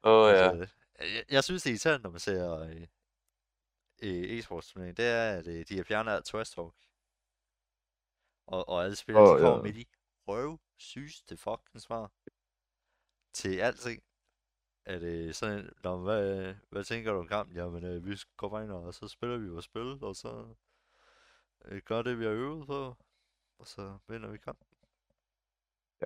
Åh 0.04 0.26
oh, 0.26 0.34
ja. 0.34 0.50
Altså, 0.50 0.76
jeg, 1.00 1.26
jeg 1.30 1.44
synes, 1.44 1.64
det 1.64 1.70
er 1.70 1.74
irriterende, 1.74 2.04
når 2.04 2.10
man 2.10 2.20
ser 2.20 2.60
øh, 2.60 2.88
øh, 4.04 4.40
e-sports 4.40 4.74
turnering, 4.74 4.98
det 4.98 5.06
er, 5.06 5.38
at 5.38 5.48
øh, 5.48 5.66
de 5.70 5.78
har 5.78 5.84
fjernet 5.84 6.12
alt 6.12 6.26
trash 6.26 6.56
talk. 6.56 6.76
Og, 8.48 8.70
og 8.70 8.84
alle 8.84 8.96
spillere, 8.96 9.24
Åh, 9.24 9.38
de 9.38 9.42
kommer 9.42 9.58
ja. 9.58 9.64
med 9.64 9.74
de 9.74 9.86
røv 10.28 10.60
sygeste 10.78 11.38
fucking 11.38 11.82
svar. 11.82 12.12
Til 13.34 13.60
alting. 13.60 14.04
Er 14.86 15.00
det 15.00 15.36
sådan, 15.36 15.74
Nå, 15.84 15.96
men 15.96 16.04
hvad, 16.04 16.56
hvad 16.70 16.84
tænker 16.84 17.14
du 17.14 17.20
om 17.20 17.28
kampen? 17.28 17.56
Jamen, 17.56 17.84
øh, 17.84 18.06
vi 18.06 18.18
går 18.38 18.50
bare 18.50 18.64
ind, 18.64 18.72
og 18.72 18.94
så 18.94 19.08
spiller 19.08 19.38
vi 19.38 19.48
vores 19.50 19.66
spil, 19.66 20.04
og 20.04 20.16
så 20.16 20.56
øh, 21.66 21.82
gør 21.86 22.02
det, 22.02 22.20
vi 22.20 22.24
har 22.26 22.32
øvet 22.32 22.68
på, 22.68 22.96
og 23.60 23.68
så 23.68 23.98
vinder 24.08 24.30
vi 24.30 24.38
kampen. 24.38 24.68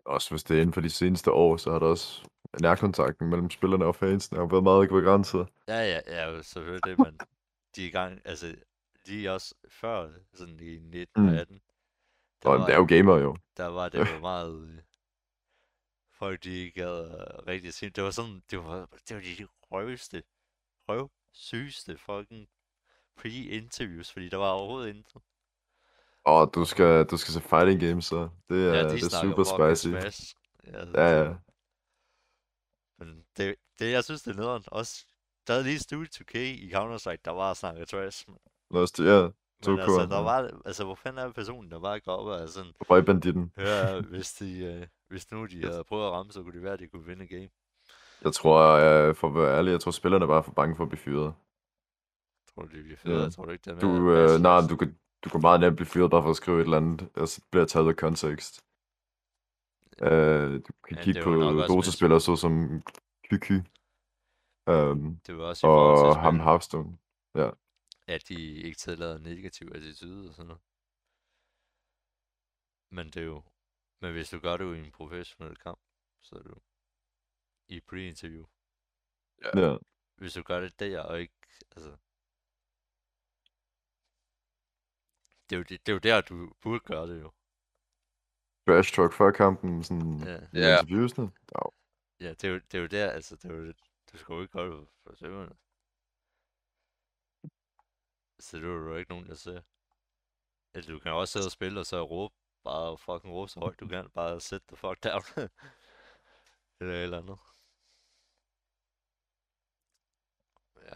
Også 0.05 0.29
hvis 0.31 0.43
det 0.43 0.57
er 0.57 0.61
inden 0.61 0.73
for 0.73 0.81
de 0.81 0.89
seneste 0.89 1.31
år, 1.31 1.57
så 1.57 1.71
har 1.71 1.79
der 1.79 1.85
også 1.87 2.27
nærkontakten 2.61 3.29
mellem 3.29 3.49
spillerne 3.49 3.85
og 3.85 3.95
fansene 3.95 4.39
har 4.39 4.45
været 4.47 4.63
meget 4.63 4.89
begrænset. 4.89 5.47
Ja, 5.67 5.79
ja, 5.79 6.01
ja, 6.07 6.41
selvfølgelig 6.41 6.83
det, 6.85 6.99
men 6.99 7.21
de 7.75 7.83
er 7.83 7.87
i 7.87 7.91
gang, 7.91 8.21
altså, 8.25 8.55
de 9.07 9.27
er 9.27 9.31
også 9.31 9.55
før, 9.69 10.11
sådan 10.33 10.59
i 10.59 10.77
19 10.79 11.23
Mm. 11.23 11.27
og 11.27 11.35
18, 11.35 11.61
der 12.43 12.49
Og 12.49 12.59
var, 12.59 12.65
det 12.65 12.73
er 12.73 12.77
jo 12.77 12.85
gamer 12.89 13.17
jo. 13.17 13.37
der 13.57 13.67
var 13.67 13.89
det 13.89 13.99
jo 13.99 14.19
meget, 14.19 14.69
øh, 14.69 14.79
folk 16.11 16.43
de 16.43 16.49
ikke 16.51 16.81
gad 16.81 17.05
øh, 17.11 17.47
rigtig 17.47 17.73
sige, 17.73 17.89
det 17.89 18.03
var 18.03 18.11
sådan, 18.11 18.43
det 18.51 18.59
var, 18.59 18.89
det 19.09 19.15
var 19.15 19.21
de 19.21 19.47
røveste, 19.71 20.23
røv, 20.89 21.11
sygeste 21.31 21.97
fucking 21.97 22.49
pre-interviews, 23.15 24.11
fordi 24.13 24.29
der 24.29 24.37
var 24.37 24.49
overhovedet 24.51 24.95
intet. 24.95 25.21
Og 26.25 26.51
du 26.55 26.65
skal, 26.65 27.05
du 27.05 27.17
skal 27.17 27.33
se 27.33 27.41
fighting 27.41 27.79
games, 27.81 28.05
så 28.05 28.29
det 28.49 28.67
er, 28.69 28.73
Ja, 28.73 28.83
det 28.83 28.91
de 28.91 29.05
er 29.05 29.09
snakker 29.09 29.43
super 29.43 29.73
spicy. 29.75 29.87
Smash. 29.87 30.35
Ja, 30.67 30.85
Ja, 30.93 31.23
ja. 31.23 31.33
Men 32.99 33.23
det, 33.37 33.55
det, 33.79 33.91
jeg 33.91 34.03
synes, 34.03 34.21
det 34.21 34.31
er 34.31 34.35
nederen. 34.39 34.63
Også, 34.67 35.05
der 35.47 35.53
er 35.53 35.63
lige 35.63 35.79
Studio 35.79 36.05
2K 36.15 36.37
i 36.37 36.71
Counter-Strike, 36.73 37.21
der 37.25 37.31
var 37.31 37.53
snakket 37.53 37.87
trash. 37.87 38.27
Nå, 38.71 38.81
det- 38.81 38.99
ja, 38.99 39.21
men 39.21 39.31
2K. 39.65 39.81
altså, 39.81 40.05
der 40.09 40.15
ja. 40.17 40.21
var, 40.23 40.49
altså, 40.65 40.83
hvor 40.83 40.95
fanden 40.95 41.25
er 41.27 41.31
personen, 41.31 41.71
der 41.71 41.79
bare 41.79 41.99
går 41.99 42.11
op 42.11 42.25
og 42.25 42.35
er 42.35 42.45
sådan, 42.47 42.71
Røgbanditten. 42.89 43.51
hør, 43.57 44.01
hvis, 44.01 44.33
de, 44.33 44.59
øh, 44.59 44.87
hvis 45.07 45.31
nu 45.31 45.45
de 45.45 45.61
havde 45.67 45.83
prøvet 45.83 46.05
at 46.05 46.11
ramme, 46.11 46.31
så 46.31 46.43
kunne 46.43 46.53
det 46.53 46.63
være, 46.63 46.73
at 46.73 46.79
de 46.79 46.87
kunne 46.87 47.05
vinde 47.05 47.27
game. 47.27 47.49
Jeg 48.21 48.33
tror, 48.33 48.59
øh, 48.71 49.15
for 49.15 49.27
at 49.27 49.35
være 49.35 49.57
ærlig, 49.57 49.71
jeg 49.71 49.79
tror 49.79 49.91
spillerne 49.91 50.27
bare 50.27 50.37
er 50.37 50.41
for 50.41 50.51
bange 50.51 50.75
for 50.75 50.83
at 50.83 50.89
blive 50.89 50.99
fyret. 50.99 51.33
Tror 52.53 52.61
du, 52.63 52.75
det 52.75 52.83
bliver 52.83 52.97
fedt? 52.97 53.13
Ja. 53.13 53.21
Jeg 53.21 53.33
tror 53.33 53.45
du 53.45 53.51
ikke, 53.51 53.63
det 53.65 53.75
er 53.75 53.79
Du, 53.79 53.87
mere 53.87 54.33
øh, 54.33 54.39
nej, 54.41 54.59
du 54.69 54.75
kan, 54.77 54.97
du 55.25 55.29
kan 55.29 55.41
meget 55.41 55.59
nemt 55.59 55.75
blive 55.75 55.87
fyret 55.87 56.11
bare 56.11 56.23
for 56.23 56.29
at 56.29 56.35
skrive 56.35 56.57
et 56.57 56.63
eller 56.63 56.77
andet, 56.77 57.09
og 57.15 57.27
så 57.27 57.41
bliver 57.51 57.65
taget 57.65 57.87
af 57.89 57.95
kontekst. 57.95 58.53
Øh, 60.01 60.53
du 60.67 60.71
kan 60.87 60.97
Ja, 60.97 61.03
kigge 61.03 61.23
på 61.23 61.29
er 61.33 61.67
Dota-spillere 61.67 62.21
såsom 62.21 62.81
Kyky 63.29 63.59
um, 64.67 65.19
Det 65.27 65.37
var 65.37 65.45
også 65.45 65.67
i 65.67 65.69
forhold 65.69 65.97
til 66.01 66.09
og 66.17 66.21
ham 66.21 66.39
Hearthstone. 66.39 66.97
at 68.07 68.27
de 68.29 68.39
ikke 68.67 68.77
tillader 68.77 69.17
negativ 69.17 69.71
attitude 69.75 70.29
og 70.29 70.33
sådan 70.35 70.47
noget. 70.47 70.61
Men 72.95 73.05
det 73.07 73.17
er 73.21 73.25
jo, 73.25 73.43
men 74.01 74.11
hvis 74.13 74.29
du 74.29 74.39
gør 74.39 74.57
det 74.57 74.65
jo 74.65 74.73
i 74.73 74.79
en 74.79 74.91
professionel 74.91 75.57
kamp, 75.57 75.79
så 76.21 76.35
er 76.35 76.39
det 76.39 76.49
jo 76.49 76.61
i 77.67 77.79
pre-interview. 77.79 78.45
Ja. 79.43 79.77
hvis 80.17 80.33
du 80.33 80.41
gør 80.43 80.59
det 80.59 80.79
der, 80.79 80.99
og 81.01 81.21
ikke, 81.21 81.33
altså... 81.75 81.97
Det 85.49 85.55
er, 85.55 85.57
jo, 85.57 85.63
det, 85.63 85.85
det 85.85 85.89
er 85.91 85.93
jo 85.93 85.99
der, 85.99 86.21
du 86.21 86.53
burde 86.61 86.79
gøre 86.79 87.07
det 87.07 87.21
jo. 87.21 87.31
Trash 88.67 88.93
talk 88.93 89.13
før 89.13 89.31
kampen, 89.31 89.83
sådan 89.83 90.19
Ja, 90.23 90.37
i 90.37 90.61
Ja. 90.61 90.81
interviewsene. 90.81 91.31
Ja, 91.51 91.61
ja 92.19 92.29
det, 92.29 92.43
er 92.43 92.49
jo, 92.49 92.59
det 92.71 92.73
er 92.77 92.81
jo 92.81 92.87
der, 92.87 93.11
altså, 93.11 93.35
det 93.35 93.51
er 93.51 93.55
jo, 93.55 93.73
du 94.11 94.17
skal 94.17 94.33
jo 94.33 94.41
ikke 94.41 94.51
gøre 94.51 94.79
det 94.79 94.87
for 95.03 95.15
søvnene. 95.15 95.55
Så 98.39 98.57
det 98.57 98.63
er 98.63 98.69
jo 98.69 98.95
ikke 98.95 99.11
nogen, 99.11 99.27
der 99.27 99.35
ser. 99.35 99.61
Altså, 100.73 100.91
du 100.91 100.99
kan 100.99 101.11
jo 101.11 101.19
også 101.19 101.31
sidde 101.31 101.47
og 101.47 101.51
spille, 101.51 101.79
og 101.79 101.85
så 101.85 102.03
råbe, 102.03 102.35
bare 102.63 102.97
fucking 102.97 103.33
råbe 103.33 103.51
så 103.51 103.59
højt 103.59 103.79
du 103.79 103.87
kan, 103.87 104.09
bare 104.09 104.41
sæt 104.41 104.61
the 104.67 104.77
fuck 104.77 105.03
down. 105.03 105.23
eller 106.79 106.93
et 106.93 107.03
eller 107.03 107.17
andet. 107.21 107.37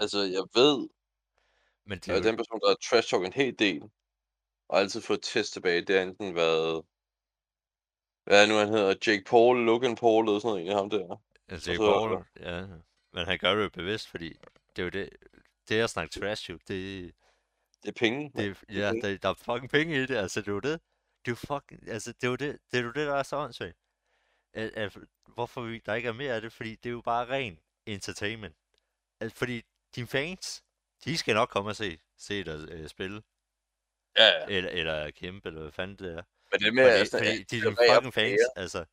Altså, 0.02 0.20
jeg 0.20 0.44
ved, 0.60 0.90
Men 1.86 2.00
det 2.00 2.10
er 2.10 2.18
jo, 2.18 2.24
den 2.24 2.38
person, 2.38 2.60
der 2.62 2.68
har 2.68 2.78
trash 2.90 3.10
talk 3.10 3.26
en 3.26 3.34
hel 3.34 3.60
del, 3.60 3.82
og 4.70 4.80
altid 4.80 5.02
fået 5.02 5.20
test 5.24 5.54
tilbage, 5.54 5.82
det 5.82 5.96
har 5.96 6.04
enten 6.04 6.36
været, 6.36 6.86
hvad 8.24 8.38
er 8.38 8.46
det 8.46 8.50
nu 8.50 8.56
han 8.60 8.68
hedder, 8.68 8.96
Jake 9.08 9.24
Paul, 9.26 9.66
Logan 9.66 9.96
Paul, 9.96 10.28
eller 10.28 10.40
sådan 10.40 10.50
noget, 10.50 10.62
en 10.66 10.72
af 10.72 10.76
ham 10.76 10.90
der. 10.90 11.22
altså, 11.48 11.72
Jake 11.72 11.78
så- 11.78 11.92
Paul, 11.92 12.26
ja, 12.40 12.66
men 13.14 13.26
han 13.26 13.38
gør 13.40 13.56
det 13.56 13.64
jo 13.64 13.70
bevidst, 13.70 14.08
fordi 14.10 14.30
det 14.76 14.80
er 14.80 14.84
jo 14.84 14.90
det, 14.90 15.10
det 15.70 15.82
at 15.82 15.90
snakke 15.90 16.20
trash 16.20 16.50
jo, 16.50 16.58
det, 16.68 17.14
Det 17.84 17.90
er 17.90 17.94
penge. 18.00 18.32
Det, 18.36 18.46
er- 18.70 18.74
ja, 18.80 18.92
penge. 18.92 19.08
der, 19.08 19.18
der 19.18 19.30
er 19.30 19.34
fucking 19.34 19.70
penge 19.70 19.96
i 20.04 20.06
det, 20.06 20.16
altså 20.16 20.42
det 20.42 20.48
er 20.48 20.52
jo 20.52 20.60
det. 20.60 20.82
Det 21.26 21.32
er 21.32 21.32
jo 21.32 21.36
fucking, 21.36 21.90
altså 21.90 22.12
det 22.14 22.24
er 22.24 22.28
jo 22.30 22.36
det, 22.36 22.60
det 22.72 22.80
er 22.80 22.84
jo 22.84 22.92
det, 22.92 23.08
der 23.08 23.14
er 23.16 23.24
så 23.24 23.36
åndssvagt. 23.38 23.78
At, 24.54 24.70
at, 24.74 24.98
hvorfor 25.28 25.62
vi, 25.62 25.80
der 25.86 25.94
ikke 25.94 26.08
er 26.10 26.14
mere 26.14 26.34
af 26.36 26.42
det, 26.42 26.54
fordi 26.54 26.76
det 26.76 26.86
er 26.90 26.94
jo 26.94 27.02
bare 27.02 27.26
ren 27.30 27.60
entertainment. 27.86 28.56
Altså, 29.20 29.38
fordi 29.38 29.62
dine 29.96 30.08
fans, 30.08 30.64
de 31.06 31.18
skal 31.18 31.36
nok 31.36 31.50
komme 31.50 31.70
og 31.70 31.76
se, 31.76 32.00
se 32.18 32.44
dig 32.44 32.70
øh, 32.72 32.90
spille, 32.90 33.22
Ja, 34.17 34.28
ja. 34.28 34.45
eller, 34.50 34.69
eller 34.69 35.12
kæmpe, 35.12 35.48
eller 35.48 35.62
hvad 35.62 35.72
fanden 35.72 35.98
det 35.98 36.17
er. 36.17 36.24
Men 36.52 36.60
det 36.60 36.67
er 36.67 36.72
mere 36.72 36.98
Fordi, 36.98 37.10
sådan, 37.10 37.26
fordi 37.26 37.43
de 37.43 37.58
er 37.58 37.62
dine 37.62 37.95
fucking 37.95 38.13
fans, 38.13 38.39
fair. 38.56 38.62
altså. 38.62 38.86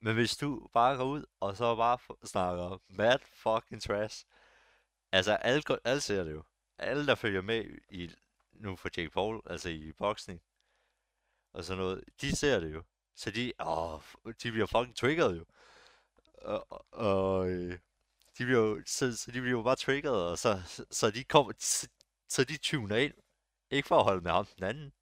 Men 0.00 0.14
hvis 0.14 0.36
du 0.36 0.68
bare 0.72 0.96
går 0.96 1.04
ud, 1.04 1.24
og 1.40 1.56
så 1.56 1.76
bare 1.76 1.98
snakker 2.24 2.82
mad 2.88 3.18
fucking 3.32 3.82
trash. 3.82 4.24
Altså, 5.12 5.32
alle, 5.32 5.62
alle 5.84 6.00
ser 6.00 6.24
det 6.24 6.32
jo. 6.32 6.44
Alle, 6.78 7.06
der 7.06 7.14
følger 7.14 7.42
med 7.42 7.64
i, 7.90 8.10
nu 8.52 8.76
for 8.76 8.88
Jake 8.96 9.10
Paul, 9.10 9.40
altså 9.46 9.68
i 9.68 9.92
boksning, 9.92 10.42
og 11.52 11.64
sådan 11.64 11.82
noget, 11.82 12.04
de 12.20 12.36
ser 12.36 12.60
det 12.60 12.72
jo. 12.74 12.82
Så 13.14 13.30
de, 13.30 13.52
åh, 13.60 14.00
de 14.42 14.50
bliver 14.50 14.66
fucking 14.66 14.96
triggered 14.96 15.36
jo. 15.36 15.44
Og, 16.34 16.86
og, 16.92 17.50
øh, 17.50 17.78
de 18.38 18.44
bliver 18.44 18.60
jo, 18.60 18.82
så, 18.86 19.16
så 19.16 19.30
de 19.30 19.40
bliver 19.40 19.58
jo 19.58 19.62
bare 19.62 19.76
triggered, 19.76 20.22
og 20.22 20.38
så, 20.38 20.62
så, 20.66 20.84
så 20.90 21.10
de 21.10 21.24
kommer, 21.24 21.52
så, 21.58 21.88
så 22.28 22.44
de 22.44 22.56
tuner 22.56 22.96
ind. 22.96 23.14
Ikke 23.70 23.88
for 23.88 23.98
at 23.98 24.04
holde 24.04 24.20
med 24.20 24.30
ham 24.30 24.46
den 24.46 24.64
anden, 24.64 24.92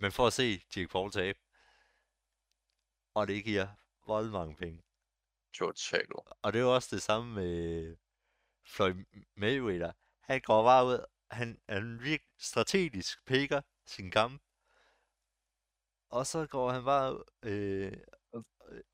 men 0.00 0.12
for 0.12 0.26
at 0.26 0.32
se 0.32 0.62
Jake 0.76 0.88
Paul 0.88 1.10
tabe. 1.10 1.38
Og 3.14 3.28
det 3.28 3.44
giver 3.44 3.68
vold 4.06 4.30
mange 4.30 4.56
penge. 4.56 4.82
Totalt. 5.54 6.12
Og 6.42 6.52
det 6.52 6.58
er 6.58 6.62
jo 6.62 6.74
også 6.74 6.88
det 6.96 7.02
samme 7.02 7.34
med 7.34 7.96
Floyd 8.66 9.04
Mayweather. 9.36 9.92
Han 10.20 10.40
går 10.40 10.62
bare 10.62 10.86
ud, 10.86 11.04
han 11.30 11.60
er 11.68 11.80
virkelig 11.80 12.34
strategisk 12.38 13.24
picker 13.26 13.62
sin 13.86 14.10
kamp. 14.10 14.42
Og 16.10 16.26
så 16.26 16.46
går 16.46 16.70
han 16.70 16.84
bare, 16.84 17.24
øh, 17.42 17.92
øh, 18.34 18.42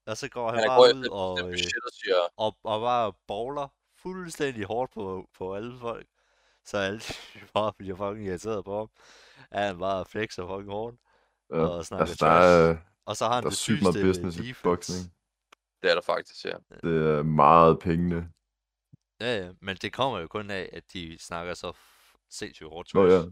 og 0.07 0.17
så 0.17 0.29
går 0.29 0.51
han, 0.51 0.59
Han 0.59 0.69
bare 0.69 0.79
går 0.79 0.99
ud 0.99 1.09
og, 1.09 1.39
øh, 1.39 1.59
og 1.87 1.93
siger, 1.93 2.17
og, 2.37 2.57
og 2.63 2.81
bare 2.81 3.13
bowler 3.27 3.69
fuldstændig 3.97 4.65
hårdt 4.65 4.93
på, 4.93 5.29
på 5.35 5.55
alle 5.55 5.79
folk. 5.79 6.09
Så 6.65 6.79
alle 6.79 7.01
bare 7.55 7.73
bliver 7.79 7.97
fucking 7.97 8.27
irriteret 8.29 8.65
på 8.65 8.79
ham. 8.79 8.89
At 9.51 9.67
han 9.67 9.79
bare 9.79 10.05
flexer 10.05 10.47
fucking 10.47 10.71
hårdt. 10.71 10.97
Ja. 11.51 11.57
Og 11.57 11.85
snakker 11.87 12.07
Altså, 12.07 12.27
der 12.27 12.33
er, 12.33 12.77
Og 13.05 13.17
så 13.17 13.25
har 13.25 13.35
han 13.35 13.43
der 13.43 13.47
er 13.47 13.51
det 13.51 13.59
sygeste 13.59 14.03
business 14.03 14.37
i 14.37 14.41
defense. 14.41 14.63
boksning. 14.63 15.13
det 15.83 15.91
er 15.91 15.95
der 15.95 16.03
faktisk, 16.03 16.45
ja. 16.45 16.57
Det 16.83 17.19
er 17.19 17.23
meget 17.23 17.79
pengene. 17.79 18.33
Ja, 19.21 19.39
ja, 19.39 19.53
men 19.61 19.77
det 19.77 19.93
kommer 19.93 20.19
jo 20.19 20.27
kun 20.27 20.51
af, 20.51 20.71
at 20.73 20.93
de 20.93 21.19
snakker 21.21 21.55
så 21.55 21.73
sindssygt 22.31 22.69
hårdt 22.69 22.95
Nå 22.95 23.07
ja. 23.07 23.23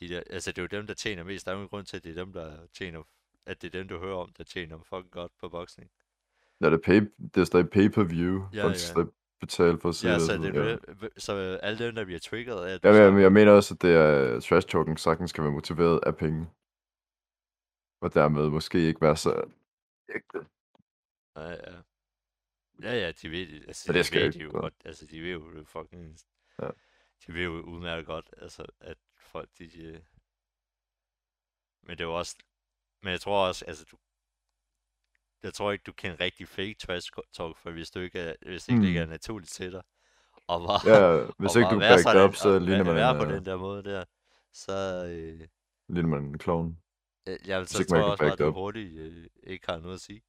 De 0.00 0.08
der, 0.08 0.22
altså, 0.30 0.52
det 0.52 0.58
er 0.58 0.62
jo 0.62 0.66
dem, 0.78 0.86
der 0.86 0.94
tjener 0.94 1.24
mest. 1.24 1.46
Der 1.46 1.52
er 1.52 1.54
jo 1.54 1.58
ingen 1.58 1.68
grund 1.68 1.86
til, 1.86 1.96
at 1.96 2.04
det 2.04 2.10
er 2.10 2.24
dem, 2.24 2.32
der 2.32 2.66
tjener, 2.74 3.02
at 3.46 3.62
det 3.62 3.74
er 3.74 3.78
dem, 3.78 3.88
du 3.88 3.98
hører 3.98 4.16
om, 4.16 4.32
der 4.38 4.44
tjener 4.44 4.78
fucking 4.78 5.10
godt 5.10 5.32
på 5.40 5.48
boksning. 5.48 5.90
Ja, 6.60 6.66
det 6.66 6.72
er, 6.72 6.78
pay, 6.84 7.00
det 7.34 7.40
er 7.40 7.44
stadig 7.44 7.70
pay-per-view. 7.70 8.48
Ja, 8.52 8.66
ja. 8.66 9.04
Betale 9.40 9.78
for 9.80 9.88
at 9.88 9.94
se 9.94 10.08
Ja, 10.08 10.14
det. 10.14 10.22
så, 10.22 10.32
det, 10.32 10.54
det, 11.00 11.22
så 11.22 11.32
alle 11.62 11.86
dem, 11.86 11.94
der 11.94 12.04
bliver 12.04 12.20
triggeret 12.20 12.66
af, 12.66 12.78
Ja, 12.84 13.10
men 13.10 13.22
jeg, 13.22 13.32
mener 13.32 13.52
også, 13.52 13.74
at 13.74 13.82
det 13.82 13.94
er 13.94 14.40
trash 14.40 14.68
talking 14.68 14.98
sagtens 14.98 15.30
skal 15.30 15.44
være 15.44 15.52
motiveret 15.52 16.00
af 16.06 16.16
penge. 16.16 16.46
Og 18.00 18.14
dermed 18.14 18.50
måske 18.50 18.78
ikke 18.78 19.00
være 19.00 19.16
så 19.16 19.50
ægte. 20.14 20.38
Ja, 21.36 21.50
ja. 21.50 21.82
Ja, 22.82 22.92
ja, 23.02 23.12
de 23.12 23.30
ved 23.30 23.46
det. 23.46 23.64
Altså, 23.66 23.92
Men 23.92 23.98
det 23.98 24.10
de 24.10 24.16
ved 24.16 24.24
ikke 24.24 24.38
de 24.38 24.44
jo 24.44 24.50
godt. 24.50 24.74
Altså, 24.84 25.06
de 25.06 25.22
ved 25.22 25.30
jo 25.32 25.54
det 25.54 25.68
fucking... 25.68 26.18
Ja. 26.62 26.70
De 27.26 27.34
ved 27.34 27.44
jo 27.44 27.50
udmærket 27.50 28.06
godt, 28.06 28.34
altså, 28.36 28.66
at 28.80 28.98
folk, 29.18 29.48
de... 29.58 29.64
de 29.68 30.04
men 31.82 31.98
det 31.98 32.00
er 32.00 32.08
jo 32.08 32.18
også... 32.18 32.36
Men 33.02 33.12
jeg 33.12 33.20
tror 33.20 33.46
også, 33.48 33.64
altså, 33.64 33.84
du... 33.90 33.96
Jeg 35.42 35.54
tror 35.54 35.72
ikke, 35.72 35.82
du 35.86 35.92
kan 35.92 36.20
rigtig 36.20 36.48
fake 36.48 36.74
trash 36.74 37.10
talk, 37.36 37.56
for 37.56 37.70
hvis, 37.70 37.90
du 37.90 38.00
ikke 38.00 38.18
er, 38.20 38.34
hvis 38.46 38.64
det 38.64 38.72
ikke 38.72 38.78
Mm. 38.80 38.84
ligger 38.84 39.06
naturligt 39.06 39.52
til 39.52 39.72
dig. 39.72 39.82
Og 40.46 40.60
bare, 40.60 40.94
Ja, 40.96 41.24
hvis 41.38 41.56
og 41.56 41.60
ikke 41.62 41.74
du 41.74 41.78
være 41.78 41.90
backer 41.90 42.02
sådan, 42.10 42.22
op, 42.22 42.34
så 42.34 42.58
ligner 42.58 42.84
man, 42.84 42.94
være 42.94 43.14
på 43.18 43.24
øh, 43.24 43.30
den 43.36 43.44
der 43.46 43.56
måde 43.56 43.82
der. 43.84 44.04
Så, 44.54 45.06
øh, 45.06 45.40
ligner 45.88 46.08
man 46.08 46.24
en 46.24 46.40
clown. 46.40 46.78
øh, 47.28 47.38
jeg, 47.46 47.68
så 47.68 47.78
ikke 47.82 47.90
tror 47.90 48.02
også 48.02 48.24
at 48.24 48.38
du 48.38 48.46
up. 48.46 48.54
hurtigt 48.54 48.98
øh, 48.98 49.26
ikke 49.42 49.66
har 49.68 49.78
noget 49.78 49.94
at 49.94 50.00
sige. 50.00 50.22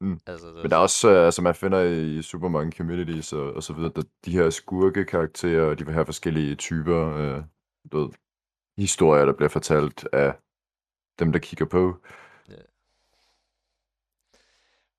Mm. 0.00 0.20
Altså, 0.26 0.46
Men 0.62 0.70
der 0.70 0.76
er 0.76 0.80
også, 0.80 1.10
øh, 1.10 1.24
altså 1.24 1.42
man 1.42 1.54
finder 1.54 1.82
i 1.82 2.22
super 2.22 2.48
mange 2.48 2.72
communities 2.72 3.32
og, 3.32 3.52
og 3.52 3.62
så 3.62 3.72
videre, 3.72 3.92
der, 3.96 4.02
de 4.24 4.32
her 4.32 4.50
skurke-karakterer, 4.50 5.62
og 5.64 5.78
de 5.78 5.84
vil 5.84 5.94
have 5.94 6.06
forskellige 6.06 6.54
typer, 6.54 7.14
øh, 7.16 7.42
du 7.92 7.98
ved, 7.98 8.10
historier, 8.78 9.24
der 9.24 9.32
bliver 9.32 9.48
fortalt 9.48 10.08
af 10.12 10.34
dem, 11.18 11.32
der 11.32 11.38
kigger 11.38 11.66
på. 11.66 12.02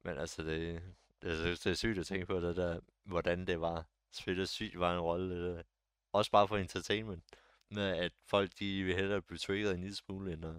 Men 0.09 0.17
altså, 0.17 0.43
det, 0.43 0.83
jeg 1.23 1.37
synes, 1.37 1.59
det 1.59 1.69
er 1.69 1.75
sygt 1.75 1.99
at 1.99 2.05
tænke 2.05 2.25
på 2.25 2.39
det 2.39 2.55
der, 2.55 2.79
hvordan 3.03 3.47
det 3.47 3.61
var. 3.61 3.85
Spillet 4.11 4.49
sygt 4.49 4.79
var 4.79 4.93
en 4.93 4.99
rolle, 4.99 5.35
det 5.35 5.55
der. 5.55 5.63
Også 6.11 6.31
bare 6.31 6.47
for 6.47 6.57
entertainment. 6.57 7.23
Med 7.69 7.97
at 7.97 8.11
folk, 8.25 8.59
de 8.59 8.83
vil 8.83 8.95
hellere 8.95 9.21
blive 9.21 9.37
triggeret 9.37 9.73
en 9.73 9.81
lille 9.81 9.95
smule, 9.95 10.33
end 10.33 10.45
at, 10.45 10.55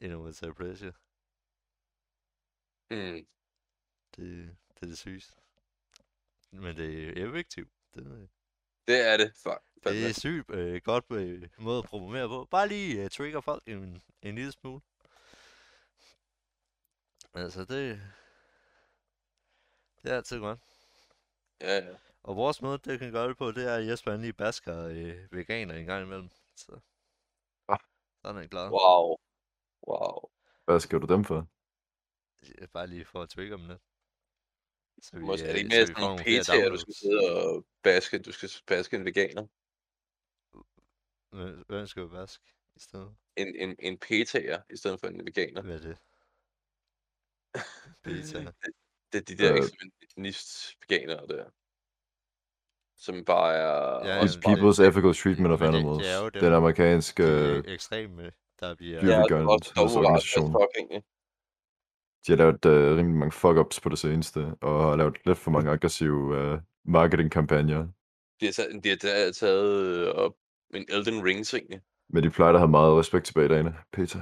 end 0.00 0.12
at 0.12 0.18
modtage 0.18 0.54
pressure. 0.54 0.92
Mm. 2.90 3.26
Det, 4.16 4.56
det 4.74 4.82
er 4.82 4.86
det 4.86 4.98
sygeste. 4.98 5.36
Men 6.50 6.76
det 6.76 7.08
er 7.08 7.26
effektivt. 7.26 7.72
Det, 7.94 8.28
Det 8.86 9.00
er 9.00 9.16
det. 9.16 9.32
Fuck. 9.36 9.84
det 9.84 10.06
er 10.06 10.12
sygt 10.12 10.50
øh, 10.50 10.82
godt 10.82 11.04
øh, 11.10 11.48
måde 11.58 11.78
at 11.78 11.84
programmere 11.84 12.28
på. 12.28 12.44
Bare 12.50 12.68
lige 12.68 13.04
øh, 13.04 13.10
trigger 13.10 13.40
folk 13.40 13.62
en, 13.66 14.02
en 14.22 14.34
lille 14.34 14.52
smule. 14.52 14.80
Altså 17.34 17.60
det... 17.64 18.00
Det 20.02 20.12
er 20.12 20.16
altid 20.16 20.38
godt. 20.38 20.58
Ja, 21.60 21.76
ja. 21.76 21.96
Og 22.22 22.36
vores 22.36 22.62
måde, 22.62 22.78
det 22.78 22.98
kan 22.98 23.12
gøre 23.12 23.28
det 23.28 23.36
på, 23.36 23.52
det 23.52 23.68
er, 23.68 23.76
at 23.76 23.86
Jesper 23.86 24.16
lige 24.16 24.32
basker 24.32 24.84
øh, 24.84 25.32
veganer 25.32 25.74
en 25.74 25.86
gang 25.86 26.02
imellem. 26.06 26.28
Så, 26.56 26.80
Ah. 27.68 27.78
så 28.22 28.28
er 28.28 28.32
han 28.32 28.48
glad. 28.48 28.68
Wow. 28.70 29.16
Wow. 29.88 30.30
Hvad 30.64 30.80
skal 30.80 31.00
du 31.00 31.06
dem 31.06 31.24
for? 31.24 31.48
Ja, 32.60 32.66
Bare 32.66 32.86
lige 32.86 33.04
for 33.04 33.22
at 33.22 33.28
trigge 33.28 33.56
dem 33.56 33.66
lidt. 33.68 33.82
Så 35.02 35.16
Måske 35.16 35.44
er 35.46 35.52
det 35.52 35.54
øh, 35.54 35.58
ikke 35.64 35.70
så 35.70 35.76
mere 35.76 35.86
vi 35.86 35.94
sådan 35.94 36.10
en 36.12 36.42
PT, 36.42 36.64
at 36.66 36.72
du 36.72 36.76
skal 36.78 36.94
sidde 36.94 37.20
og 37.36 37.66
baske, 37.82 38.18
du 38.18 38.32
skal 38.32 38.50
baske 38.66 38.96
en 38.96 39.04
veganer. 39.04 39.46
Hvem- 41.66 41.86
skal 41.86 42.02
vi 42.02 42.08
baske 42.08 42.44
i 42.76 42.80
stedet? 42.80 43.16
En, 43.36 43.56
en, 43.56 43.76
en 43.78 43.98
PT'er 44.04 44.62
i 44.70 44.76
stedet 44.76 45.00
for 45.00 45.06
en 45.06 45.24
veganer. 45.26 45.62
Hvad 45.62 45.74
er 45.74 45.80
det? 45.80 45.98
Beta. 48.04 48.38
Det 49.12 49.18
er 49.20 49.24
de 49.34 49.36
der 49.42 49.52
Øh. 49.52 49.58
ekstremist 49.58 50.74
veganere 50.88 51.26
der. 51.26 51.44
Som 52.96 53.24
bare 53.24 53.54
er... 53.54 54.06
Ja, 54.08 54.20
også 54.20 54.38
It's 54.38 54.42
bare- 54.42 54.56
det- 54.56 54.60
People's 54.60 54.82
Ethical 54.88 55.14
Treatment 55.14 55.52
of 55.52 55.60
men 55.60 55.66
det- 55.66 55.72
det 55.74 55.78
Animals. 55.78 56.06
er 56.08 56.18
jo 56.22 56.28
dem, 56.28 56.40
Den 56.42 56.52
amerikanske 56.52 57.22
De 57.22 57.56
øh, 57.56 57.64
ekstreme, 57.74 58.30
der 58.60 58.74
bliver... 58.74 58.98
Ja, 59.00 59.06
det 59.06 59.12
er 59.14 59.18
Vegan- 59.24 59.48
også 59.48 59.72
dobbeltret 59.76 59.98
organisation. 60.06 60.46
as 60.50 60.52
fuck, 60.62 60.70
egentlig. 60.78 61.02
De 62.26 62.32
har 62.32 62.36
lavet 62.36 62.64
uh, 62.64 62.96
rimelig 62.98 63.18
mange 63.18 63.32
fuck-ups 63.32 63.80
på 63.82 63.88
det 63.88 63.98
seneste, 63.98 64.54
og 64.60 64.82
har 64.88 64.96
lavet 64.96 65.16
lidt 65.26 65.38
for 65.38 65.50
mange 65.50 65.70
aggressive 65.70 66.52
uh, 66.52 66.58
marketingkampagner. 66.84 67.88
De 68.40 68.44
har 68.44 68.52
taget, 68.52 68.84
de 68.84 68.88
har 68.88 68.96
taget- 68.96 69.36
taget 69.36 69.74
øh, 69.86 70.14
op 70.14 70.34
en 70.74 70.84
Elden 70.88 71.24
Ring 71.24 71.46
ting 71.46 71.66
Men 72.08 72.24
de 72.24 72.30
plejer 72.30 72.52
at 72.52 72.58
have 72.60 72.70
meget 72.70 72.98
respekt 72.98 73.26
tilbage 73.26 73.48
derinde, 73.48 73.74
Peter. 73.92 74.20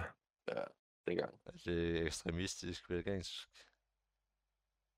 Dengang. 1.07 1.34
Er 1.46 1.53
det 1.64 2.07
ekstremistisk 2.07 2.90
vegansk? 2.90 3.32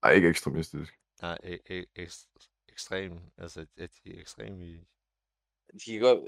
Ej, 0.03 0.11
ikke 0.13 0.29
ekstremistisk. 0.29 0.99
Nej, 1.23 1.39
e- 1.45 1.63
e- 1.71 2.03
ekst- 2.03 2.65
ekstrem. 2.69 3.21
Altså, 3.39 3.67
at 3.77 3.91
de 4.05 4.17
er 4.17 4.21
ekstreme 4.21 4.67
i... 4.67 4.75
De 5.73 5.93
kan 5.93 6.01
godt... 6.01 6.21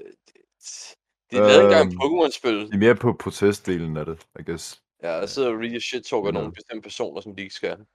De 1.31 1.35
har 1.35 1.43
lavet 1.47 1.63
engang 1.63 1.85
Øhm, 1.87 1.97
et 1.97 2.01
Pokémon-spil. 2.03 2.57
De 2.71 2.73
er 2.75 2.77
mere 2.79 2.95
på 2.95 3.13
protestdelen 3.23 3.97
af 3.97 4.05
det, 4.05 4.27
I 4.39 4.43
guess. 4.43 4.83
Ja, 5.03 5.07
der 5.21 5.25
sidder 5.25 5.49
og 5.49 5.55
really 5.55 5.79
shit-talker 5.79 6.27
Ja. 6.27 6.31
nogle 6.31 6.53
bestemte 6.53 6.81
personer, 6.81 7.21
som 7.21 7.35
de 7.35 7.41
ikke 7.41 7.55
skal. 7.55 7.85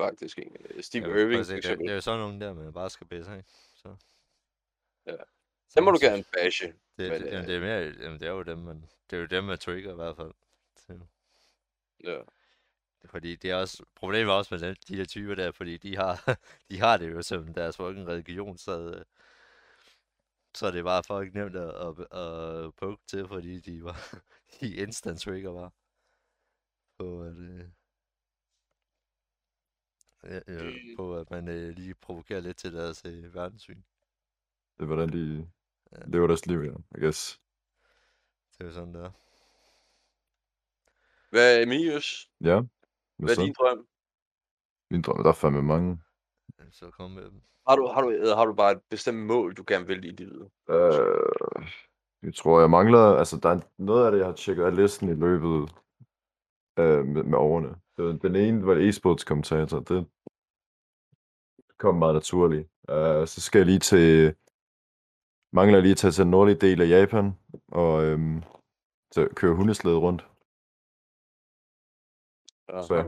Faktisk 0.00 0.38
egentlig. 0.38 0.84
Steve 0.84 1.04
Ja, 1.08 1.10
Irving, 1.22 1.44
for 1.44 1.52
det, 1.52 1.58
eksempel. 1.58 1.84
det 1.86 1.90
er 1.90 1.94
jo 1.94 2.00
sådan 2.00 2.20
nogle 2.20 2.40
der, 2.40 2.54
man 2.54 2.72
bare 2.72 2.90
skal 2.90 3.06
bæse 3.06 3.30
af. 3.30 3.44
Så. 3.76 3.96
Ja. 5.06 5.16
Så 5.68 5.80
må 5.80 5.90
du 5.90 5.98
gerne 6.00 6.24
bashe. 6.32 6.74
Det, 6.98 7.10
men, 7.12 7.20
det, 7.20 7.26
jamen, 7.26 7.40
øh, 7.42 7.46
det, 7.46 7.56
er 7.56 7.60
mere, 7.60 7.94
jamen, 8.04 8.20
det 8.20 8.28
er 8.28 8.32
jo 8.32 8.42
dem, 8.42 8.58
man, 8.58 8.82
det 9.10 9.16
er 9.16 9.20
jo 9.20 9.26
dem, 9.26 9.44
man 9.44 9.58
trigger 9.58 9.92
i 9.92 9.94
hvert 9.94 10.16
fald. 10.16 10.32
Så, 10.76 11.06
Ja. 12.04 12.22
fordi 13.06 13.36
det 13.36 13.50
er 13.50 13.54
også, 13.56 13.84
problemet 13.94 14.30
er 14.32 14.34
også 14.36 14.54
med 14.54 14.60
den, 14.60 14.76
de 14.88 14.96
der 14.98 15.04
typer 15.04 15.34
der, 15.34 15.52
fordi 15.52 15.76
de 15.76 15.96
har, 15.96 16.14
de 16.70 16.78
har 16.78 16.96
det 16.96 17.12
jo 17.12 17.22
som 17.22 17.54
deres 17.54 17.76
fucking 17.76 18.06
religion, 18.08 18.58
så, 18.58 18.80
øh, 18.94 19.04
så 20.54 20.66
er 20.66 20.70
det 20.70 20.84
bare 20.84 21.02
fucking 21.04 21.34
nemt 21.34 21.56
at, 21.56 21.74
at, 21.74 22.18
at 22.18 22.74
poke 22.74 23.02
til, 23.06 23.28
fordi 23.28 23.60
de 23.60 23.84
var, 23.84 23.96
de 24.60 24.74
instant 24.76 25.20
trigger 25.20 25.52
bare. 25.54 25.70
På 26.98 27.22
at, 27.22 27.36
øh, 27.36 27.70
Mm. 30.48 30.96
på 30.96 31.16
at 31.18 31.30
man 31.30 31.48
øh, 31.48 31.68
lige 31.76 31.94
provokerer 31.94 32.40
lidt 32.40 32.56
til 32.56 32.72
deres 32.72 33.04
øh, 33.04 33.34
verdenssyn. 33.34 33.82
Det 34.76 34.82
er, 34.82 34.84
hvordan 34.86 35.08
de. 35.12 35.50
Lever 36.06 36.26
deres 36.26 36.46
liv, 36.46 36.60
ja, 36.60 36.98
I 36.98 37.00
guess. 37.00 37.40
Det 38.52 38.60
er 38.60 38.64
jo 38.64 38.72
sådan, 38.72 38.94
der. 38.94 39.10
Hvad 41.30 41.58
er 41.58 41.62
Emius? 41.62 42.30
Ja, 42.40 42.54
hvad 42.54 42.66
Hvad 43.16 43.36
er 43.36 43.44
din 43.44 43.54
drøm? 43.58 43.86
Min 44.90 45.02
drøm, 45.02 45.22
der 45.22 45.30
er 45.30 45.34
fandme 45.34 45.62
mange. 45.62 45.98
Så 46.70 46.90
kom 46.90 47.10
med 47.10 47.24
dem. 47.24 47.42
Har 47.68 47.76
du, 47.76 47.86
har, 47.86 48.00
du, 48.00 48.08
eller 48.10 48.36
har 48.36 48.44
du 48.44 48.54
bare 48.54 48.72
et 48.72 48.82
bestemt 48.90 49.18
mål, 49.18 49.54
du 49.54 49.64
gerne 49.66 49.86
vil 49.86 50.04
i 50.04 50.10
livet? 50.10 50.50
Øh, 50.70 51.66
jeg 52.22 52.34
tror, 52.34 52.60
jeg 52.60 52.70
mangler... 52.70 53.16
Altså, 53.16 53.36
der 53.42 53.48
er 53.48 53.60
noget 53.78 54.06
af 54.06 54.12
det, 54.12 54.18
jeg 54.18 54.26
har 54.26 54.34
tjekket 54.34 54.64
af 54.64 54.76
listen 54.76 55.08
i 55.08 55.14
løbet 55.14 55.72
øh, 56.78 57.04
med, 57.06 57.22
med 57.22 57.38
årene. 57.38 57.80
Var, 57.96 58.12
den 58.12 58.36
ene 58.36 58.66
var 58.66 58.74
e-sports 58.74 59.24
kommentator. 59.24 59.80
Det 59.80 60.06
kom 61.78 61.94
meget 61.94 62.14
naturligt. 62.14 62.70
Øh, 62.90 63.26
så 63.26 63.40
skal 63.40 63.58
jeg 63.58 63.66
lige 63.66 63.78
til... 63.78 64.34
Mangler 65.58 65.80
lige 65.80 65.96
at 65.96 65.98
tage 65.98 66.12
til 66.12 66.24
den 66.24 66.30
nordlige 66.30 66.62
del 66.66 66.78
af 66.84 66.88
Japan, 66.96 67.26
og 67.82 68.04
øhm, 68.04 68.42
så 69.14 69.20
køre 69.36 69.54
hundeslæde 69.54 69.98
rundt. 70.06 70.22
Så 72.86 72.94
ja, 72.94 73.02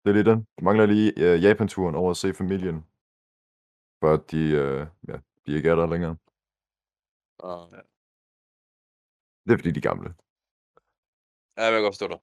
det 0.00 0.08
er 0.10 0.16
lige 0.16 0.30
den. 0.30 0.46
Mangler 0.62 0.86
lige 0.86 1.10
øh, 1.24 1.42
Japan-turen 1.44 1.94
over 1.94 2.10
at 2.10 2.16
se 2.16 2.34
familien. 2.34 2.78
For 4.00 4.10
at 4.16 4.30
de, 4.30 4.42
øh, 4.62 4.86
ja, 5.08 5.16
de 5.46 5.56
ikke 5.56 5.68
er 5.68 5.76
der 5.80 5.86
længere. 5.86 6.16
Ah. 7.48 7.64
Det 9.44 9.52
er 9.52 9.58
fordi, 9.58 9.70
de 9.76 9.82
er 9.82 9.88
gamle. 9.90 10.08
Ja, 11.56 11.62
jeg 11.64 11.72
kan 11.72 11.82
godt 11.82 11.94
forstå 11.94 12.08
dig. 12.14 12.20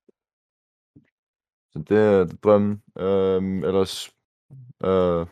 Så 1.71 1.77
det 1.87 1.97
er 1.97 2.23
det 2.23 2.33
er 2.33 2.41
drømmen. 2.43 2.73
Øhm, 3.05 3.63
ellers... 3.69 3.93
Øh, 4.89 5.23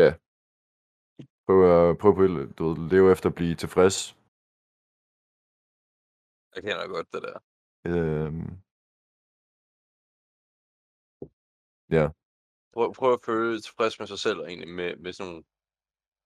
ja. 0.00 0.08
Prøv 1.46 1.90
at, 1.90 1.98
prøv 1.98 2.14
på, 2.14 2.22
du 2.58 2.64
ved, 2.68 2.90
leve 2.90 3.12
efter 3.12 3.28
at 3.28 3.34
blive 3.34 3.54
tilfreds. 3.54 3.98
Jeg 6.54 6.62
kender 6.62 6.88
godt 6.94 7.12
det 7.12 7.22
der. 7.26 7.38
Øhm, 7.90 8.50
Prøv, 12.74 12.94
prøv 12.94 13.12
at 13.12 13.24
føle 13.26 13.60
tilfreds 13.60 13.98
med 13.98 14.06
sig 14.06 14.18
selv, 14.18 14.38
egentlig, 14.40 14.68
med, 14.68 14.96
med 14.96 15.12
sådan 15.12 15.30
nogle, 15.30 15.44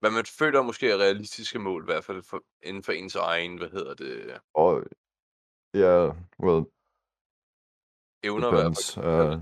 hvad 0.01 0.11
man 0.11 0.25
føler 0.41 0.63
måske 0.63 0.91
er 0.91 1.03
realistiske 1.05 1.59
mål, 1.59 1.83
i 1.83 1.89
hvert 1.91 2.05
fald 2.05 2.23
for, 2.31 2.39
inden 2.63 2.83
for 2.83 2.93
ens 2.93 3.17
egen, 3.17 3.59
hvad 3.59 3.71
hedder 3.71 3.95
det, 3.95 4.41
og 4.55 4.71
ja, 5.83 5.95
well, 6.45 6.63
evner 8.29 8.49
i 8.49 8.55
hvert 8.57 8.77
fald. 8.79 9.05
Uh, 9.11 9.35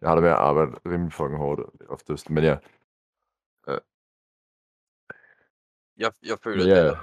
jeg 0.00 0.08
har 0.08 0.14
det 0.16 0.22
med 0.22 0.30
at 0.36 0.44
arbejde 0.50 0.72
rimelig 0.92 1.12
fucking 1.12 1.38
hårdt 1.44 1.60
oftest, 1.94 2.30
men 2.30 2.44
ja. 2.44 2.56
Jeg, 6.02 6.12
jeg 6.30 6.38
føler, 6.44 6.62
det 6.64 6.70
ja, 6.70 6.76
er, 6.90 6.94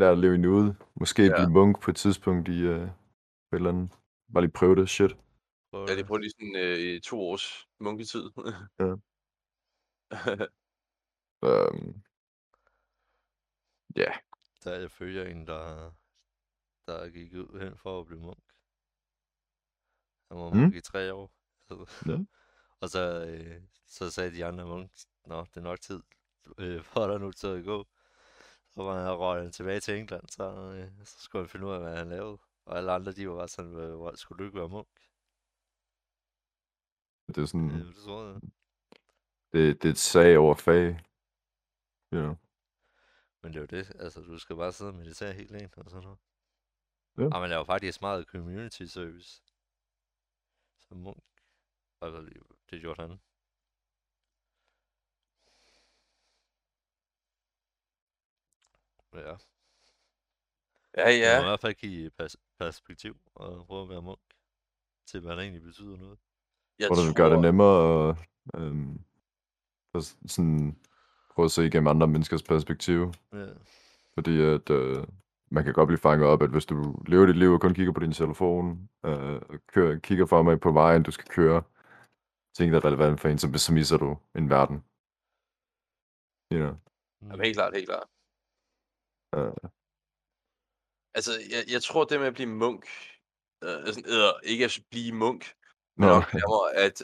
lær 0.00 0.10
at 0.12 0.18
leve 0.18 0.34
i 0.34 0.38
nuet. 0.38 0.76
Måske 1.00 1.22
Ja. 1.22 1.34
blive 1.36 1.50
munk 1.50 1.82
på 1.82 1.90
et 1.90 1.96
tidspunkt 1.96 2.48
i 2.48 2.58
uh, 2.72 2.80
på 3.48 3.52
et 3.56 3.60
eller 3.60 3.70
andet. 3.70 3.90
Bare 4.32 4.42
lige 4.44 4.52
prøve 4.60 4.76
det 4.76 4.88
shit. 4.88 5.12
Ja, 5.72 5.78
det. 5.86 5.98
det 5.98 6.06
prøver 6.06 6.18
lige 6.18 6.30
sådan 6.30 6.56
øh, 6.64 6.78
i 6.78 7.00
to 7.00 7.16
års 7.30 7.46
munketid. 7.80 8.24
Ja. 8.80 8.92
Um, 11.42 12.02
ja, 13.96 14.12
Der 14.64 14.74
jeg 14.80 14.90
følger 14.90 15.24
en, 15.24 15.46
der, 15.46 15.90
der 16.86 17.08
gik 17.08 17.32
ud 17.34 17.60
hen 17.60 17.76
for 17.78 18.00
at 18.00 18.06
blive 18.06 18.20
munk. 18.20 18.44
Han 20.30 20.38
var 20.38 20.50
Mm. 20.50 20.56
munk 20.60 20.74
i 20.74 20.80
tre 20.80 21.12
år. 21.14 21.32
Ja. 21.70 22.18
Og 22.82 22.88
så, 22.88 23.26
øh, 23.28 23.62
så 23.86 24.10
sagde 24.10 24.30
de 24.36 24.44
andre 24.44 24.64
munk, 24.66 24.90
Nå, 25.26 25.40
det 25.44 25.56
er 25.56 25.60
nok 25.60 25.80
tid 25.80 26.02
øh, 26.58 26.82
for 26.92 27.06
dig 27.06 27.20
nu 27.20 27.32
til 27.32 27.46
at 27.46 27.64
gå. 27.64 27.86
Så 28.74 28.82
var 28.82 29.02
han 29.04 29.12
røget 29.18 29.54
tilbage 29.54 29.80
til 29.80 29.98
England, 29.98 30.28
så, 30.28 30.44
øh, 30.52 31.04
så 31.06 31.18
skulle 31.20 31.42
han 31.42 31.48
finde 31.48 31.66
ud 31.66 31.72
af, 31.72 31.80
hvad 31.80 31.96
han 31.96 32.08
lavede. 32.08 32.38
Og 32.66 32.76
alle 32.78 32.92
andre, 32.92 33.12
de 33.12 33.28
var 33.28 33.36
bare 33.36 33.48
sådan, 33.48 33.70
"Hvor- 33.72 33.96
hvor 33.96 34.14
skulle 34.14 34.38
du 34.38 34.44
ikke 34.44 34.58
være 34.58 34.68
munk? 34.68 34.88
det 37.28 37.38
er 37.38 37.46
sådan, 37.46 37.70
Øh, 37.70 37.86
det 37.86 37.96
tror 37.96 38.24
jeg. 38.26 38.40
det, 39.52 39.82
det 39.82 39.88
er 39.88 39.92
et 39.92 39.98
sag 39.98 40.38
over 40.38 40.54
fag. 40.54 40.86
You 42.12 42.20
know. 42.20 42.34
Men 43.42 43.52
det 43.52 43.56
er 43.56 43.60
jo 43.60 43.66
det, 43.66 43.96
altså 44.00 44.20
du 44.20 44.38
skal 44.38 44.56
bare 44.56 44.72
sidde 44.72 44.90
og 44.90 44.94
meditere 44.94 45.32
helt 45.32 45.52
rent 45.52 45.78
og 45.78 45.90
sådan 45.90 46.02
noget. 46.04 46.18
Ja. 47.18 47.24
Og 47.34 47.40
man 47.40 47.50
laver 47.50 47.64
faktisk 47.64 48.00
meget 48.00 48.26
community 48.26 48.82
service. 48.84 49.42
Som 50.78 50.96
munk. 50.98 51.24
Altså, 52.00 52.20
det 52.70 52.80
gjorde 52.80 53.02
han. 53.02 53.20
Ja, 59.20 59.36
ja, 60.96 61.10
ja. 61.10 61.32
ja. 61.32 61.38
må 61.38 61.44
i 61.44 61.48
hvert 61.48 61.60
fald 61.60 61.74
give 61.74 62.10
pers- 62.22 62.36
perspektiv 62.58 63.16
og 63.34 63.66
prøve 63.66 63.82
at 63.82 63.88
være 63.88 64.02
munk. 64.02 64.20
Til 65.06 65.20
hvad 65.20 65.36
der 65.36 65.42
egentlig 65.42 65.62
betyder 65.62 65.96
noget. 65.96 66.18
Jeg 66.78 66.88
Hvor 66.88 66.96
det 66.96 67.06
vil 67.06 67.14
gøre 67.14 67.30
det 67.30 67.40
nemmere 67.40 68.08
at 68.08 68.16
øhm, 68.60 69.00
for 69.92 70.00
s- 70.00 70.18
sådan, 70.26 70.78
prøve 71.34 71.44
at 71.44 71.50
se 71.50 71.66
igennem 71.66 71.86
andre 71.88 72.06
menneskers 72.06 72.42
perspektiv. 72.42 73.12
Ja, 73.32 73.46
Fordi 74.14 74.40
at, 74.42 74.70
øh, 74.70 75.04
man 75.50 75.64
kan 75.64 75.72
godt 75.72 75.86
blive 75.86 75.98
fanget 75.98 76.28
op, 76.28 76.42
at 76.42 76.50
hvis 76.50 76.66
du 76.66 77.02
lever 77.06 77.26
dit 77.26 77.36
liv 77.36 77.52
og 77.52 77.60
kun 77.60 77.74
kigger 77.74 77.92
på 77.92 78.00
din 78.00 78.12
telefon, 78.12 78.88
øh, 79.04 79.34
og 79.34 79.60
kører, 79.66 79.98
kigger 79.98 80.26
fremad 80.26 80.56
på 80.56 80.72
vejen, 80.72 81.02
du 81.02 81.10
skal 81.10 81.28
køre, 81.28 81.62
ting, 82.56 82.72
der 82.72 82.78
er 82.80 82.84
relevant 82.84 83.20
for 83.20 83.28
en, 83.28 83.38
så, 83.38 83.52
så 83.56 83.72
misser 83.72 83.96
du 83.96 84.18
en 84.34 84.50
verden. 84.50 84.76
You 86.52 86.58
know? 86.58 86.74
Jamen, 87.22 87.40
helt 87.44 87.56
klart, 87.56 87.74
helt 87.74 87.88
klart. 87.88 88.08
Øh, 89.34 89.70
Altså, 91.16 91.32
jeg, 91.50 91.64
jeg 91.72 91.82
tror, 91.82 92.04
det 92.04 92.20
med 92.20 92.26
at 92.26 92.34
blive 92.34 92.48
munk, 92.48 92.84
øh, 93.64 93.86
sådan, 93.86 94.04
øh, 94.06 94.32
ikke 94.42 94.64
at 94.64 94.78
blive 94.90 95.12
munk, 95.12 95.54
men 95.96 96.08
Nå, 96.08 96.14
nok 96.14 96.34
nærmere 96.34 96.74
at, 96.74 96.96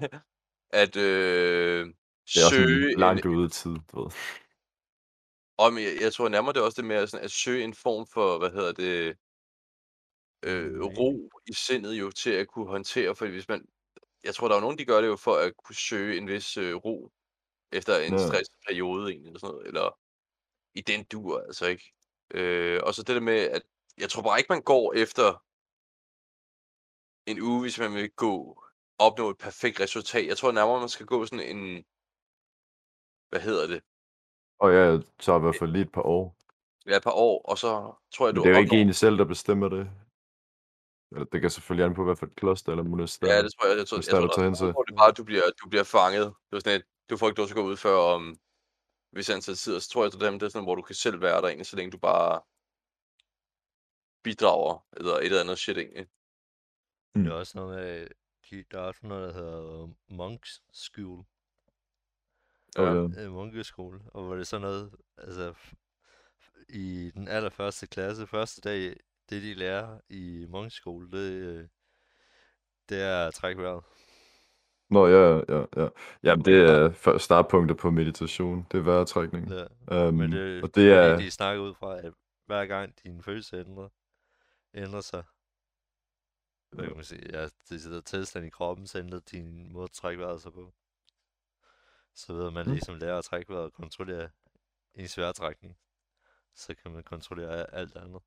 at 0.82 0.96
øh, 0.96 1.86
det 1.86 2.40
er 2.40 2.44
også 2.44 2.56
søge 2.56 2.92
en 2.92 2.98
langt 2.98 3.24
en, 3.24 3.30
ude 3.30 3.48
tid, 3.48 3.70
du 3.92 4.02
ved. 4.02 4.10
om, 5.58 5.78
jeg, 5.78 5.92
jeg 6.00 6.12
tror 6.12 6.28
nærmere 6.28 6.52
det 6.52 6.60
er 6.60 6.64
også 6.64 6.82
det 6.82 6.88
med 6.88 6.96
at, 6.96 7.10
sådan, 7.10 7.24
at 7.24 7.30
søge 7.30 7.64
en 7.64 7.74
form 7.74 8.06
for, 8.06 8.38
hvad 8.38 8.50
hedder 8.50 8.72
det, 8.72 9.16
øh, 10.42 10.72
Mening. 10.72 10.98
ro 10.98 11.30
i 11.46 11.52
sindet 11.52 11.92
jo 11.94 12.10
til 12.10 12.30
at 12.30 12.48
kunne 12.48 12.68
håndtere, 12.68 13.16
for 13.16 13.26
hvis 13.26 13.48
man, 13.48 13.68
jeg 14.24 14.34
tror, 14.34 14.48
der 14.48 14.56
er 14.56 14.60
nogen, 14.60 14.78
de 14.78 14.84
gør 14.84 15.00
det 15.00 15.08
jo 15.08 15.16
for 15.16 15.34
at 15.34 15.56
kunne 15.56 15.76
søge 15.76 16.16
en 16.18 16.28
vis 16.28 16.56
øh, 16.56 16.74
ro 16.74 17.10
efter 17.72 17.98
en 17.98 18.12
Ja. 18.12 18.26
stressperiode 18.26 19.10
egentlig, 19.10 19.28
eller 19.28 19.40
sådan 19.40 19.52
noget, 19.54 19.66
eller 19.66 19.98
i 20.76 20.80
den 20.80 21.04
dur, 21.04 21.40
altså 21.40 21.66
ikke. 21.66 21.92
Øh, 22.34 22.80
og 22.82 22.94
så 22.94 23.02
det 23.02 23.14
der 23.14 23.20
med, 23.20 23.38
at 23.38 23.62
jeg 23.98 24.10
tror 24.10 24.22
bare 24.22 24.38
ikke, 24.38 24.52
man 24.52 24.62
går 24.62 24.92
efter 24.94 25.42
en 27.30 27.40
uge, 27.42 27.60
hvis 27.60 27.78
man 27.78 27.94
vil 27.94 28.10
gå 28.10 28.62
opnå 28.98 29.30
et 29.30 29.38
perfekt 29.38 29.80
resultat. 29.80 30.26
Jeg 30.26 30.36
tror 30.36 30.52
nærmere, 30.52 30.80
man 30.80 30.88
skal 30.88 31.06
gå 31.06 31.26
sådan 31.26 31.56
en, 31.56 31.84
hvad 33.30 33.40
hedder 33.40 33.66
det, 33.66 33.82
Og 34.58 34.74
jeg 34.74 35.02
tager 35.18 35.38
i 35.38 35.42
hvert 35.42 35.56
fald 35.58 35.70
lige 35.70 35.82
et 35.84 35.92
par 35.92 36.02
år. 36.06 36.36
ja, 36.86 36.96
et 36.96 37.02
par 37.02 37.12
år, 37.26 37.42
og 37.50 37.58
så 37.58 37.68
tror 38.14 38.26
jeg, 38.26 38.34
Men 38.34 38.36
du 38.36 38.42
det 38.42 38.48
er 38.50 38.54
jo 38.54 38.60
ikke 38.60 38.70
opnår... 38.70 38.80
en 38.82 38.94
selv, 38.94 39.18
der 39.18 39.24
bestemmer 39.24 39.68
det. 39.68 39.90
Eller 41.12 41.24
det 41.32 41.40
kan 41.40 41.50
selvfølgelig 41.50 41.86
an 41.86 41.94
på, 41.94 42.04
hvad 42.04 42.16
for 42.16 42.26
et 42.26 42.36
kloster 42.36 42.72
eller 42.72 42.84
monastær, 42.84 43.26
Ja, 43.26 43.42
det 43.42 43.52
tror 43.54 43.68
jeg. 43.68 43.78
Jeg 43.78 43.86
tror, 43.88 43.96
jeg 43.96 44.06
er 44.06 44.10
tror, 44.10 44.20
du 44.20 44.34
tager 44.34 44.44
er 44.44 44.48
hen 44.48 44.54
til. 44.54 44.66
det 44.66 44.92
er 44.92 44.96
bare, 44.96 45.08
at 45.10 45.16
du 45.16 45.24
bliver, 45.24 45.42
du 45.62 45.68
bliver 45.68 45.84
fanget. 45.84 46.26
Det 46.50 46.56
er 46.56 46.60
sådan 46.60 46.80
et, 46.80 46.86
du 47.10 47.16
får 47.16 47.26
ikke 47.28 47.38
lov 47.40 47.46
til 47.46 47.54
at 47.54 47.60
gå 47.62 47.66
ud 47.70 47.76
før 47.76 47.96
om 48.14 48.36
hvis 49.10 49.30
antal 49.30 49.52
og 49.52 49.58
så 49.58 49.88
tror 49.92 50.04
jeg, 50.04 50.14
at 50.14 50.20
dem, 50.20 50.38
det 50.38 50.46
er 50.46 50.50
sådan, 50.50 50.64
hvor 50.64 50.74
du 50.74 50.82
kan 50.82 50.94
selv 50.94 51.20
være 51.20 51.40
der 51.40 51.48
egentlig, 51.48 51.66
så 51.66 51.76
længe 51.76 51.90
du 51.92 51.98
bare 51.98 52.42
bidrager, 54.22 54.86
eller 54.96 55.12
et 55.12 55.24
eller 55.24 55.40
andet 55.40 55.58
shit 55.58 55.78
egentlig. 55.78 56.06
Det 57.14 57.26
er 57.26 57.32
også 57.32 57.58
noget 57.58 57.76
med, 57.76 58.08
de, 58.50 58.64
der 58.70 58.78
er 58.78 58.82
også 58.82 59.06
noget, 59.06 59.34
der 59.34 59.40
hedder 59.40 59.88
Monks 60.08 60.62
School. 60.72 61.24
Og, 62.76 62.84
Ja. 62.84 63.22
øh, 63.24 63.32
munkeskole, 63.32 64.00
og 64.14 64.24
hvor 64.24 64.34
det 64.34 64.40
er 64.40 64.44
sådan 64.44 64.62
noget, 64.62 64.94
altså 65.18 65.54
i 66.68 67.10
den 67.14 67.28
allerførste 67.28 67.86
klasse, 67.86 68.26
første 68.26 68.60
dag, 68.60 68.96
det 69.30 69.42
de 69.42 69.54
lærer 69.54 70.00
i 70.08 70.46
munkeskole, 70.48 71.10
det, 71.10 71.30
øh, 71.32 71.68
det 72.88 73.02
er 73.02 73.26
at 73.26 73.34
trække 73.34 73.62
vejret. 73.62 73.84
Nå, 74.90 75.06
ja, 75.06 75.42
ja, 75.48 75.64
ja. 75.76 75.88
Jamen, 76.22 76.44
det 76.44 76.60
er 76.70 76.90
før- 76.90 77.18
startpunktet 77.18 77.76
på 77.76 77.90
meditation. 77.90 78.66
Det 78.72 78.78
er 78.78 78.82
vejrtrækning. 78.82 79.50
Ja. 79.50 80.08
Um, 80.08 80.14
Men 80.14 80.32
det, 80.32 80.62
og 80.62 80.68
det 80.68 80.74
det 80.74 80.92
er 80.92 81.16
de 81.16 81.30
snakker 81.30 81.62
ud 81.62 81.74
fra, 81.74 81.98
at 81.98 82.12
hver 82.46 82.66
gang 82.66 82.94
din 83.04 83.22
følelse 83.22 83.56
ændrer, 83.56 83.88
ændrer 84.74 85.00
sig, 85.00 85.24
hvad 86.70 86.86
kan 86.86 86.96
man 86.96 87.04
sige, 87.04 87.38
ja, 87.38 87.48
det 87.68 87.80
sidder 87.80 88.00
tilstand 88.00 88.46
i 88.46 88.50
kroppen, 88.50 88.86
så 88.86 88.98
ændrer 88.98 89.20
din 89.20 89.72
måde 89.72 89.84
at 89.84 89.90
trække 89.90 90.22
vejret 90.22 90.42
sig 90.42 90.52
på. 90.52 90.74
Så 92.14 92.32
ved 92.34 92.50
man 92.50 92.66
Mm. 92.66 92.72
ligesom 92.72 92.94
lærer 92.98 93.18
at 93.18 93.24
trække 93.24 93.52
vejret 93.52 93.64
og 93.64 93.72
kontrollere 93.72 94.28
ens 94.94 95.18
vejrtrækning. 95.18 95.78
Så 96.54 96.74
kan 96.74 96.90
man 96.90 97.02
kontrollere 97.02 97.74
alt 97.74 97.96
andet. 97.96 98.22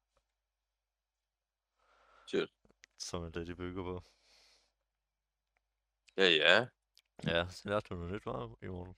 Shit. 2.28 2.50
Som 3.00 3.24
er 3.24 3.30
det, 3.30 3.48
de 3.48 3.56
bygger 3.56 3.84
på. 3.84 4.04
Ja, 6.20 6.30
ja. 6.30 6.66
Ja, 7.28 7.50
så 7.50 7.70
lærte 7.70 7.88
du 7.90 7.96
noget 7.96 8.14
nyt 8.14 8.26
var 8.26 8.58
i 8.62 8.68
morgen. 8.68 8.96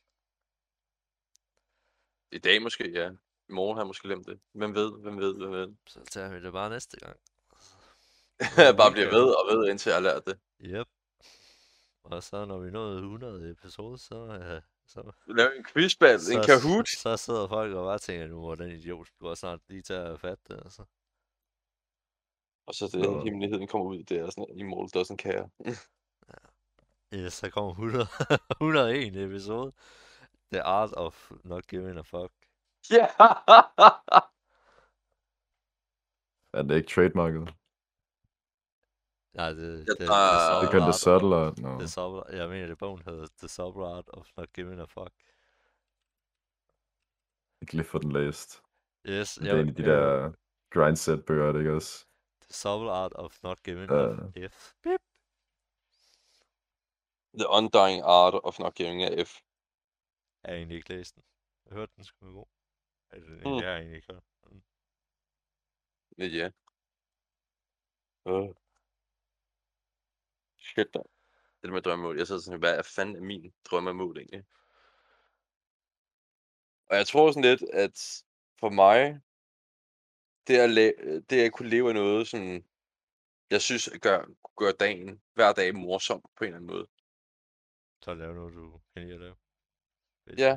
I 2.32 2.38
dag 2.38 2.62
måske, 2.62 2.92
ja. 2.92 3.12
I 3.50 3.54
morgen 3.54 3.76
har 3.78 3.84
jeg 3.84 3.88
måske 3.88 4.08
glemt 4.08 4.28
det. 4.28 4.40
Hvem 4.52 4.76
ved, 4.76 5.02
hvem 5.02 5.18
ved, 5.20 5.38
hvem 5.38 5.52
ved. 5.52 5.76
Så 5.88 6.04
tager 6.04 6.34
vi 6.34 6.44
det 6.44 6.54
bare 6.54 6.70
næste 6.70 6.98
gang. 7.00 7.18
bare 8.80 8.92
bliver 8.92 9.10
ved 9.10 9.28
og 9.40 9.44
ved, 9.52 9.70
indtil 9.70 9.90
jeg 9.90 9.96
har 9.98 10.02
lært 10.02 10.26
det. 10.26 10.40
Yep. 10.62 10.88
Og 12.04 12.24
så 12.24 12.46
når 12.46 12.60
vi 12.60 12.72
nåede 12.72 12.98
100 12.98 13.52
episode, 13.52 13.98
så, 13.98 14.24
uh, 14.24 14.62
så, 14.88 15.12
Lav 15.28 15.52
en 15.58 15.66
quizbattle, 15.66 16.36
en 16.36 16.44
så, 16.44 16.48
Kahoot. 16.48 16.90
så 16.90 17.18
sidder 17.18 17.48
folk 17.48 17.76
og 17.76 17.86
bare 17.86 18.00
tænker, 18.00 18.28
nu 18.28 18.40
hvor 18.40 18.56
den 18.56 18.72
idiot 18.72 19.08
skulle 19.08 19.36
snart 19.36 19.60
lige 19.68 19.82
tage 19.82 20.08
at 20.08 20.20
fatte 20.20 20.44
det. 20.48 20.62
Altså. 20.64 20.84
Og 22.66 22.74
så 22.76 22.90
det, 22.94 23.02
Nå. 23.02 23.24
hemmeligheden 23.24 23.68
kommer 23.68 23.88
ud, 23.88 24.04
det 24.04 24.18
er 24.18 24.30
sådan, 24.30 24.58
i 24.58 24.64
mål 24.64 24.86
doesn't 24.96 25.16
care. 25.26 25.50
Ja, 27.12 27.30
så 27.30 27.50
kommer 27.52 27.72
100, 27.72 28.08
101 28.62 29.16
episode. 29.18 29.72
The 30.52 30.64
Art 30.64 30.94
of 30.94 31.32
Not 31.44 31.68
Giving 31.68 31.98
a 31.98 32.02
Fuck. 32.02 32.32
Ja! 32.92 33.08
Er 36.54 36.62
det 36.64 36.76
ikke 36.76 36.90
trademarket? 36.90 37.54
Nej, 39.34 39.50
det, 39.50 39.88
det, 39.88 40.00
det, 40.00 40.08
tror- 40.08 40.62
Det 40.62 40.70
kan 40.72 40.82
det 40.82 40.96
subtle 40.96 41.36
art. 41.36 41.58
Nå. 41.60 41.80
The 41.80 41.88
Subtle, 41.88 42.38
jeg 42.40 42.50
mener, 42.50 42.68
det 42.68 42.78
bogen 42.78 43.02
hedder 43.06 43.28
The 43.40 43.48
Subtle 43.48 43.86
Art 43.88 44.10
of 44.10 44.28
Not 44.38 44.54
Giving 44.54 44.80
a 44.82 44.84
Fuck. 44.86 45.14
Ikke 47.62 47.74
lige 47.74 47.84
for 47.86 48.00
den 48.00 48.12
læst. 48.12 48.62
Yes, 49.08 49.36
Det 49.36 49.48
er 49.48 49.60
en 49.60 49.70
af 49.70 49.76
de 49.76 49.84
der 49.84 50.32
grindset 50.70 51.26
bøger, 51.26 51.48
er 51.48 51.52
det 51.52 51.60
ikke 51.60 51.74
også? 51.74 52.06
The 52.42 52.54
Subtle 52.54 52.92
Art 52.92 53.14
of 53.16 53.44
Not 53.44 53.64
Giving 53.64 53.92
Ja. 53.92 54.12
a 54.36 54.48
F. 54.48 54.74
Bip. 54.84 55.02
The 57.34 57.48
Undying 57.50 58.02
Art 58.04 58.34
of 58.44 58.60
Not 58.60 58.76
Giving 58.76 59.04
a 59.04 59.24
F. 59.24 59.42
Jeg 60.44 60.50
har 60.52 60.56
egentlig 60.56 60.78
ikke 60.78 60.90
læst 60.90 61.16
den. 61.16 61.24
Jeg 61.66 61.74
hørte, 61.74 61.92
den 61.96 62.04
skulle 62.04 62.28
være 62.28 62.36
god. 62.36 62.48
Altså, 63.10 63.30
Mm. 63.32 63.56
jeg 63.56 63.70
har 63.72 63.78
egentlig 63.78 63.96
ikke 63.96 64.14
hørt. 64.14 64.24
den. 64.50 64.64
Ja, 66.18 66.26
ja. 66.26 66.52
Uh. 68.26 68.56
Shit, 70.58 70.94
da. 70.94 71.00
Det 71.62 71.72
med 71.74 71.82
drømmemål. 71.82 72.18
Jeg 72.18 72.28
sidder 72.28 72.42
sådan, 72.42 72.60
hvad 72.60 72.78
er 72.78 72.82
fanden 72.84 73.16
er 73.16 73.22
min 73.22 73.54
drømmemål 73.66 74.18
egentlig? 74.18 74.46
Og 76.90 76.96
jeg 76.98 77.08
tror 77.08 77.32
sådan 77.32 77.50
lidt, 77.50 77.64
at 77.74 78.24
for 78.60 78.70
mig, 78.70 79.22
det 80.48 80.58
at, 80.60 80.70
la- 80.70 81.20
det 81.30 81.46
at 81.46 81.54
kunne 81.54 81.70
leve 81.70 81.90
af 81.90 81.96
noget, 81.96 82.28
som 82.28 82.42
jeg 83.50 83.62
synes 83.62 83.90
gør, 84.02 84.26
gør 84.58 84.72
dagen 84.72 85.22
hver 85.34 85.54
dag 85.54 85.76
morsom 85.76 86.22
på 86.36 86.44
en 86.44 86.48
eller 86.48 86.58
anden 86.58 86.68
måde. 86.76 86.88
Så 88.04 88.14
lave 88.14 88.36
noget, 88.36 88.54
du 88.54 88.80
kan 88.94 89.04
lide 89.04 89.14
at 89.14 89.22
lave. 89.22 89.36
Ja. 90.38 90.54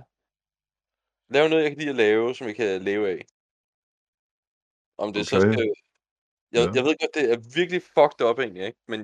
Lave 1.35 1.49
noget, 1.49 1.63
jeg 1.63 1.71
kan 1.71 1.79
lide 1.79 1.91
at 1.91 1.97
lave, 1.97 2.35
som 2.35 2.47
jeg 2.47 2.57
kan 2.57 2.83
leve 2.83 3.09
af. 3.15 3.21
Om 4.99 5.13
det 5.13 5.27
så 5.27 5.37
Okay. 5.37 5.53
skal... 5.53 5.73
Jeg, 6.53 6.63
Ja. 6.67 6.73
jeg 6.77 6.83
ved 6.85 6.95
godt, 7.01 7.15
det 7.15 7.25
er 7.33 7.39
virkelig 7.59 7.83
fucked 7.97 8.21
up 8.29 8.39
egentlig, 8.39 8.65
ikke? 8.67 8.81
Men 8.93 9.01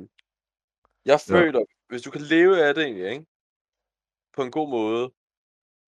jeg 1.11 1.19
Ja. 1.29 1.35
føler, 1.35 1.63
hvis 1.89 2.03
du 2.03 2.11
kan 2.11 2.23
leve 2.35 2.55
af 2.67 2.75
det 2.75 2.85
egentlig, 2.85 3.11
ikke? 3.15 3.27
På 4.35 4.43
en 4.43 4.51
god 4.51 4.69
måde, 4.79 5.05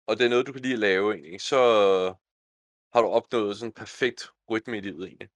og 0.07 0.13
det 0.17 0.25
er 0.25 0.29
noget, 0.29 0.47
du 0.47 0.53
kan 0.53 0.61
lide 0.61 0.73
at 0.79 0.79
lave 0.89 1.13
egentlig, 1.13 1.41
så 1.41 1.59
har 2.93 3.01
du 3.01 3.07
opnået 3.07 3.57
sådan 3.57 3.69
en 3.69 3.73
perfekt 3.73 4.21
rytme 4.51 4.77
i 4.77 4.81
livet 4.81 5.07
egentlig. 5.07 5.29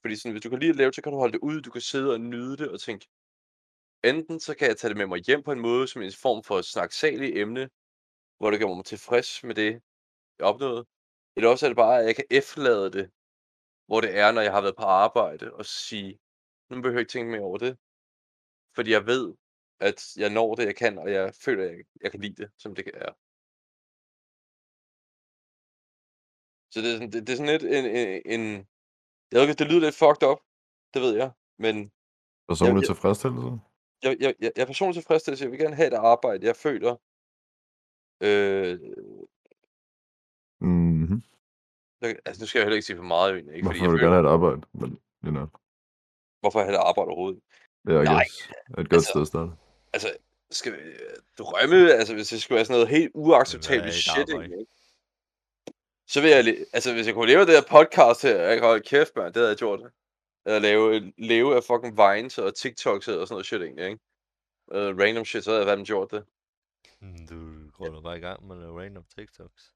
Fordi 0.00 0.16
sådan, 0.16 0.32
hvis 0.32 0.42
du 0.42 0.50
kan 0.50 0.58
lide 0.58 0.70
at 0.70 0.76
lave, 0.76 0.92
så 0.92 1.02
kan 1.02 1.12
du 1.12 1.18
holde 1.18 1.32
det 1.32 1.42
ud, 1.48 1.60
du 1.60 1.70
kan 1.70 1.80
sidde 1.80 2.12
og 2.12 2.20
nyde 2.20 2.56
det 2.56 2.68
og 2.74 2.80
tænke, 2.80 3.04
enten 4.10 4.40
så 4.40 4.54
kan 4.56 4.68
jeg 4.68 4.76
tage 4.76 4.88
det 4.88 4.96
med 4.96 5.06
mig 5.06 5.20
hjem 5.26 5.42
på 5.42 5.52
en 5.52 5.60
måde, 5.60 5.88
som 5.88 6.02
en 6.02 6.12
form 6.22 6.42
for 6.44 6.58
et 6.58 6.64
snaksaligt 6.64 7.36
emne, 7.38 7.70
hvor 8.38 8.50
det 8.50 8.60
gør 8.60 8.66
mig 8.66 8.84
tilfreds 8.84 9.44
med 9.44 9.54
det, 9.54 9.72
jeg 10.38 10.46
opnåede. 10.46 10.84
Eller 11.36 11.50
også 11.50 11.66
er 11.66 11.70
det 11.70 11.76
bare, 11.76 12.00
at 12.00 12.06
jeg 12.06 12.16
kan 12.16 12.24
efterlade 12.30 12.92
det, 12.92 13.10
hvor 13.86 14.00
det 14.00 14.16
er, 14.18 14.32
når 14.32 14.40
jeg 14.40 14.52
har 14.52 14.60
været 14.60 14.76
på 14.76 14.82
arbejde, 14.82 15.54
og 15.54 15.66
sige, 15.66 16.18
nu 16.70 16.76
behøver 16.76 16.98
jeg 16.98 17.00
ikke 17.00 17.12
tænke 17.12 17.30
mere 17.32 17.40
over 17.50 17.58
det. 17.58 17.78
Fordi 18.76 18.90
jeg 18.90 19.06
ved, 19.06 19.34
at 19.80 20.16
jeg 20.16 20.30
når 20.30 20.54
det, 20.54 20.64
jeg 20.66 20.76
kan, 20.76 20.98
og 20.98 21.12
jeg 21.12 21.34
føler, 21.44 21.64
at 21.64 21.70
jeg, 21.76 21.84
jeg 22.02 22.10
kan 22.10 22.20
lide 22.20 22.42
det, 22.42 22.50
som 22.58 22.74
det 22.74 22.84
er. 22.94 23.12
Så 26.72 26.80
det 26.80 26.88
er 26.90 26.94
sådan, 26.96 27.12
det, 27.12 27.26
det 27.26 27.32
er 27.32 27.36
sådan 27.36 27.52
lidt 27.54 27.64
en, 27.76 27.84
en, 28.00 28.22
en... 28.34 28.42
Jeg 29.32 29.40
ved, 29.40 29.46
godt, 29.48 29.58
det 29.58 29.66
lyder 29.70 29.80
lidt 29.86 29.94
fucked 30.02 30.22
up, 30.30 30.40
det 30.94 31.02
ved 31.02 31.14
jeg, 31.22 31.30
men 31.64 31.74
Personlig 32.48 32.80
jeg- 32.80 32.88
tilfredsstillelse? 32.90 33.50
Jeg, 34.04 34.16
jeg, 34.20 34.34
jeg, 34.40 34.52
jeg 34.56 34.62
er 34.62 34.66
personligt 34.66 34.94
tilfredsstillelse. 35.02 35.44
Jeg 35.44 35.50
vil 35.52 35.58
gerne 35.60 35.76
have 35.76 35.86
et 35.88 35.92
arbejde, 35.94 36.46
jeg 36.46 36.56
føler, 36.56 36.96
øh, 38.20 38.78
Mhm. 40.60 41.22
der- 42.02 42.14
altså 42.24 42.42
nu 42.42 42.46
skal 42.46 42.58
jeg 42.58 42.64
heller 42.64 42.76
ikke 42.76 42.86
sige 42.86 42.96
for 42.96 43.02
meget, 43.04 43.34
egentlig, 43.34 43.54
ikke? 43.56 43.66
Fordi 43.66 43.78
Hvorfor 43.78 43.84
jeg 43.84 43.92
vil 43.92 44.00
du 44.00 44.04
gerne 44.04 44.16
have 44.16 44.28
et 44.28 44.32
arbejde? 44.32 44.60
Men, 44.72 44.90
you 45.24 45.30
know. 45.30 45.46
hvorfor 46.40 46.58
have 46.60 46.72
et 46.74 46.78
arbejde 46.90 47.08
overhovedet? 47.08 47.40
Ja, 47.88 48.00
I 48.00 48.04
Nej, 48.04 48.14
guess. 48.14 48.48
Er 48.48 48.80
et 48.80 48.90
godt 48.90 48.92
altså- 48.92 49.10
sted 49.10 49.20
at 49.20 49.26
starte. 49.26 49.50
Altså, 49.92 50.08
skal 50.50 50.72
vi- 50.72 50.92
drømme, 51.38 51.92
altså 51.92 52.14
hvis 52.14 52.28
det 52.28 52.42
skulle 52.42 52.56
være 52.56 52.64
sådan 52.64 52.80
noget 52.80 52.88
helt 52.96 53.10
uacceptabelt 53.14 53.94
shit, 53.94 54.28
ikke? 54.28 54.66
Så 56.06 56.20
vil 56.20 56.30
jeg, 56.30 56.38
altså 56.72 56.92
hvis 56.92 57.06
jeg 57.06 57.14
kunne 57.14 57.26
leve 57.26 57.40
af 57.40 57.46
det 57.46 57.54
her 57.54 57.62
podcast 57.78 58.22
her, 58.22 58.36
jeg 58.36 58.56
kan 58.56 58.66
holde 58.68 58.82
kæft, 58.92 59.16
mand, 59.16 59.26
det 59.34 59.36
havde 59.36 59.48
jeg 59.48 59.56
gjort. 59.58 59.80
Eller 60.46 60.58
lave, 60.58 61.12
leve 61.18 61.56
af 61.56 61.62
fucking 61.64 61.96
Vines 61.96 62.38
og 62.38 62.54
TikToks 62.54 63.08
og 63.08 63.14
sådan 63.28 63.34
noget 63.34 63.46
shit 63.46 63.62
egentlig, 63.62 63.84
ikke? 63.86 64.00
Uh, 64.66 64.98
random 65.02 65.24
shit, 65.24 65.44
så 65.44 65.50
havde 65.50 65.62
jeg 65.62 65.68
fandme 65.70 65.84
gjort 65.84 66.10
det. 66.10 66.26
Mm, 67.00 67.26
Du 67.30 67.70
går 67.70 67.94
da 67.94 68.00
bare 68.00 68.16
i 68.16 68.20
gang 68.20 68.46
med 68.46 68.56
nogle 68.56 68.82
random 68.84 69.04
TikToks. 69.04 69.74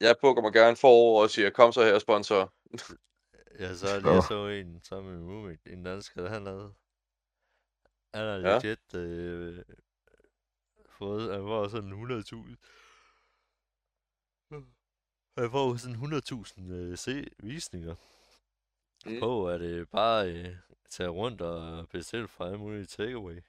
Jeg 0.00 0.16
bukker 0.20 0.42
mig 0.42 0.52
gerne 0.52 0.76
forover 0.76 1.22
og 1.22 1.30
siger, 1.30 1.50
kom 1.50 1.72
så 1.72 1.84
her, 1.84 1.98
sponsor. 1.98 2.54
Ja, 3.58 3.74
så 3.74 3.86
er 3.88 4.00
Nå. 4.00 4.12
lige 4.12 4.22
så 4.22 4.46
en 4.46 4.80
sammen 4.82 5.12
med 5.12 5.20
min 5.20 5.30
roommate, 5.32 5.72
en 5.72 5.82
dansker, 5.84 6.28
han 6.28 6.46
havde, 6.46 6.74
han 8.14 8.24
har 8.24 8.36
Ja. 8.38 8.54
legit 8.54 8.94
øh, 8.94 9.64
fået, 10.98 11.32
han 11.34 11.40
får 11.42 11.68
sådan 11.68 11.92
100.000. 11.92 12.56
Han 15.38 15.50
får 15.50 15.76
sådan 15.76 15.96
100.000 15.96 16.72
øh, 16.72 16.98
se 16.98 17.26
visninger 17.42 17.94
Mm. 19.08 19.20
på, 19.20 19.48
at 19.48 19.60
det 19.60 19.88
bare 19.88 20.32
øh, 20.32 20.56
tage 20.90 21.08
rundt 21.08 21.40
og 21.40 21.88
bestille 21.88 22.28
fra 22.28 22.46
alle 22.46 22.58
mulige 22.58 22.84
takeaway 22.86 23.40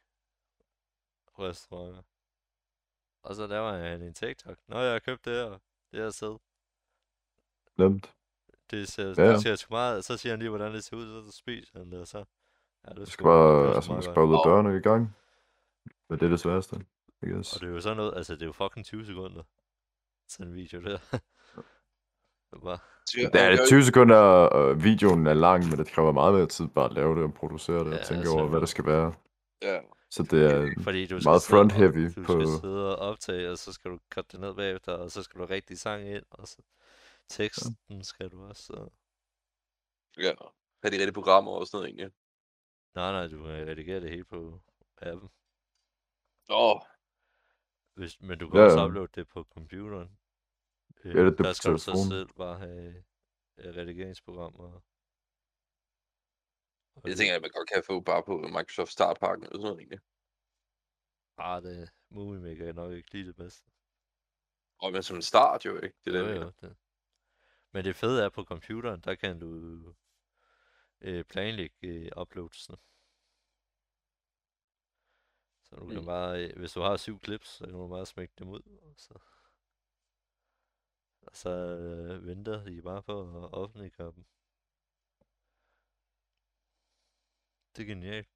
restauranter. 1.39 2.01
Og 3.23 3.35
så 3.35 3.47
laver 3.47 3.71
han 3.73 4.01
en 4.01 4.13
TikTok. 4.13 4.57
Nå, 4.67 4.79
jeg 4.79 4.91
har 4.91 4.99
købt 4.99 5.25
det 5.25 5.33
her, 5.33 5.49
det 5.91 5.99
her 5.99 6.09
sæd. 6.09 6.37
Nemt. 7.77 8.13
Det 8.71 8.87
ser, 8.87 9.07
Ja, 9.17 9.31
det 9.33 9.41
ser 9.41 9.55
sgu 9.55 9.73
meget, 9.73 10.05
så 10.05 10.17
siger 10.17 10.33
han 10.33 10.39
lige, 10.39 10.49
hvordan 10.49 10.73
det 10.73 10.83
ser 10.83 10.97
ud, 10.97 11.25
så 11.25 11.37
spiser 11.37 11.79
han 11.79 11.91
det, 11.91 11.99
og 11.99 12.07
så... 12.07 12.17
Ja, 12.87 12.93
det 12.93 13.01
sgu- 13.07 13.11
skal 13.11 13.23
bare, 13.23 13.69
det 13.69 13.75
altså, 13.75 13.93
man 13.93 14.01
skal 14.03 14.15
bare 14.15 14.25
ud 14.27 14.33
af 14.33 14.37
Og- 14.39 14.45
dørene 14.45 14.77
i 14.77 14.81
gang. 14.81 15.15
Men 16.09 16.19
det 16.19 16.25
er 16.25 16.29
det 16.29 16.39
sværeste, 16.39 16.85
I 17.21 17.25
guess. 17.25 17.53
Og 17.53 17.59
det 17.61 17.67
er 17.69 17.71
jo 17.71 17.81
sådan 17.81 17.97
noget, 17.97 18.13
altså 18.15 18.33
det 18.33 18.41
er 18.41 18.45
jo 18.45 18.51
fucking 18.51 18.85
20 18.85 19.05
sekunder. 19.05 19.43
Sådan 20.27 20.51
en 20.51 20.55
video 20.55 20.81
der. 20.81 20.97
det 22.61 23.23
er 23.23 23.29
bare, 23.31 23.51
Det 23.51 23.59
er 23.59 23.65
20 23.67 23.83
sekunder, 23.83 24.15
og 24.17 24.83
videoen 24.83 25.27
er 25.27 25.33
lang, 25.33 25.69
men 25.69 25.77
det 25.79 25.87
kræver 25.87 26.11
meget 26.11 26.33
mere 26.33 26.45
tid 26.45 26.67
bare 26.67 26.85
at 26.85 26.93
lave 26.93 27.15
det 27.15 27.23
og 27.23 27.33
producere 27.33 27.79
det 27.79 27.87
og 27.87 27.91
Ja, 27.99 28.03
tænke 28.03 28.19
altså- 28.19 28.33
over, 28.33 28.47
hvad 28.47 28.61
det 28.61 28.69
skal 28.69 28.85
være. 28.85 29.13
Ja. 29.61 29.79
Så 30.11 30.23
det 30.23 30.53
er 30.53 30.67
fordi 30.83 31.05
du 31.07 31.19
meget 31.23 31.27
og- 31.35 31.41
front-heavy 31.51 32.13
Du 32.15 32.23
på... 32.23 32.31
skal 32.33 32.47
sidde 32.61 32.97
og 32.97 33.09
optage, 33.09 33.51
og 33.51 33.57
så 33.57 33.73
skal 33.73 33.91
du 33.91 33.99
cutte 34.13 34.31
det 34.31 34.39
ned 34.39 34.53
bagefter, 34.55 34.91
og 34.91 35.11
så 35.11 35.23
skal 35.23 35.41
du 35.41 35.45
rigtig 35.45 35.79
sang 35.79 36.09
ind, 36.09 36.23
og 36.29 36.47
så 36.47 36.57
teksten 37.29 38.03
skal 38.03 38.29
du 38.29 38.47
også. 38.47 38.63
Så... 38.63 38.89
Ja. 40.17 40.31
Har 40.83 40.89
de 40.89 40.95
rigtige 40.95 41.11
programmer 41.13 41.51
og 41.51 41.67
sådan 41.67 41.77
noget 41.77 41.87
egentlig. 41.89 42.11
Nej, 42.95 43.11
nej, 43.11 43.27
du 43.27 43.37
kan 43.37 43.67
redigere 43.67 43.99
det 44.01 44.09
hele 44.09 44.23
på 44.25 44.59
appen. 45.01 45.29
Åh, 46.49 46.71
oh, 46.75 46.81
Hvis, 47.95 48.21
men 48.21 48.39
du 48.39 48.49
kan 48.49 48.59
Ja, 48.59 48.65
også 48.65 48.79
ja. 48.79 48.85
uploade 48.85 49.11
det 49.15 49.27
på 49.27 49.43
computeren. 49.53 50.09
Øh, 51.09 51.15
Ja, 51.15 51.25
det 51.25 51.39
er 51.39 51.43
der 51.43 51.53
skal 51.53 51.71
du 51.71 51.77
så 51.77 52.05
selv 52.09 52.29
bare 52.37 52.59
have 52.59 53.03
øh, 53.57 53.75
redigeringsprogrammer. 53.75 54.81
Og 56.95 57.09
jeg 57.09 57.17
tænker, 57.17 57.35
at 57.35 57.41
man 57.41 57.51
godt 57.51 57.69
kan 57.69 57.83
få 57.83 58.01
bare 58.01 58.23
på 58.23 58.37
Microsoft 58.37 58.91
Startpakken 58.91 59.43
eller 59.45 59.57
sådan 59.57 59.63
noget 59.63 59.79
egentlig. 59.79 59.99
Ah, 61.37 61.63
det 61.63 61.89
Movie 62.09 62.41
Maker 62.41 62.67
er 62.69 62.73
nok 62.73 62.93
ikke 62.93 63.11
lige 63.13 63.27
det 63.27 63.35
bedste. 63.35 63.69
Og 64.79 64.91
men 64.91 65.03
som 65.03 65.15
en 65.15 65.21
start 65.21 65.65
jo, 65.65 65.75
ikke? 65.79 65.95
Det 66.05 66.15
er 66.15 66.19
Jo, 66.19 66.27
det, 66.27 66.35
jo, 66.35 66.51
det. 66.61 66.77
Men 67.73 67.85
det 67.85 67.95
fede 67.95 68.23
er 68.25 68.29
på 68.29 68.43
computeren, 68.43 69.01
der 69.01 69.15
kan 69.15 69.39
du 69.39 69.49
øh, 71.01 71.23
planlægge 71.25 71.75
øh, 71.87 72.11
uploadsene. 72.21 72.77
Så 75.63 75.75
du 75.75 75.85
kan 75.87 75.99
Mm. 75.99 76.05
bare, 76.05 76.43
øh, 76.43 76.57
hvis 76.59 76.73
du 76.73 76.81
har 76.81 76.97
syv 76.97 77.19
clips, 77.23 77.47
så 77.49 77.63
kan 77.65 77.73
du 77.73 77.87
bare 77.87 78.05
smække 78.05 78.33
dem 78.39 78.47
ud, 78.49 78.61
og 78.81 78.93
så, 78.97 79.19
og 81.27 81.35
så 81.35 81.49
øh, 81.49 82.25
venter 82.27 82.63
de 82.63 82.81
bare 82.81 83.03
på 83.03 83.21
at 83.43 83.53
offentliggøre 83.53 84.11
dem. 84.15 84.25
Det 87.75 87.83
er 87.83 87.87
genialt. 87.87 88.27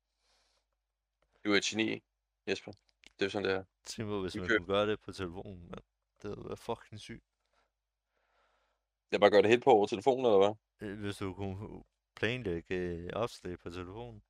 Du 1.45 1.51
er 1.53 1.57
et 1.57 1.63
geni, 1.63 2.03
Jesper. 2.47 2.71
Det 3.19 3.25
er 3.25 3.29
sådan, 3.29 3.47
det 3.49 3.55
er. 3.55 3.63
Tænk 3.83 4.07
på, 4.07 4.21
hvis 4.21 4.35
man 4.35 4.47
køb- 4.47 4.57
kunne 4.57 4.67
gøre 4.67 4.87
det 4.87 5.01
på 5.01 5.11
telefonen, 5.11 5.63
mand. 5.69 5.83
Det 6.21 6.29
ville 6.29 6.45
være 6.47 6.57
fucking 6.57 6.99
sygt. 6.99 7.23
Jeg 9.11 9.19
bare 9.19 9.29
gør 9.31 9.41
det 9.41 9.49
helt 9.49 9.63
på 9.63 9.69
over 9.71 9.87
telefonen, 9.87 10.25
eller 10.25 10.37
hvad? 10.37 10.87
Øh, 10.89 10.99
Hvis 10.99 11.17
du 11.17 11.33
kunne 11.33 11.83
planlægge 12.15 12.75
øh, 12.75 13.09
opslag 13.13 13.59
på 13.59 13.69
telefonen. 13.69 14.23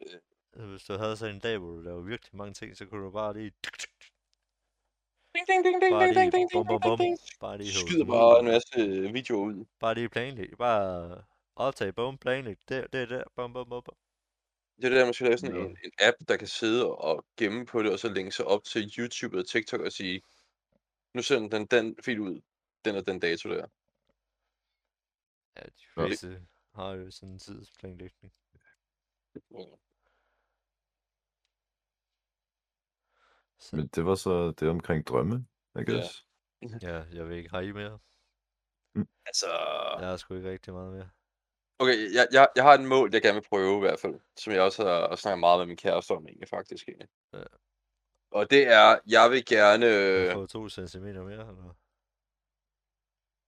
Øh. 0.00 0.20
Øh, 0.52 0.70
Hvis 0.70 0.84
du 0.84 0.92
havde 0.96 1.16
sådan 1.16 1.34
en 1.34 1.40
dag, 1.40 1.58
hvor 1.58 1.70
du 1.70 1.80
laver 1.80 2.00
virkelig 2.02 2.36
mange 2.36 2.54
ting, 2.54 2.76
så 2.76 2.86
kunne 2.86 3.04
du 3.04 3.10
bare 3.10 3.32
lige... 3.34 3.52
Ding, 5.34 5.46
ding, 5.48 5.64
ding, 5.64 5.80
ding, 5.82 5.92
Bare 5.92 6.06
ding, 6.06 6.14
ding, 6.14 6.32
ding, 6.32 6.48
ding, 6.50 6.66
bum. 6.66 6.80
ding, 6.80 6.98
ding. 6.98 7.18
Bare 7.40 7.58
lige 7.58 7.72
skyder 7.72 8.04
bare 8.04 8.38
en 8.40 8.46
masse 8.46 9.12
videoer 9.12 9.44
ud. 9.46 9.64
Bare 9.80 9.94
lige 9.94 10.08
planlægge. 10.08 10.56
Bare 10.56 11.24
optage, 11.56 11.92
bum, 11.92 12.18
planlægge. 12.18 12.62
Der, 12.68 12.86
der, 12.86 13.06
der, 13.06 13.24
bum, 13.36 13.52
bum, 13.52 13.68
bum, 13.68 13.82
bum. 13.82 13.96
Det 14.76 14.84
er 14.84 14.88
det 14.88 14.98
der, 14.98 15.04
man 15.04 15.14
skal 15.14 15.26
lave 15.26 15.38
sådan 15.38 15.56
Ja. 15.56 15.62
en, 15.64 15.76
en 15.84 15.92
app, 15.98 16.16
der 16.28 16.36
kan 16.36 16.48
sidde 16.48 16.96
og 16.96 17.24
gemme 17.36 17.66
på 17.66 17.82
det, 17.82 17.92
og 17.92 17.98
så 17.98 18.08
linke 18.08 18.32
sig 18.32 18.44
op 18.46 18.64
til 18.64 18.92
YouTube 18.98 19.38
og 19.38 19.48
TikTok 19.48 19.80
og 19.80 19.92
sige, 19.92 20.22
nu 21.14 21.22
sender 21.22 21.48
den 21.58 21.66
den 21.66 21.96
fil 22.04 22.20
ud, 22.20 22.40
den 22.84 22.96
og 22.96 23.06
den 23.06 23.20
dato 23.20 23.48
der. 23.48 23.66
Ja, 25.56 25.62
de 25.62 25.84
fleste 25.94 26.46
har 26.74 26.92
jo 26.92 27.10
sådan 27.10 27.28
en 27.32 27.38
tidsplanlægning. 27.38 28.32
Så, 33.64 33.76
Men 33.76 33.86
det 33.86 34.06
var 34.06 34.14
så 34.14 34.50
det 34.60 34.68
omkring 34.68 35.06
drømme, 35.06 35.46
I 35.76 35.84
guess. 35.90 36.24
ja, 36.82 37.02
jeg 37.12 37.28
ved 37.28 37.36
ikke, 37.36 37.50
har 37.50 37.60
I 37.60 37.72
mere? 37.72 37.98
Altså, 39.26 39.46
Jeg 40.00 40.08
har 40.08 40.16
sgu 40.16 40.34
ikke 40.34 40.50
rigtig 40.50 40.72
meget 40.72 40.92
mere. 40.92 41.08
okay, 41.78 42.14
jeg, 42.14 42.26
jeg, 42.32 42.48
jeg 42.56 42.64
har 42.64 42.74
et 42.74 42.80
mål, 42.84 43.10
jeg 43.12 43.22
gerne 43.22 43.34
vil 43.40 43.48
prøve 43.48 43.76
i 43.76 43.80
hvert 43.80 44.00
fald, 44.00 44.20
som 44.36 44.52
jeg 44.52 44.62
også 44.62 44.84
har 44.84 45.16
snakket 45.16 45.40
meget 45.40 45.58
med 45.58 45.66
min 45.66 45.76
kæreste 45.76 46.12
om 46.12 46.26
egentlig, 46.28 46.48
faktisk. 46.48 46.88
Egentlig. 46.88 47.08
Ja. 47.32 47.42
Og 48.30 48.50
det 48.50 48.68
er, 48.68 48.98
jeg 49.06 49.30
vil 49.30 49.44
gerne... 49.44 49.86
Jeg 49.86 50.26
Øh... 50.28 50.32
får 50.32 50.46
to 50.46 50.68
centimeter 50.68 51.22
mere, 51.22 51.32
eller? 51.48 51.74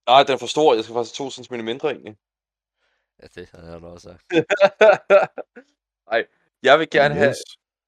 Nej, 0.09 0.23
den 0.23 0.33
er 0.33 0.37
for 0.37 0.47
stor, 0.47 0.73
jeg 0.75 0.83
skal 0.83 0.93
faktisk 0.93 1.15
2 1.15 1.29
cm 1.31 1.53
mindre 1.53 1.89
egentlig. 1.91 2.17
Ja, 3.21 3.27
det 3.35 3.49
har 3.49 3.79
du 3.79 3.87
også 3.87 4.09
sagt. 4.09 4.23
Nej, 6.11 6.27
jeg 6.63 6.79
vil 6.79 6.89
gerne 6.89 7.15
have. 7.15 7.35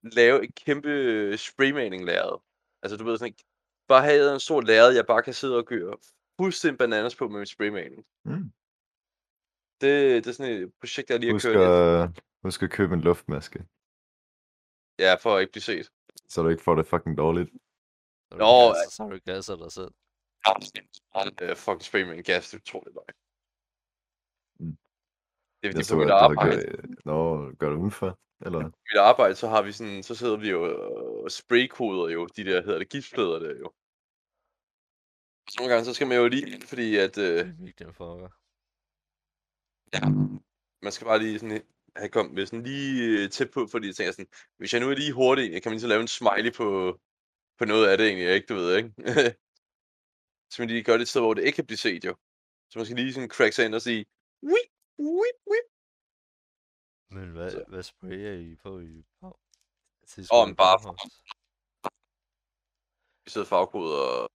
Lave 0.03 0.43
et 0.43 0.55
kæmpe 0.55 0.89
spraymaling 1.37 2.05
lærred. 2.05 2.39
Altså 2.83 2.97
du 2.97 3.03
ved 3.03 3.17
sådan 3.17 3.27
ikke, 3.27 3.43
bare 3.87 4.03
have 4.03 4.33
en 4.33 4.39
stor 4.39 4.61
lærred, 4.61 4.91
jeg 4.95 5.05
bare 5.05 5.23
kan 5.23 5.33
sidde 5.33 5.57
og 5.57 5.65
gøre 5.65 5.97
fuldstændig 6.41 6.77
bananas 6.77 7.15
på 7.15 7.27
med 7.27 7.37
min 7.39 7.45
spraymaling. 7.45 8.05
Mm. 8.25 8.51
Det, 9.81 10.23
det 10.23 10.27
er 10.27 10.31
sådan 10.33 10.53
et 10.63 10.73
projekt, 10.81 11.09
jeg 11.09 11.19
lige 11.19 11.31
har 11.31 11.39
kørt 11.39 12.09
at, 12.15 12.23
husk 12.43 12.63
at 12.63 12.71
købe 12.71 12.93
en 12.93 13.01
luftmaske, 13.01 13.59
Ja, 14.99 15.15
for 15.15 15.35
at 15.35 15.41
ikke 15.41 15.51
blive 15.51 15.61
set. 15.61 15.91
så 16.29 16.41
du 16.43 16.49
ikke 16.49 16.63
får 16.63 16.75
det 16.75 16.87
fucking 16.87 17.17
dårligt. 17.17 17.49
Så 18.29 18.31
du 18.31 18.37
Nå, 18.37 18.67
gasser, 18.67 18.89
så 18.91 19.03
har 19.03 19.09
du 19.09 19.19
gasser 19.25 19.55
dig 19.63 19.71
selv. 19.71 19.91
Uh, 21.49 21.55
fucking 21.57 21.81
spraymaling 21.81 22.25
gas, 22.25 22.49
det 22.51 22.63
tror 22.65 22.83
jeg 22.85 22.93
bare. 22.93 23.11
Mm. 24.59 24.77
Det 25.59 25.65
er 25.65 25.67
Jeg 25.67 25.73
fordi 25.73 25.83
så, 25.83 25.95
på 25.95 26.01
at 26.01 26.05
mit 26.05 26.11
du 26.11 26.13
har 26.13 26.29
arbejde. 26.29 26.61
gjort, 26.61 27.05
Nå, 27.05 27.51
gør 27.59 27.69
det 27.69 27.77
udenfor, 27.77 28.19
eller? 28.45 28.61
På 28.61 28.77
mit 28.89 28.99
arbejde, 28.99 29.35
så 29.35 29.47
har 29.47 29.61
vi 29.61 29.71
sådan, 29.71 30.03
så 30.03 30.15
sidder 30.15 30.37
vi 30.37 30.49
jo 30.49 30.59
og 31.23 31.31
spraykoder 31.31 32.09
jo, 32.13 32.25
de 32.25 32.43
der, 32.43 32.61
hedder 32.61 32.79
det, 32.79 32.89
giftflader 32.89 33.39
der 33.39 33.55
jo. 33.55 33.71
Så 35.49 35.55
nogle 35.59 35.73
gange, 35.73 35.85
så 35.85 35.93
skal 35.93 36.07
man 36.07 36.17
jo 36.17 36.27
lige, 36.27 36.49
ind, 36.53 36.61
fordi 36.61 36.95
at, 36.95 37.17
øh, 37.17 37.47
Det 37.77 37.81
er 37.81 37.91
fucker. 37.91 38.29
Ja. 39.93 40.01
Man 40.85 40.91
skal 40.91 41.05
bare 41.05 41.19
lige 41.19 41.39
sådan 41.39 41.61
have 41.95 42.09
kommet 42.09 42.33
med 42.33 42.45
sådan 42.45 42.63
lige 42.63 43.23
øh, 43.23 43.29
tæt 43.29 43.51
på, 43.51 43.67
fordi 43.67 43.87
jeg 43.87 43.95
tænker 43.95 44.11
sådan, 44.11 44.31
hvis 44.57 44.73
jeg 44.73 44.81
nu 44.81 44.89
er 44.89 44.95
lige 44.95 45.13
hurtig, 45.13 45.51
kan 45.51 45.69
man 45.69 45.73
lige 45.73 45.81
så 45.81 45.87
lave 45.87 46.01
en 46.01 46.07
smiley 46.07 46.53
på, 46.53 46.99
på 47.57 47.65
noget 47.65 47.87
af 47.87 47.97
det 47.97 48.07
egentlig, 48.07 48.33
ikke? 48.33 48.47
Du 48.47 48.53
ved, 48.53 48.77
ikke? 48.77 48.91
så 50.51 50.55
man 50.61 50.69
lige 50.69 50.83
gør 50.83 50.93
det 50.93 51.01
et 51.01 51.07
sted, 51.07 51.21
hvor 51.21 51.33
det 51.33 51.43
ikke 51.43 51.55
kan 51.55 51.65
blive 51.65 51.77
set, 51.77 52.05
jo. 52.05 52.15
Så 52.69 52.79
man 52.79 52.85
skal 52.85 52.97
lige 52.97 53.13
sådan 53.13 53.29
crack 53.29 53.53
sig 53.53 53.65
ind 53.65 53.75
og 53.75 53.81
sige, 53.81 54.05
wip, 54.43 54.69
wip, 54.99 55.37
wip. 55.51 55.67
Men 57.11 57.31
hvad, 57.31 57.51
Så. 57.51 57.63
hvad 57.67 57.83
sprayer 57.83 58.33
I 58.33 58.55
på 58.55 58.79
i 58.79 59.03
Bag? 59.21 59.33
Til 60.07 60.27
Åh, 60.33 60.47
men 60.47 60.55
bare- 60.55 60.79
Bauhaus? 60.79 61.01
I 63.25 63.29
stedet 63.29 63.47
farvekode 63.47 63.93
og, 64.09 64.29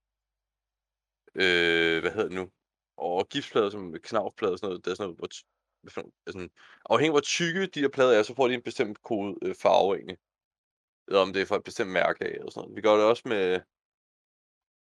øh, 1.35 2.01
hvad 2.01 2.11
hedder 2.12 2.29
det 2.29 2.33
nu? 2.41 2.51
Og 2.97 3.29
giftplader 3.29 3.70
som 3.70 3.95
knavplader 4.03 4.53
og 4.53 4.59
sådan 4.59 4.68
noget, 4.70 4.85
det 4.85 4.91
er 4.91 4.95
sådan 4.95 5.07
noget, 5.09 5.18
hvor, 5.18 5.29
for 5.91 6.03
altså, 6.27 6.49
afhængig 6.91 7.11
af 7.11 7.14
hvor 7.14 7.20
tykke 7.20 7.66
de 7.66 7.83
der 7.83 7.89
plader 7.89 8.18
er, 8.18 8.22
så 8.22 8.35
får 8.35 8.49
de 8.49 8.55
en 8.55 8.62
bestemt 8.62 9.03
kode 9.03 9.39
øh, 9.43 9.55
farve 9.55 9.97
egentlig. 9.97 10.18
Eller 11.09 11.20
om 11.20 11.33
det 11.33 11.43
er 11.43 11.47
fra 11.47 11.57
et 11.57 11.64
bestemt 11.64 11.91
mærke 11.91 12.25
af, 12.25 12.29
eller 12.31 12.51
sådan 12.51 12.61
noget. 12.62 12.77
Vi 12.77 12.81
gør 12.83 12.95
det 12.97 13.05
også 13.05 13.22
med, 13.29 13.61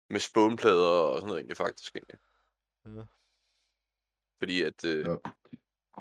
med 0.09 0.19
spånplader 0.19 0.89
og 1.09 1.15
sådan 1.17 1.27
noget 1.27 1.39
egentlig, 1.39 1.57
faktisk. 1.57 1.95
Egentlig. 1.95 2.19
Ja. 2.85 3.05
Fordi 4.41 4.61
at 4.61 4.85
øh, 4.85 5.05
Ja. 5.05 5.15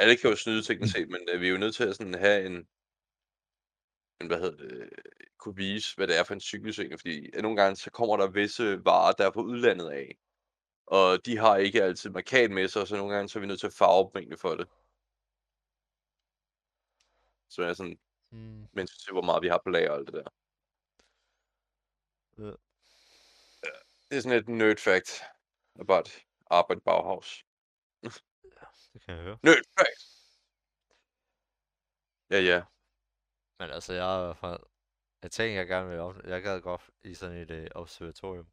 Alle 0.01 0.17
kan 0.17 0.31
jo 0.31 0.37
snyde 0.37 0.63
teknisk 0.63 0.93
set, 0.95 1.09
men 1.09 1.29
øh, 1.33 1.41
vi 1.41 1.47
er 1.47 1.51
jo 1.51 1.59
nødt 1.59 1.75
til 1.75 1.85
at 1.85 1.97
sådan 1.97 2.15
have 2.15 2.47
en, 2.47 2.69
men 4.19 4.27
hvad 4.27 4.41
hedder 4.41 4.57
det, 4.57 4.91
kunne 5.39 5.57
vise, 5.57 5.97
hvad 5.97 6.07
det 6.07 6.19
er 6.19 6.25
for 6.25 6.35
en 6.35 6.41
cyklus 6.41 6.79
egentlig, 6.79 7.01
fordi 7.01 7.31
øh, 7.35 7.43
nogle 7.43 7.57
gange 7.63 7.77
så 7.77 7.91
kommer 7.91 8.17
der 8.17 8.31
visse 8.31 8.85
varer, 8.85 9.13
der 9.13 9.27
er 9.27 9.33
fra 9.33 9.43
udlandet 9.43 9.91
af, 9.91 10.19
og 10.87 11.27
de 11.27 11.37
har 11.37 11.57
ikke 11.57 11.83
altid 11.83 12.11
markat 12.11 12.51
med 12.51 12.69
sig, 12.69 12.89
så 12.89 12.97
nogle 12.97 13.15
gange 13.15 13.29
så 13.29 13.39
er 13.39 13.41
vi 13.41 13.47
nødt 13.47 13.61
til 13.61 13.67
at 13.67 13.73
farve 13.73 14.11
dem 14.15 14.39
for 14.39 14.55
det. 14.55 14.69
Så 17.49 17.63
er 17.63 17.75
sådan, 17.75 17.99
Mm. 18.31 18.69
vi 18.73 18.87
ser, 18.87 19.13
hvor 19.13 19.23
meget 19.23 19.43
vi 19.43 19.49
har 19.49 19.61
på 19.65 19.71
lager 19.71 19.91
og 19.91 19.97
alt 19.97 20.07
det 20.07 20.15
der. 20.15 20.31
Ja. 22.39 22.53
Det 24.09 24.17
er 24.17 24.21
sådan 24.21 24.39
et 24.39 24.49
nerd 24.49 24.79
fact 24.79 25.23
about 25.81 26.25
arbejde 26.51 26.79
i 26.79 26.85
Bauhaus. 26.85 27.45
Det 28.99 29.07
kan 29.07 29.17
jeg 29.17 29.25
høre. 29.25 29.39
Fact! 29.79 30.03
Ja, 32.31 32.41
ja. 32.41 32.63
Men 33.59 33.71
altså, 33.71 33.93
jeg 33.95 34.15
er 34.15 34.23
i 34.23 34.25
hvert 34.25 34.37
fald... 34.37 34.61
Jeg 35.23 35.31
tænker, 35.31 35.57
jeg 35.61 35.67
gerne 35.67 35.89
vil 35.89 35.99
op... 35.99 36.15
Jeg 36.25 36.43
gad 36.43 36.61
godt 36.61 36.91
i 37.05 37.15
sådan 37.15 37.37
et 37.37 37.51
øh, 37.51 37.69
observatorium. 37.75 38.47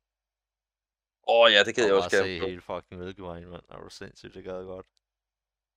Åh 1.28 1.42
oh, 1.42 1.52
ja, 1.52 1.64
det 1.64 1.78
Og 1.78 1.88
jeg 1.88 1.94
også 1.94 2.18
gerne. 2.18 2.40
se 2.40 2.48
hele 2.48 2.62
fucking 2.62 3.02
Mælkevejen, 3.02 3.50
mand. 3.50 3.64
Er 3.70 3.78
du 3.78 3.90
sindssygt, 3.90 4.34
det 4.34 4.44
gad 4.44 4.58
jeg 4.58 4.66
godt. 4.66 4.88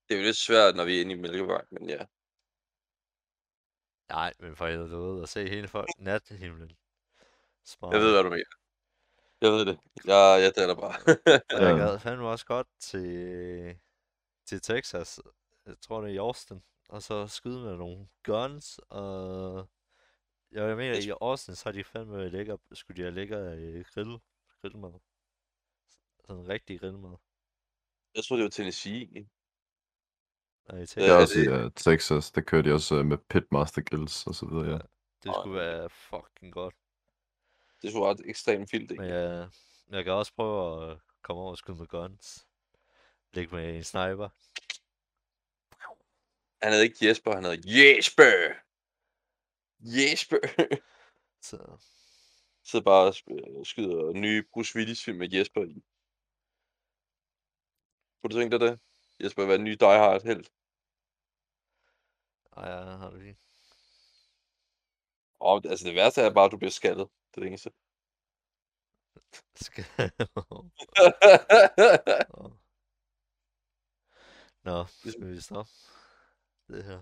Det 0.09 0.15
er 0.15 0.19
jo 0.19 0.25
lidt 0.25 0.37
svært, 0.37 0.77
når 0.77 0.85
vi 0.85 0.97
er 0.97 1.01
inde 1.01 1.13
i 1.13 1.19
Mælkevej, 1.19 1.65
men 1.71 1.89
ja. 1.89 2.07
Nej, 4.09 4.33
men 4.39 4.57
for 4.57 4.67
helvede, 4.67 4.91
du 4.91 5.15
ved, 5.15 5.23
at 5.23 5.29
se 5.29 5.49
hele 5.49 5.69
folk 5.69 5.89
nathimlen. 5.99 6.77
Smart. 7.65 7.93
Jeg 7.95 8.01
ved, 8.01 8.13
hvad 8.13 8.23
du 8.25 8.31
mener. 8.31 8.55
Jeg 9.41 9.51
ved 9.53 9.67
det. 9.67 9.79
Jeg, 10.05 10.43
jeg 10.45 10.53
deler 10.57 10.75
bare. 10.75 10.97
Og 11.55 11.63
jeg 11.67 11.77
gad 11.83 11.99
fandme 11.99 12.29
også 12.29 12.47
godt 12.47 12.67
til, 12.81 13.79
til 14.49 14.61
Texas. 14.61 15.21
Jeg 15.67 15.81
tror, 15.81 16.01
det 16.01 16.11
er 16.11 16.15
i 16.15 16.17
Austin. 16.19 16.63
Og 16.89 17.03
så 17.03 17.27
skyde 17.27 17.61
med 17.61 17.77
nogle 17.77 18.09
guns, 18.25 18.81
og... 18.89 19.69
Jeg 20.53 20.77
mener, 20.77 20.95
Jeg 20.95 21.05
i 21.05 21.11
Austin, 21.21 21.55
så 21.55 21.65
har 21.65 21.73
de 21.73 21.85
fandme 21.85 22.29
lækker, 22.29 22.57
skulle 22.73 22.97
de 22.97 23.03
have 23.03 23.15
lækker 23.15 23.51
øh, 23.53 23.85
grill, 23.95 24.19
grillmad. 24.63 25.01
Sådan 26.27 26.43
en 26.43 26.49
rigtig 26.49 26.81
grillmad. 26.81 27.17
jeg 28.15 28.25
tror, 28.25 28.37
det 28.37 28.43
var 28.43 28.51
Tennessee. 28.51 29.29
Og 30.65 30.77
i 30.79 30.81
Det 30.81 30.89
Texas, 30.89 31.09
er 31.09 31.15
Ja, 31.15 31.21
også 31.21 31.39
i 31.39 31.43
det- 31.43 31.65
uh, 31.65 31.73
Texas, 31.73 32.31
der 32.31 32.41
kører 32.41 32.63
de 32.63 32.73
også 32.73 32.95
uh, 32.95 33.07
med 33.07 33.19
pitmaster 33.19 33.83
grills 33.83 34.27
og 34.27 34.35
så 34.35 34.47
videre, 34.47 34.71
ja. 34.71 34.79
det 35.23 35.35
skulle 35.35 35.57
være 35.61 35.91
fucking 35.91 36.53
godt. 36.53 36.75
Det 37.83 37.93
så 37.93 38.11
ret 38.11 38.21
ekstremt 38.25 38.73
Men 38.73 38.81
ikke? 38.83 39.05
jeg, 39.05 39.49
jeg 39.91 40.05
kan 40.05 40.13
også 40.13 40.33
prøve 40.35 40.91
at 40.91 40.99
komme 41.23 41.43
over 41.43 41.51
og 41.51 41.59
skyde 41.59 41.77
med 41.77 41.87
guns. 41.87 42.48
Ligge 43.33 43.55
med 43.55 43.77
en 43.77 43.85
sniper. 43.85 44.29
Han 46.63 46.73
hed 46.73 46.83
ikke 46.83 47.07
Jesper, 47.07 47.35
han 47.35 47.45
hed 47.45 47.59
Jesper! 47.65 48.55
Jesper! 49.81 50.39
Så 51.41 51.57
Så 52.65 52.81
bare 52.83 53.07
og 53.09 53.15
sp- 53.19 53.65
skyder 53.65 54.13
nye 54.13 54.43
Bruce 54.53 54.77
Willis 54.77 55.05
film 55.05 55.19
med 55.19 55.29
Jesper 55.33 55.65
i. 55.65 55.83
Kunne 58.21 58.31
du 58.31 58.37
tænke 58.41 58.59
dig 58.59 58.69
det? 58.69 58.81
Jesper 59.23 59.43
vil 59.43 59.49
være 59.49 59.59
en 59.59 59.65
ny 59.65 59.73
Die 59.81 59.99
Hard 60.03 60.23
helt. 60.23 60.53
ej, 62.57 62.69
ja, 62.69 62.97
har 62.97 63.11
du 63.11 63.17
lige. 63.17 63.39
Og 65.41 65.63
altså 65.67 65.87
det 65.87 65.95
værste 65.95 66.21
er 66.21 66.35
bare, 66.35 66.45
at 66.45 66.53
du 66.53 66.57
bliver 66.57 66.71
skaldet. 66.71 67.09
Det 67.31 67.37
er 67.37 67.41
det 67.41 67.49
eneste. 67.49 67.71
Skal... 69.67 69.85
Nå. 72.37 72.58
Nå, 74.69 74.85
skal 75.11 75.27
vi 75.29 75.41
stoppe 75.41 75.73
det 76.69 76.85
her? 76.85 77.01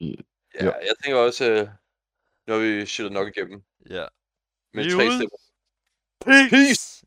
ja, 0.00 0.64
Jo. 0.64 0.70
jeg 0.88 0.94
tænker 1.04 1.18
også, 1.18 1.44
øh, 1.50 1.68
har 2.48 2.58
vi 2.58 2.86
shittet 2.86 3.12
nok 3.12 3.28
igennem. 3.28 3.62
Ja. 3.90 4.06
Med 4.74 4.84
Vi 4.84 4.90
er 4.90 4.94
tre 4.96 5.04
ude. 5.04 5.16
stemmer. 5.18 5.38
Peace! 6.50 7.06